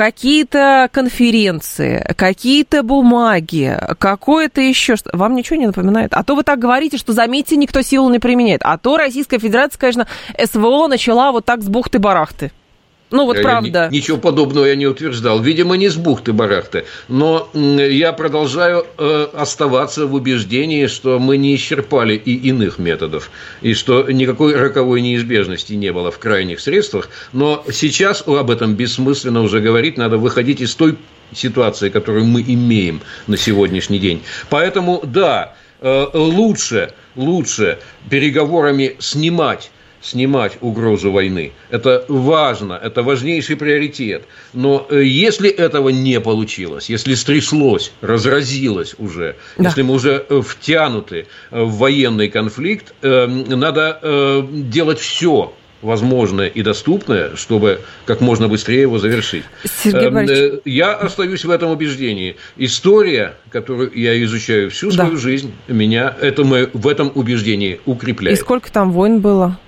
какие-то 0.00 0.88
конференции, 0.92 2.14
какие-то 2.16 2.82
бумаги, 2.82 3.78
какое-то 3.98 4.62
еще 4.62 4.96
что 4.96 5.10
Вам 5.12 5.34
ничего 5.34 5.56
не 5.56 5.66
напоминает? 5.66 6.14
А 6.14 6.24
то 6.24 6.34
вы 6.36 6.42
так 6.42 6.58
говорите, 6.58 6.96
что, 6.96 7.12
заметьте, 7.12 7.56
никто 7.56 7.82
силу 7.82 8.08
не 8.08 8.18
применяет. 8.18 8.62
А 8.64 8.78
то 8.78 8.96
Российская 8.96 9.38
Федерация, 9.38 9.78
конечно, 9.78 10.06
СВО 10.42 10.86
начала 10.88 11.32
вот 11.32 11.44
так 11.44 11.62
с 11.62 11.68
бухты-барахты. 11.68 12.50
Ну 13.10 13.24
вот 13.24 13.36
я 13.36 13.42
правда. 13.42 13.88
Ни, 13.90 13.96
ничего 13.96 14.18
подобного 14.18 14.66
я 14.66 14.76
не 14.76 14.86
утверждал. 14.86 15.40
Видимо, 15.40 15.76
не 15.76 15.88
с 15.88 15.96
бухты-барахты. 15.96 16.84
Но 17.08 17.48
я 17.54 18.12
продолжаю 18.12 18.86
э, 18.98 19.28
оставаться 19.32 20.06
в 20.06 20.14
убеждении, 20.14 20.86
что 20.86 21.18
мы 21.18 21.36
не 21.36 21.54
исчерпали 21.56 22.14
и 22.14 22.34
иных 22.34 22.78
методов. 22.78 23.30
И 23.62 23.74
что 23.74 24.10
никакой 24.10 24.54
роковой 24.54 25.00
неизбежности 25.00 25.72
не 25.72 25.92
было 25.92 26.10
в 26.10 26.18
крайних 26.18 26.60
средствах. 26.60 27.10
Но 27.32 27.64
сейчас 27.72 28.22
об 28.26 28.50
этом 28.50 28.74
бессмысленно 28.74 29.42
уже 29.42 29.60
говорить. 29.60 29.96
Надо 29.96 30.16
выходить 30.16 30.60
из 30.60 30.74
той 30.74 30.96
ситуации, 31.34 31.88
которую 31.88 32.26
мы 32.26 32.42
имеем 32.42 33.00
на 33.26 33.36
сегодняшний 33.36 33.98
день. 33.98 34.22
Поэтому, 34.48 35.00
да, 35.04 35.54
э, 35.80 36.06
лучше, 36.14 36.92
лучше 37.16 37.78
переговорами 38.08 38.96
снимать 38.98 39.70
снимать 40.00 40.58
угрозу 40.60 41.12
войны. 41.12 41.52
Это 41.70 42.04
важно, 42.08 42.78
это 42.82 43.02
важнейший 43.02 43.56
приоритет. 43.56 44.24
Но 44.52 44.86
э, 44.90 45.02
если 45.04 45.50
этого 45.50 45.90
не 45.90 46.20
получилось, 46.20 46.88
если 46.88 47.14
стряслось, 47.14 47.92
разразилось 48.00 48.94
уже, 48.98 49.36
да. 49.58 49.68
если 49.68 49.82
мы 49.82 49.94
уже 49.94 50.24
э, 50.28 50.40
втянуты 50.40 51.26
э, 51.50 51.62
в 51.62 51.76
военный 51.76 52.28
конфликт, 52.28 52.94
надо 53.02 54.46
делать 54.50 54.98
все, 54.98 55.52
возможное 55.82 56.48
и 56.48 56.62
доступное, 56.62 57.36
чтобы 57.36 57.80
как 58.04 58.20
можно 58.20 58.48
быстрее 58.48 58.82
его 58.82 58.98
завершить. 58.98 59.44
Сергей 59.64 60.60
Я 60.64 60.94
остаюсь 60.94 61.44
в 61.44 61.50
этом 61.50 61.70
убеждении. 61.70 62.36
История, 62.56 63.34
которую 63.50 63.90
я 63.94 64.22
изучаю 64.24 64.70
всю 64.70 64.90
свою 64.90 65.12
да. 65.12 65.16
жизнь, 65.16 65.52
меня 65.68 66.14
это 66.20 66.44
мы 66.44 66.68
в 66.72 66.86
этом 66.86 67.10
убеждении 67.14 67.80
укрепляет. 67.86 68.38
И 68.38 68.40
сколько 68.40 68.70
там 68.70 68.92
войн 68.92 69.20
было? 69.20 69.58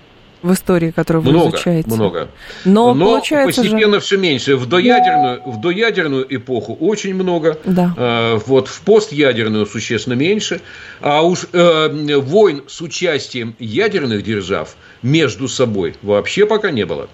В 0.42 0.52
истории, 0.52 0.90
которую 0.90 1.22
вы 1.22 1.30
много, 1.30 1.56
изучаете. 1.56 1.90
Много, 1.90 2.28
Но, 2.64 2.94
Но 2.94 3.20
постепенно 3.20 3.94
же... 3.94 4.00
все 4.00 4.16
меньше. 4.16 4.56
В 4.56 4.66
доядерную, 4.66 5.42
в 5.44 5.60
доядерную 5.60 6.26
эпоху 6.34 6.76
очень 6.80 7.14
много. 7.14 7.58
Да. 7.64 7.94
А, 7.96 8.38
вот 8.46 8.68
в 8.68 8.80
постядерную 8.82 9.66
существенно 9.66 10.14
меньше. 10.14 10.60
А 11.00 11.22
уж 11.22 11.46
э, 11.52 12.16
войн 12.18 12.64
с 12.66 12.80
участием 12.80 13.54
ядерных 13.58 14.22
держав 14.24 14.76
между 15.02 15.48
собой 15.48 15.96
вообще 16.02 16.46
пока 16.46 16.70
не 16.70 16.84
было. 16.84 17.08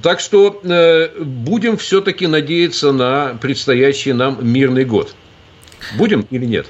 Так 0.00 0.20
что 0.20 0.60
э, 0.64 1.08
будем 1.20 1.76
все-таки 1.76 2.26
надеяться 2.26 2.92
на 2.92 3.36
предстоящий 3.40 4.12
нам 4.12 4.38
мирный 4.40 4.84
год. 4.84 5.14
Будем 5.98 6.26
или 6.30 6.46
нет? 6.46 6.66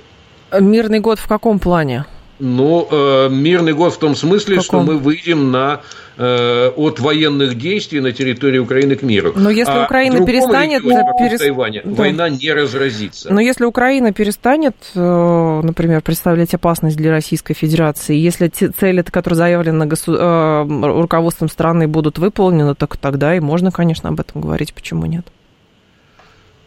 Мирный 0.59 1.01
год 1.01 1.19
в 1.19 1.29
каком 1.29 1.59
плане? 1.59 2.05
Ну, 2.45 2.89
э, 2.91 3.29
мирный 3.31 3.73
год 3.73 3.95
в 3.95 3.99
том 3.99 4.17
смысле, 4.17 4.61
что 4.61 4.83
мы 4.83 4.99
выйдем 4.99 5.53
на 5.53 5.83
э, 6.17 6.73
от 6.75 6.99
военных 6.99 7.57
действий 7.57 8.01
на 8.01 8.11
территории 8.11 8.59
Украины 8.59 8.97
к 8.97 9.03
миру. 9.03 9.33
Но 9.37 9.49
если 9.49 9.71
а 9.71 9.85
Украина 9.85 10.27
перестанет... 10.27 10.83
Перес... 10.83 11.39
Тайваня, 11.39 11.83
да. 11.85 11.95
война 11.95 12.29
не 12.31 12.53
разразится. 12.53 13.33
Но 13.33 13.41
если 13.41 13.65
Украина 13.65 14.13
перестанет, 14.13 14.75
э, 14.97 15.61
например, 15.63 16.03
представлять 16.03 16.53
опасность 16.53 16.97
для 16.97 17.13
Российской 17.13 17.55
Федерации, 17.55 18.17
если 18.17 18.49
те 18.49 18.71
цели, 18.71 19.03
которые 19.03 19.37
заявлены 19.37 19.87
госу... 19.87 20.13
Э, 20.13 20.65
руководством 20.99 21.49
страны, 21.49 21.87
будут 21.87 22.19
выполнены, 22.19 22.75
так 22.75 22.97
тогда 22.97 23.37
и 23.37 23.39
можно, 23.39 23.71
конечно, 23.71 24.09
об 24.09 24.19
этом 24.19 24.41
говорить. 24.41 24.75
Почему 24.75 25.07
нет? 25.07 25.29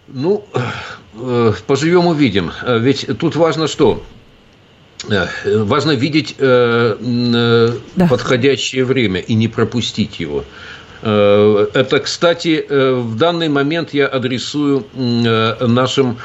Ну, 0.08 0.46
э, 1.16 1.52
поживем 1.68 2.08
увидим. 2.08 2.54
Ведь 2.66 3.10
тут 3.20 3.36
важно 3.36 3.68
что? 3.68 4.02
Э, 5.10 5.28
важно 5.64 5.92
видеть 5.92 6.36
э, 6.38 6.98
э, 7.00 7.72
да. 7.96 8.08
подходящее 8.08 8.86
время 8.86 9.20
и 9.20 9.34
не 9.34 9.48
пропустить 9.48 10.20
его. 10.20 10.44
Это, 11.02 12.00
кстати, 12.04 12.66
в 12.68 13.16
данный 13.16 13.48
момент 13.48 13.94
я 13.94 14.08
адресую 14.08 14.88
нашим 14.96 16.18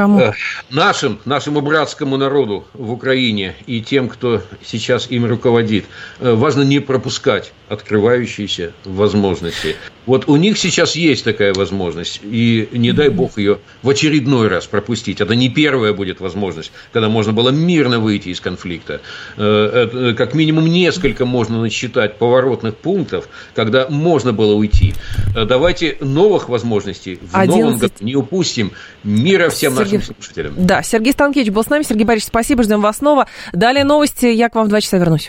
Кому? 0.00 0.18
Э, 0.18 0.32
нашим, 0.70 1.18
нашему 1.26 1.60
братскому 1.60 2.16
народу 2.16 2.64
в 2.72 2.90
Украине 2.90 3.54
и 3.66 3.82
тем, 3.82 4.08
кто 4.08 4.40
сейчас 4.64 5.10
им 5.10 5.26
руководит, 5.26 5.84
э, 6.20 6.32
важно 6.32 6.62
не 6.62 6.80
пропускать 6.80 7.52
открывающиеся 7.68 8.72
возможности. 8.86 9.76
Вот 10.06 10.26
у 10.26 10.36
них 10.36 10.56
сейчас 10.56 10.96
есть 10.96 11.22
такая 11.24 11.52
возможность, 11.52 12.20
и 12.24 12.66
не 12.72 12.92
дай 12.92 13.10
бог 13.10 13.36
ее 13.36 13.58
в 13.82 13.90
очередной 13.90 14.48
раз 14.48 14.66
пропустить. 14.66 15.20
Это 15.20 15.34
не 15.34 15.50
первая 15.50 15.92
будет 15.92 16.20
возможность, 16.20 16.72
когда 16.94 17.10
можно 17.10 17.34
было 17.34 17.50
мирно 17.50 18.00
выйти 18.00 18.30
из 18.30 18.40
конфликта. 18.40 19.02
Э, 19.36 20.14
как 20.16 20.32
минимум 20.32 20.66
несколько 20.66 21.26
можно 21.26 21.60
насчитать 21.60 22.16
поворотных 22.16 22.74
пунктов, 22.74 23.28
когда 23.54 23.86
можно 23.90 24.32
было 24.32 24.54
уйти. 24.54 24.94
Давайте 25.34 25.98
новых 26.00 26.48
возможностей 26.48 27.18
в 27.20 27.36
11... 27.36 27.60
новом 27.60 27.78
году 27.78 27.94
не 28.00 28.16
упустим. 28.16 28.72
Мира 29.04 29.50
всем 29.50 29.74
Сергей... 29.76 29.89
нашим 29.98 30.14
слушателям. 30.14 30.54
Да, 30.56 30.82
Сергей 30.82 31.12
Станкевич 31.12 31.50
был 31.50 31.62
с 31.62 31.68
нами. 31.68 31.82
Сергей 31.82 32.04
Борисович, 32.04 32.28
спасибо, 32.28 32.62
ждем 32.62 32.80
вас 32.80 32.98
снова. 32.98 33.26
Далее 33.52 33.84
новости, 33.84 34.26
я 34.26 34.48
к 34.48 34.54
вам 34.54 34.66
в 34.66 34.68
два 34.68 34.80
часа 34.80 34.96
вернусь. 34.96 35.28